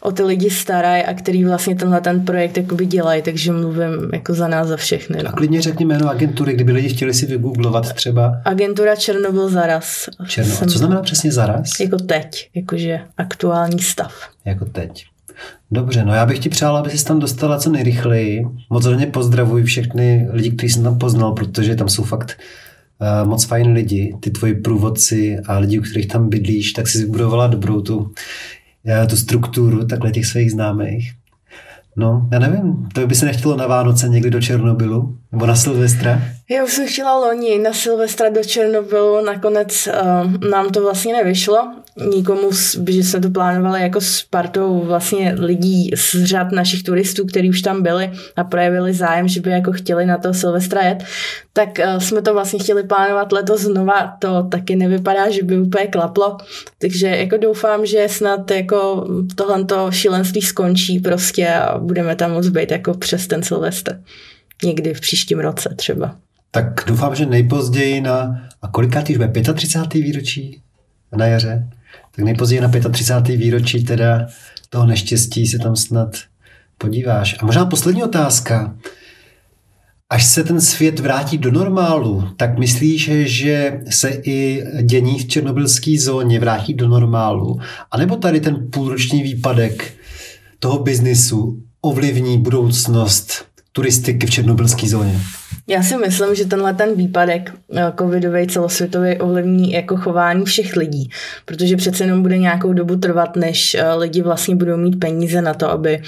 o 0.00 0.12
ty 0.12 0.22
lidi 0.22 0.50
starají 0.50 1.04
a 1.04 1.14
který 1.14 1.44
vlastně 1.44 1.74
tenhle 1.74 2.00
ten 2.00 2.24
projekt 2.24 2.56
jakoby 2.56 2.86
dělají, 2.86 3.22
takže 3.22 3.52
mluvím 3.52 4.10
jako 4.12 4.34
za 4.34 4.48
nás 4.48 4.68
za 4.68 4.76
všechny. 4.76 5.22
No. 5.22 5.28
A 5.28 5.32
klidně 5.32 5.62
řekni 5.62 5.84
jméno 5.84 6.10
agentury, 6.10 6.52
kdyby 6.54 6.72
lidi 6.72 6.88
chtěli 6.88 7.14
si 7.14 7.26
vygooglovat 7.26 7.92
třeba. 7.92 8.40
Agentura 8.44 8.96
Černobyl 8.96 9.48
zaraz. 9.48 10.08
Černo. 10.28 10.54
A 10.62 10.66
co 10.66 10.78
znamená 10.78 11.02
přesně 11.02 11.32
zaraz? 11.32 11.80
Jako 11.80 11.96
teď, 11.96 12.50
jakože 12.54 13.00
aktuální 13.18 13.78
stav. 13.78 14.14
Jako 14.44 14.64
teď. 14.64 15.04
Dobře, 15.70 16.04
no 16.04 16.14
já 16.14 16.26
bych 16.26 16.38
ti 16.38 16.48
přál, 16.48 16.76
aby 16.76 16.90
jsi 16.90 17.04
tam 17.04 17.18
dostala 17.18 17.58
co 17.58 17.70
nejrychleji. 17.70 18.46
Moc 18.70 18.86
hodně 18.86 19.06
pozdravuji 19.06 19.64
všechny 19.64 20.28
lidi, 20.30 20.50
kteří 20.50 20.72
jsem 20.72 20.82
tam 20.82 20.98
poznal, 20.98 21.32
protože 21.32 21.76
tam 21.76 21.88
jsou 21.88 22.04
fakt 22.04 22.40
uh, 23.00 23.28
moc 23.28 23.44
fajn 23.44 23.72
lidi, 23.72 24.16
ty 24.20 24.30
tvoji 24.30 24.54
průvodci 24.54 25.38
a 25.46 25.58
lidi, 25.58 25.78
u 25.78 25.82
kterých 25.82 26.06
tam 26.06 26.28
bydlíš, 26.28 26.72
tak 26.72 26.88
si 26.88 26.98
vybudovala 26.98 27.46
dobrou 27.46 27.80
tu 27.80 28.12
tu 29.10 29.16
strukturu 29.16 29.86
takhle 29.86 30.10
těch 30.10 30.26
svých 30.26 30.52
známých. 30.52 31.12
No, 31.96 32.28
já 32.32 32.38
nevím, 32.38 32.88
to 32.94 33.06
by 33.06 33.14
se 33.14 33.26
nechtělo 33.26 33.56
na 33.56 33.66
Vánoce 33.66 34.08
někdy 34.08 34.30
do 34.30 34.40
Černobylu? 34.40 35.18
Nebo 35.32 35.46
na 35.46 35.56
Silvestra? 35.56 36.22
Já 36.50 36.64
už 36.64 36.72
jsem 36.72 36.86
chtěla 36.88 37.18
loni 37.18 37.58
na 37.58 37.72
Silvestra 37.72 38.28
do 38.28 38.44
Černobylu, 38.44 39.24
nakonec 39.24 39.88
uh, 39.88 40.50
nám 40.50 40.70
to 40.70 40.82
vlastně 40.82 41.12
nevyšlo. 41.12 41.72
Nikomu, 42.14 42.50
že 42.88 43.04
jsme 43.04 43.20
to 43.20 43.30
plánovali 43.30 43.82
jako 43.82 44.00
s 44.00 44.22
partou 44.22 44.80
vlastně 44.80 45.34
lidí 45.38 45.90
z 45.96 46.24
řad 46.24 46.52
našich 46.52 46.82
turistů, 46.82 47.26
kteří 47.26 47.50
už 47.50 47.62
tam 47.62 47.82
byli 47.82 48.10
a 48.36 48.44
projevili 48.44 48.94
zájem, 48.94 49.28
že 49.28 49.40
by 49.40 49.50
jako 49.50 49.72
chtěli 49.72 50.06
na 50.06 50.18
to 50.18 50.34
Silvestra 50.34 50.82
jet, 50.82 51.04
tak 51.52 51.68
uh, 51.78 52.00
jsme 52.00 52.22
to 52.22 52.34
vlastně 52.34 52.58
chtěli 52.58 52.82
plánovat 52.82 53.32
letos 53.32 53.60
znova. 53.60 54.16
To 54.18 54.42
taky 54.42 54.76
nevypadá, 54.76 55.30
že 55.30 55.42
by 55.42 55.58
úplně 55.58 55.86
klaplo. 55.86 56.36
Takže 56.78 57.06
jako 57.06 57.36
doufám, 57.36 57.86
že 57.86 58.08
snad 58.08 58.50
jako 58.50 59.06
tohle 59.34 59.66
šílenství 59.90 60.42
skončí 60.42 61.00
prostě 61.00 61.48
a 61.48 61.78
budeme 61.78 62.16
tam 62.16 62.32
moc 62.32 62.48
být 62.48 62.70
jako 62.70 62.94
přes 62.94 63.26
ten 63.26 63.42
Silvestr 63.42 63.98
někdy 64.62 64.94
v 64.94 65.00
příštím 65.00 65.38
roce 65.38 65.74
třeba. 65.76 66.16
Tak 66.50 66.84
doufám, 66.86 67.14
že 67.14 67.26
nejpozději 67.26 68.00
na, 68.00 68.48
a 68.62 68.68
kolikátý 68.68 69.12
už 69.12 69.26
bude, 69.26 69.54
35. 69.54 70.02
výročí 70.02 70.62
na 71.16 71.26
jaře? 71.26 71.68
Tak 72.16 72.24
nejpozději 72.24 72.60
na 72.60 72.70
35. 72.92 73.36
výročí 73.36 73.84
teda 73.84 74.26
toho 74.70 74.86
neštěstí 74.86 75.46
se 75.46 75.58
tam 75.58 75.76
snad 75.76 76.16
podíváš. 76.78 77.36
A 77.40 77.46
možná 77.46 77.66
poslední 77.66 78.04
otázka. 78.04 78.76
Až 80.10 80.26
se 80.26 80.44
ten 80.44 80.60
svět 80.60 81.00
vrátí 81.00 81.38
do 81.38 81.50
normálu, 81.50 82.28
tak 82.36 82.58
myslíš, 82.58 83.10
že 83.24 83.80
se 83.90 84.10
i 84.24 84.64
dění 84.82 85.18
v 85.18 85.28
černobylské 85.28 85.96
zóně 86.00 86.40
vrátí 86.40 86.74
do 86.74 86.88
normálu? 86.88 87.60
A 87.90 87.98
nebo 87.98 88.16
tady 88.16 88.40
ten 88.40 88.70
půlroční 88.70 89.22
výpadek 89.22 89.92
toho 90.58 90.78
biznisu 90.78 91.62
ovlivní 91.80 92.38
budoucnost 92.38 93.44
turistiky 93.72 94.26
v 94.26 94.30
černobylské 94.30 94.88
zóně? 94.88 95.20
Já 95.66 95.82
si 95.82 95.96
myslím, 95.96 96.34
že 96.34 96.44
tenhle 96.44 96.74
ten 96.74 96.96
výpadek 96.96 97.54
eh, 97.74 97.92
covidový 97.98 98.46
celosvětový 98.46 99.18
ovlivní 99.18 99.72
jako 99.72 99.96
chování 99.96 100.44
všech 100.44 100.76
lidí, 100.76 101.10
protože 101.44 101.76
přece 101.76 102.04
jenom 102.04 102.22
bude 102.22 102.38
nějakou 102.38 102.72
dobu 102.72 102.96
trvat, 102.96 103.36
než 103.36 103.74
eh, 103.74 103.94
lidi 103.94 104.22
vlastně 104.22 104.56
budou 104.56 104.76
mít 104.76 105.00
peníze 105.00 105.42
na 105.42 105.54
to, 105.54 105.70
aby 105.70 106.02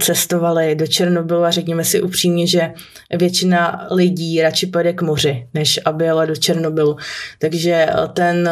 cestovali 0.00 0.74
do 0.74 0.86
Černobylu 0.86 1.44
a 1.44 1.50
řekněme 1.50 1.84
si 1.84 2.02
upřímně, 2.02 2.46
že 2.46 2.72
většina 3.18 3.86
lidí 3.90 4.42
radši 4.42 4.66
pojede 4.66 4.92
k 4.92 5.02
moři, 5.02 5.46
než 5.54 5.80
aby 5.84 6.04
jela 6.04 6.26
do 6.26 6.36
Černobylu. 6.36 6.96
Takže 7.38 7.86
ten 8.12 8.50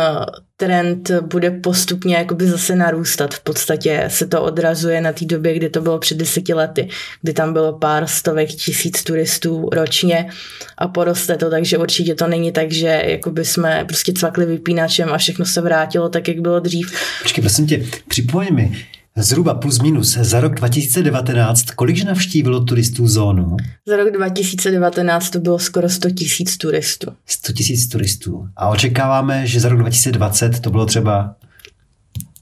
trend 0.56 1.10
bude 1.10 1.50
postupně 1.50 2.16
jakoby 2.16 2.46
zase 2.46 2.76
narůstat. 2.76 3.34
V 3.34 3.40
podstatě 3.40 4.04
se 4.08 4.26
to 4.26 4.42
odrazuje 4.42 5.00
na 5.00 5.12
té 5.12 5.24
době, 5.24 5.54
kdy 5.54 5.68
to 5.70 5.80
bylo 5.80 5.98
před 5.98 6.18
deseti 6.18 6.54
lety, 6.54 6.88
kdy 7.22 7.32
tam 7.32 7.52
bylo 7.52 7.78
pár 7.78 8.06
stovek 8.06 8.48
tisíc 8.48 9.02
turistů 9.02 9.68
ročně 9.72 10.30
a 10.78 10.88
poroste 10.88 11.36
to, 11.36 11.50
takže 11.50 11.78
určitě 11.78 12.14
to 12.14 12.26
není 12.26 12.52
tak, 12.52 12.72
že 12.72 13.02
jakoby 13.06 13.44
jsme 13.44 13.84
prostě 13.88 14.12
cvakli 14.12 14.46
vypínačem 14.46 15.12
a 15.12 15.18
všechno 15.18 15.44
se 15.44 15.60
vrátilo 15.60 16.08
tak, 16.08 16.28
jak 16.28 16.40
bylo 16.40 16.60
dřív. 16.60 16.92
Počkej, 17.22 17.42
prosím 17.42 17.66
tě, 17.66 17.86
připomeň 18.08 18.54
mi, 18.54 18.86
Zhruba 19.18 19.54
plus 19.54 19.78
minus 19.78 20.16
za 20.16 20.40
rok 20.40 20.54
2019, 20.54 21.70
kolikže 21.70 22.04
navštívilo 22.04 22.60
turistů 22.60 23.08
zónu? 23.08 23.56
Za 23.86 23.96
rok 23.96 24.12
2019 24.12 25.30
to 25.30 25.38
bylo 25.38 25.58
skoro 25.58 25.88
100 25.88 26.10
tisíc 26.10 26.56
turistů. 26.56 27.12
100 27.26 27.52
tisíc 27.52 27.88
turistů. 27.88 28.48
A 28.56 28.68
očekáváme, 28.68 29.46
že 29.46 29.60
za 29.60 29.68
rok 29.68 29.78
2020 29.78 30.60
to 30.60 30.70
bylo 30.70 30.86
třeba 30.86 31.36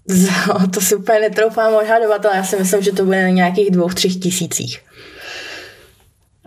to 0.70 0.80
si 0.80 0.94
úplně 0.94 1.20
netroufám 1.20 1.74
odhadovat, 1.74 2.26
ale 2.26 2.36
já 2.36 2.44
si 2.44 2.56
myslím, 2.56 2.82
že 2.82 2.92
to 2.92 3.04
bude 3.04 3.22
na 3.22 3.28
nějakých 3.28 3.70
dvou, 3.70 3.88
třech 3.88 4.16
tisících. 4.16 4.80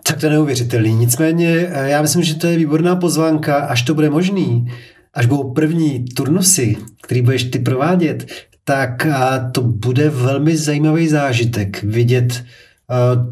Tak 0.03 0.19
to 0.19 0.25
je 0.25 0.31
neuvěřitelný. 0.31 0.95
Nicméně 0.95 1.67
eh, 1.69 1.89
já 1.89 2.01
myslím, 2.01 2.23
že 2.23 2.35
to 2.35 2.47
je 2.47 2.57
výborná 2.57 2.95
pozvánka, 2.95 3.55
až 3.55 3.81
to 3.81 3.93
bude 3.93 4.09
možný, 4.09 4.71
až 5.13 5.25
budou 5.25 5.53
první 5.53 6.05
turnusy, 6.05 6.77
který 7.01 7.21
budeš 7.21 7.43
ty 7.43 7.59
provádět, 7.59 8.25
tak 8.67 9.07
to 9.51 9.61
bude 9.61 10.09
velmi 10.09 10.57
zajímavý 10.57 11.07
zážitek 11.07 11.83
vidět 11.83 12.43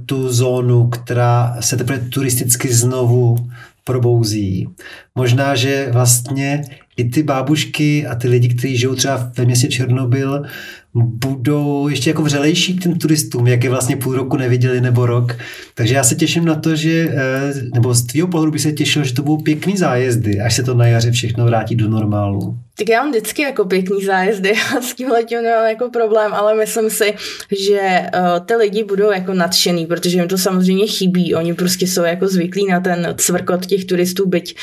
tu 0.05 0.34
zónu, 0.34 0.88
která 0.88 1.57
se 1.59 1.77
teprve 1.77 1.99
turisticky 1.99 2.73
znovu 2.73 3.49
probouzí. 3.84 4.67
Možná, 5.15 5.55
že 5.55 5.89
vlastně 5.91 6.63
i 6.97 7.09
ty 7.09 7.23
bábušky 7.23 8.07
a 8.07 8.15
ty 8.15 8.27
lidi, 8.27 8.49
kteří 8.49 8.77
žijou 8.77 8.95
třeba 8.95 9.31
ve 9.37 9.45
městě 9.45 9.67
Černobyl, 9.67 10.45
budou 10.95 11.87
ještě 11.87 12.09
jako 12.09 12.21
vřelejší 12.21 12.77
k 12.77 12.83
těm 12.83 12.99
turistům, 12.99 13.47
jak 13.47 13.63
je 13.63 13.69
vlastně 13.69 13.95
půl 13.95 14.15
roku 14.15 14.37
neviděli 14.37 14.81
nebo 14.81 15.05
rok. 15.05 15.35
Takže 15.75 15.95
já 15.95 16.03
se 16.03 16.15
těším 16.15 16.45
na 16.45 16.55
to, 16.55 16.75
že, 16.75 17.09
eh, 17.11 17.53
nebo 17.73 17.93
z 17.93 18.03
tvýho 18.03 18.27
pohledu 18.27 18.51
bych 18.51 18.61
se 18.61 18.71
těšil, 18.71 19.03
že 19.03 19.13
to 19.13 19.21
budou 19.21 19.37
pěkný 19.37 19.77
zájezdy, 19.77 20.39
až 20.39 20.55
se 20.55 20.63
to 20.63 20.73
na 20.73 20.87
jaře 20.87 21.11
všechno 21.11 21.45
vrátí 21.45 21.75
do 21.75 21.89
normálu. 21.89 22.57
Tak 22.77 22.89
já 22.89 23.01
mám 23.03 23.11
vždycky 23.11 23.41
jako 23.41 23.65
pěkný 23.65 24.05
zájezdy 24.05 24.53
a 24.77 24.81
s 24.81 24.93
tím 24.93 25.09
letím 25.09 25.43
nemám 25.43 25.69
jako 25.69 25.89
problém, 25.89 26.33
ale 26.33 26.55
myslím 26.55 26.89
si, 26.89 27.13
že 27.67 28.01
uh, 28.15 28.45
ty 28.45 28.55
lidi 28.55 28.83
budou 28.83 29.11
jako 29.11 29.33
nadšený, 29.33 29.85
protože 29.85 30.17
jim 30.17 30.27
to 30.27 30.37
samozřejmě 30.37 30.87
chybí. 30.87 31.35
Oni 31.35 31.53
prostě 31.53 31.87
jsou 31.87 32.03
jako 32.03 32.27
zvyklí 32.27 32.67
na 32.67 32.79
ten 32.79 33.15
cvrkot 33.17 33.65
těch 33.65 33.85
turistů, 33.85 34.29
byť 34.29 34.55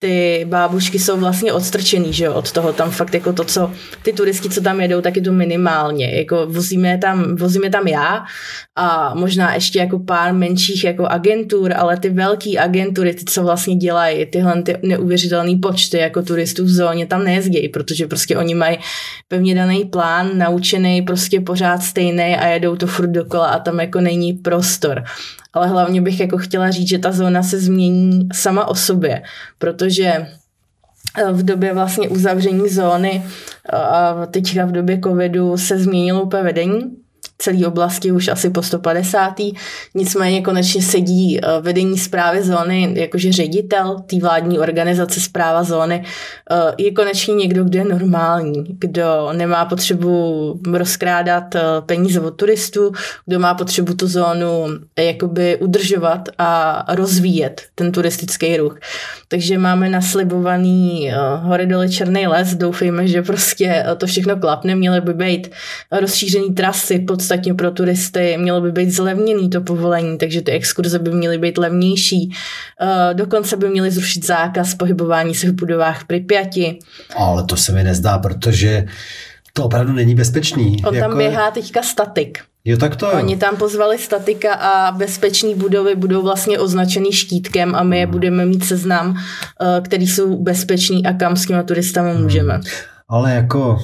ty 0.00 0.46
bábušky 0.48 0.98
jsou 0.98 1.16
vlastně 1.16 1.52
odstrčený, 1.70 2.12
že 2.12 2.24
jo, 2.24 2.34
od 2.34 2.52
toho 2.52 2.72
tam 2.72 2.90
fakt 2.90 3.14
jako 3.14 3.32
to, 3.32 3.44
co 3.44 3.70
ty 4.02 4.12
turisti, 4.12 4.50
co 4.50 4.60
tam 4.60 4.80
jedou, 4.80 5.00
tak 5.00 5.16
je 5.16 5.22
to 5.22 5.32
minimálně, 5.32 6.10
jako 6.18 6.46
vozíme 6.46 6.98
tam, 6.98 7.36
vozíme 7.36 7.70
tam 7.70 7.86
já 7.86 8.24
a 8.76 9.14
možná 9.14 9.54
ještě 9.54 9.78
jako 9.78 9.98
pár 9.98 10.34
menších 10.34 10.84
jako 10.84 11.06
agentur, 11.06 11.72
ale 11.76 11.96
ty 11.96 12.10
velké 12.10 12.58
agentury, 12.58 13.14
ty, 13.14 13.24
co 13.24 13.42
vlastně 13.42 13.76
dělají 13.76 14.26
tyhle 14.26 14.62
ty 14.62 14.76
neuvěřitelné 14.82 15.58
počty 15.62 15.98
jako 15.98 16.22
turistů 16.22 16.64
v 16.64 16.68
zóně, 16.68 17.06
tam 17.06 17.24
nejezdějí, 17.24 17.68
protože 17.68 18.06
prostě 18.06 18.36
oni 18.36 18.54
mají 18.54 18.78
pevně 19.28 19.54
daný 19.54 19.84
plán, 19.84 20.38
naučený 20.38 21.02
prostě 21.02 21.40
pořád 21.40 21.82
stejný 21.82 22.36
a 22.36 22.46
jedou 22.46 22.76
to 22.76 22.86
furt 22.86 23.10
dokola 23.10 23.46
a 23.46 23.58
tam 23.58 23.80
jako 23.80 24.00
není 24.00 24.32
prostor. 24.32 25.02
Ale 25.52 25.68
hlavně 25.68 26.02
bych 26.02 26.20
jako 26.20 26.38
chtěla 26.38 26.70
říct, 26.70 26.88
že 26.88 26.98
ta 26.98 27.12
zóna 27.12 27.42
se 27.42 27.60
změní 27.60 28.28
sama 28.32 28.66
o 28.66 28.74
sobě, 28.74 29.22
protože 29.58 30.26
v 31.32 31.42
době 31.42 31.74
vlastně 31.74 32.08
uzavření 32.08 32.68
zóny 32.68 33.22
a 33.72 34.26
teďka 34.26 34.64
v 34.64 34.72
době 34.72 35.00
covidu 35.04 35.56
se 35.56 35.78
změnilo 35.78 36.22
úplně 36.22 36.42
vedení 36.42 36.99
celé 37.40 37.66
oblasti 37.66 38.12
už 38.12 38.28
asi 38.28 38.50
po 38.50 38.62
150. 38.62 39.34
Nicméně 39.94 40.42
konečně 40.42 40.82
sedí 40.82 41.40
eh, 41.40 41.60
vedení 41.60 41.98
zprávy 41.98 42.42
zóny, 42.42 42.92
jakože 42.96 43.32
ředitel 43.32 43.96
té 44.06 44.16
vládní 44.18 44.58
organizace 44.58 45.20
zpráva 45.20 45.64
zóny 45.64 46.04
eh, 46.50 46.74
je 46.78 46.92
konečně 46.92 47.34
někdo, 47.34 47.64
kdo 47.64 47.78
je 47.78 47.84
normální, 47.84 48.64
kdo 48.68 49.28
nemá 49.32 49.64
potřebu 49.64 50.60
rozkrádat 50.72 51.54
eh, 51.54 51.60
peníze 51.86 52.20
od 52.20 52.30
turistů, 52.30 52.92
kdo 53.26 53.38
má 53.38 53.54
potřebu 53.54 53.94
tu 53.94 54.06
zónu 54.06 54.66
jakoby 54.98 55.56
udržovat 55.56 56.28
a 56.38 56.84
rozvíjet 56.94 57.62
ten 57.74 57.92
turistický 57.92 58.56
ruch. 58.56 58.78
Takže 59.28 59.58
máme 59.58 59.88
naslibovaný 59.88 61.12
hory 61.42 61.66
dole 61.66 61.88
Černý 61.88 62.26
les, 62.26 62.54
doufejme, 62.54 63.08
že 63.08 63.22
prostě 63.22 63.84
to 63.96 64.06
všechno 64.06 64.36
klapne, 64.36 64.74
měly 64.74 65.00
by 65.00 65.14
být 65.14 65.50
rozšířený 65.92 66.54
trasy 66.54 66.98
pod 66.98 67.22
podstatně 67.30 67.54
pro 67.54 67.70
turisty, 67.70 68.36
mělo 68.38 68.60
by 68.60 68.72
být 68.72 68.90
zlevněný 68.90 69.50
to 69.50 69.60
povolení, 69.60 70.18
takže 70.18 70.42
ty 70.42 70.52
exkurze 70.52 70.98
by 70.98 71.10
měly 71.10 71.38
být 71.38 71.58
levnější. 71.58 72.30
Uh, 72.82 73.14
dokonce 73.14 73.56
by 73.56 73.68
měli 73.68 73.90
zrušit 73.90 74.26
zákaz 74.26 74.74
pohybování 74.74 75.34
se 75.34 75.50
v 75.50 75.52
budovách 75.52 76.04
Pripyati. 76.06 76.78
Ale 77.16 77.44
to 77.44 77.56
se 77.56 77.72
mi 77.72 77.84
nezdá, 77.84 78.18
protože 78.18 78.86
to 79.52 79.64
opravdu 79.64 79.92
není 79.92 80.14
bezpečný. 80.14 80.76
On 80.86 80.94
jako... 80.94 81.08
tam 81.08 81.18
běhá 81.18 81.50
teďka 81.50 81.82
statik. 81.82 82.38
Jo, 82.64 82.76
tak 82.76 82.96
to 82.96 83.10
Oni 83.12 83.36
tam 83.36 83.56
pozvali 83.56 83.98
statika 83.98 84.54
a 84.54 84.92
bezpečné 84.92 85.54
budovy 85.54 85.94
budou 85.94 86.22
vlastně 86.22 86.58
označený 86.58 87.12
štítkem 87.12 87.74
a 87.74 87.82
my 87.82 87.98
je 87.98 88.04
hmm. 88.04 88.12
budeme 88.12 88.46
mít 88.46 88.64
seznam, 88.64 89.10
uh, 89.10 89.16
který 89.82 90.06
jsou 90.06 90.36
bezpeční 90.36 91.06
a 91.06 91.12
kam 91.12 91.36
s 91.36 91.46
těma 91.46 91.62
turistami 91.62 92.14
můžeme. 92.14 92.54
Hmm. 92.54 92.62
Ale 93.08 93.34
jako 93.34 93.78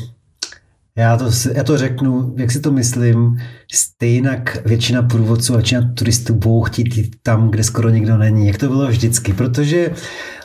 Já 0.96 1.16
to, 1.16 1.30
já 1.54 1.64
to 1.64 1.78
řeknu, 1.78 2.34
jak 2.38 2.50
si 2.50 2.60
to 2.60 2.72
myslím, 2.72 3.40
stejně 3.72 4.42
většina 4.64 5.02
průvodců, 5.02 5.52
většina 5.52 5.92
turistů 5.94 6.34
budou 6.34 6.62
chtít 6.62 6.96
jít 6.96 7.16
tam, 7.22 7.50
kde 7.50 7.64
skoro 7.64 7.88
nikdo 7.88 8.18
není. 8.18 8.46
Jak 8.46 8.58
to 8.58 8.68
bylo 8.68 8.86
vždycky, 8.86 9.32
protože 9.32 9.90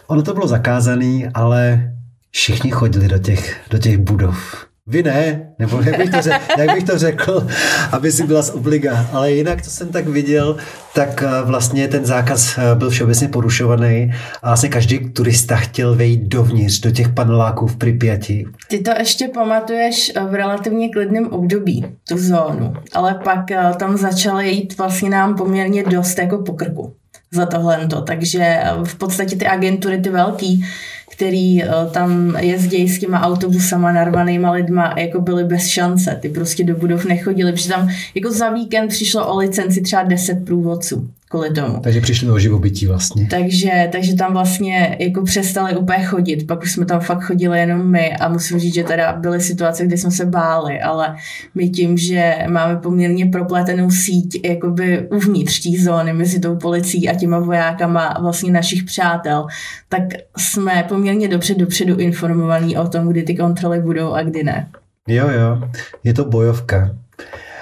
ono 0.07 0.23
to 0.23 0.33
bylo 0.33 0.47
zakázané, 0.47 1.31
ale 1.33 1.91
všichni 2.31 2.71
chodili 2.71 3.07
do 3.07 3.17
těch, 3.19 3.61
do 3.69 3.77
těch 3.77 3.97
budov. 3.97 4.70
Vy 4.87 5.03
ne, 5.03 5.53
nebo 5.59 5.81
jak 5.81 5.97
bych, 5.97 6.09
to 6.09 6.21
řekl, 6.21 6.43
jak 6.57 6.73
bych 6.73 6.83
to 6.83 6.97
řekl, 6.97 7.47
aby 7.91 8.11
si 8.11 8.23
byla 8.23 8.41
z 8.41 8.49
obliga. 8.49 9.07
Ale 9.11 9.31
jinak, 9.31 9.61
co 9.61 9.69
jsem 9.69 9.89
tak 9.89 10.07
viděl, 10.07 10.57
tak 10.95 11.23
eh, 11.23 11.41
vlastně 11.43 11.87
ten 11.87 12.05
zákaz 12.05 12.57
eh, 12.57 12.75
byl 12.75 12.89
všeobecně 12.89 13.27
porušovaný 13.27 14.13
a 14.43 14.47
vlastně 14.47 14.69
každý 14.69 15.13
turista 15.13 15.55
chtěl 15.55 15.95
vejít 15.95 16.21
dovnitř, 16.21 16.79
do 16.79 16.91
těch 16.91 17.09
paneláků 17.09 17.67
v 17.67 17.75
Pripyati. 17.75 18.45
Ty 18.67 18.79
to 18.79 18.91
ještě 18.99 19.27
pamatuješ 19.27 20.11
eh, 20.15 20.23
v 20.23 20.33
relativně 20.33 20.89
klidném 20.89 21.27
období, 21.27 21.85
tu 22.07 22.17
zónu, 22.17 22.73
ale 22.93 23.19
pak 23.23 23.45
tam 23.77 23.97
začaly 23.97 24.49
jít 24.49 24.77
vlastně 24.77 25.09
nám 25.09 25.35
poměrně 25.35 25.83
dost 25.83 26.17
jako 26.17 26.37
pokrku 26.37 26.93
za 27.31 27.45
tohle. 27.45 27.87
Takže 28.07 28.59
v 28.83 28.95
podstatě 28.95 29.35
ty 29.35 29.47
agentury, 29.47 30.01
ty 30.01 30.09
velký, 30.09 30.65
který 31.11 31.63
uh, 31.63 31.69
tam 31.91 32.35
jezdí 32.39 32.89
s 32.89 32.99
těma 32.99 33.21
autobusama 33.21 33.91
narvanýma 33.91 34.51
lidma, 34.51 34.93
jako 34.97 35.21
byly 35.21 35.43
bez 35.43 35.67
šance. 35.67 36.17
Ty 36.21 36.29
prostě 36.29 36.63
do 36.63 36.75
budov 36.75 37.05
nechodili, 37.05 37.51
protože 37.51 37.69
tam 37.69 37.89
jako 38.15 38.31
za 38.31 38.49
víkend 38.49 38.87
přišlo 38.87 39.33
o 39.33 39.37
licenci 39.37 39.81
třeba 39.81 40.03
10 40.03 40.45
průvodců 40.45 41.09
kvůli 41.31 41.51
tomu. 41.51 41.79
Takže 41.79 42.01
přišli 42.01 42.31
o 42.31 42.39
živobytí 42.39 42.87
vlastně. 42.87 43.27
Takže, 43.29 43.89
takže 43.91 44.15
tam 44.15 44.33
vlastně 44.33 44.97
jako 44.99 45.23
přestali 45.23 45.75
úplně 45.75 46.03
chodit, 46.03 46.47
pak 46.47 46.63
už 46.63 46.71
jsme 46.71 46.85
tam 46.85 46.99
fakt 46.99 47.23
chodili 47.23 47.59
jenom 47.59 47.91
my 47.91 48.13
a 48.13 48.29
musím 48.29 48.59
říct, 48.59 48.73
že 48.73 48.83
teda 48.83 49.13
byly 49.13 49.41
situace, 49.41 49.85
kdy 49.85 49.97
jsme 49.97 50.11
se 50.11 50.25
báli, 50.25 50.81
ale 50.81 51.15
my 51.55 51.69
tím, 51.69 51.97
že 51.97 52.35
máme 52.47 52.75
poměrně 52.75 53.25
propletenou 53.25 53.91
síť 53.91 54.39
jakoby 54.45 55.07
uvnitř 55.09 55.59
té 55.63 55.83
zóny 55.83 56.13
mezi 56.13 56.39
tou 56.39 56.55
policií 56.55 57.09
a 57.09 57.15
těma 57.15 57.39
vojákama 57.39 58.17
vlastně 58.21 58.51
našich 58.51 58.83
přátel, 58.83 59.47
tak 59.89 60.03
jsme 60.37 60.85
poměrně 60.89 61.27
dobře 61.27 61.55
dopředu 61.55 61.95
informovaní 61.97 62.77
o 62.77 62.87
tom, 62.87 63.07
kdy 63.07 63.23
ty 63.23 63.35
kontroly 63.35 63.81
budou 63.81 64.13
a 64.13 64.23
kdy 64.23 64.43
ne. 64.43 64.67
Jo, 65.07 65.29
jo, 65.29 65.69
je 66.03 66.13
to 66.13 66.25
bojovka. 66.25 66.95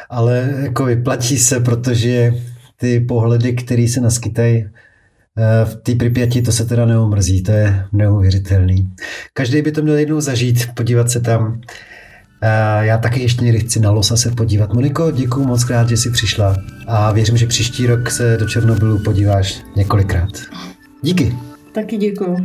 Ale 0.09 0.53
jako 0.61 0.85
vyplatí 0.85 1.37
se, 1.37 1.59
protože 1.59 2.33
ty 2.79 2.99
pohledy, 2.99 3.53
které 3.53 3.87
se 3.87 4.01
naskytají 4.01 4.65
eh, 4.65 5.65
v 5.65 5.75
té 5.75 5.95
Pripyati, 5.95 6.41
to 6.41 6.51
se 6.51 6.65
teda 6.65 6.85
neomrzí, 6.85 7.43
to 7.43 7.51
je 7.51 7.85
neuvěřitelný. 7.91 8.89
Každý 9.33 9.61
by 9.61 9.71
to 9.71 9.81
měl 9.81 9.97
jednou 9.97 10.21
zažít, 10.21 10.69
podívat 10.75 11.11
se 11.11 11.19
tam. 11.19 11.61
Já 12.81 12.97
taky 12.97 13.21
ještě 13.21 13.45
někdy 13.45 13.59
chci 13.59 13.79
na 13.79 13.91
Losa 13.91 14.17
se 14.17 14.31
podívat. 14.31 14.73
Moniko, 14.73 15.11
děkuji 15.11 15.45
moc 15.45 15.63
krát, 15.63 15.89
že 15.89 15.97
jsi 15.97 16.11
přišla 16.11 16.55
a 16.87 17.11
věřím, 17.11 17.37
že 17.37 17.47
příští 17.47 17.87
rok 17.87 18.11
se 18.11 18.37
do 18.37 18.47
Černobylu 18.47 18.99
podíváš 18.99 19.61
několikrát. 19.75 20.29
Díky. 21.01 21.35
Taky 21.73 21.97
děkuji. 21.97 22.37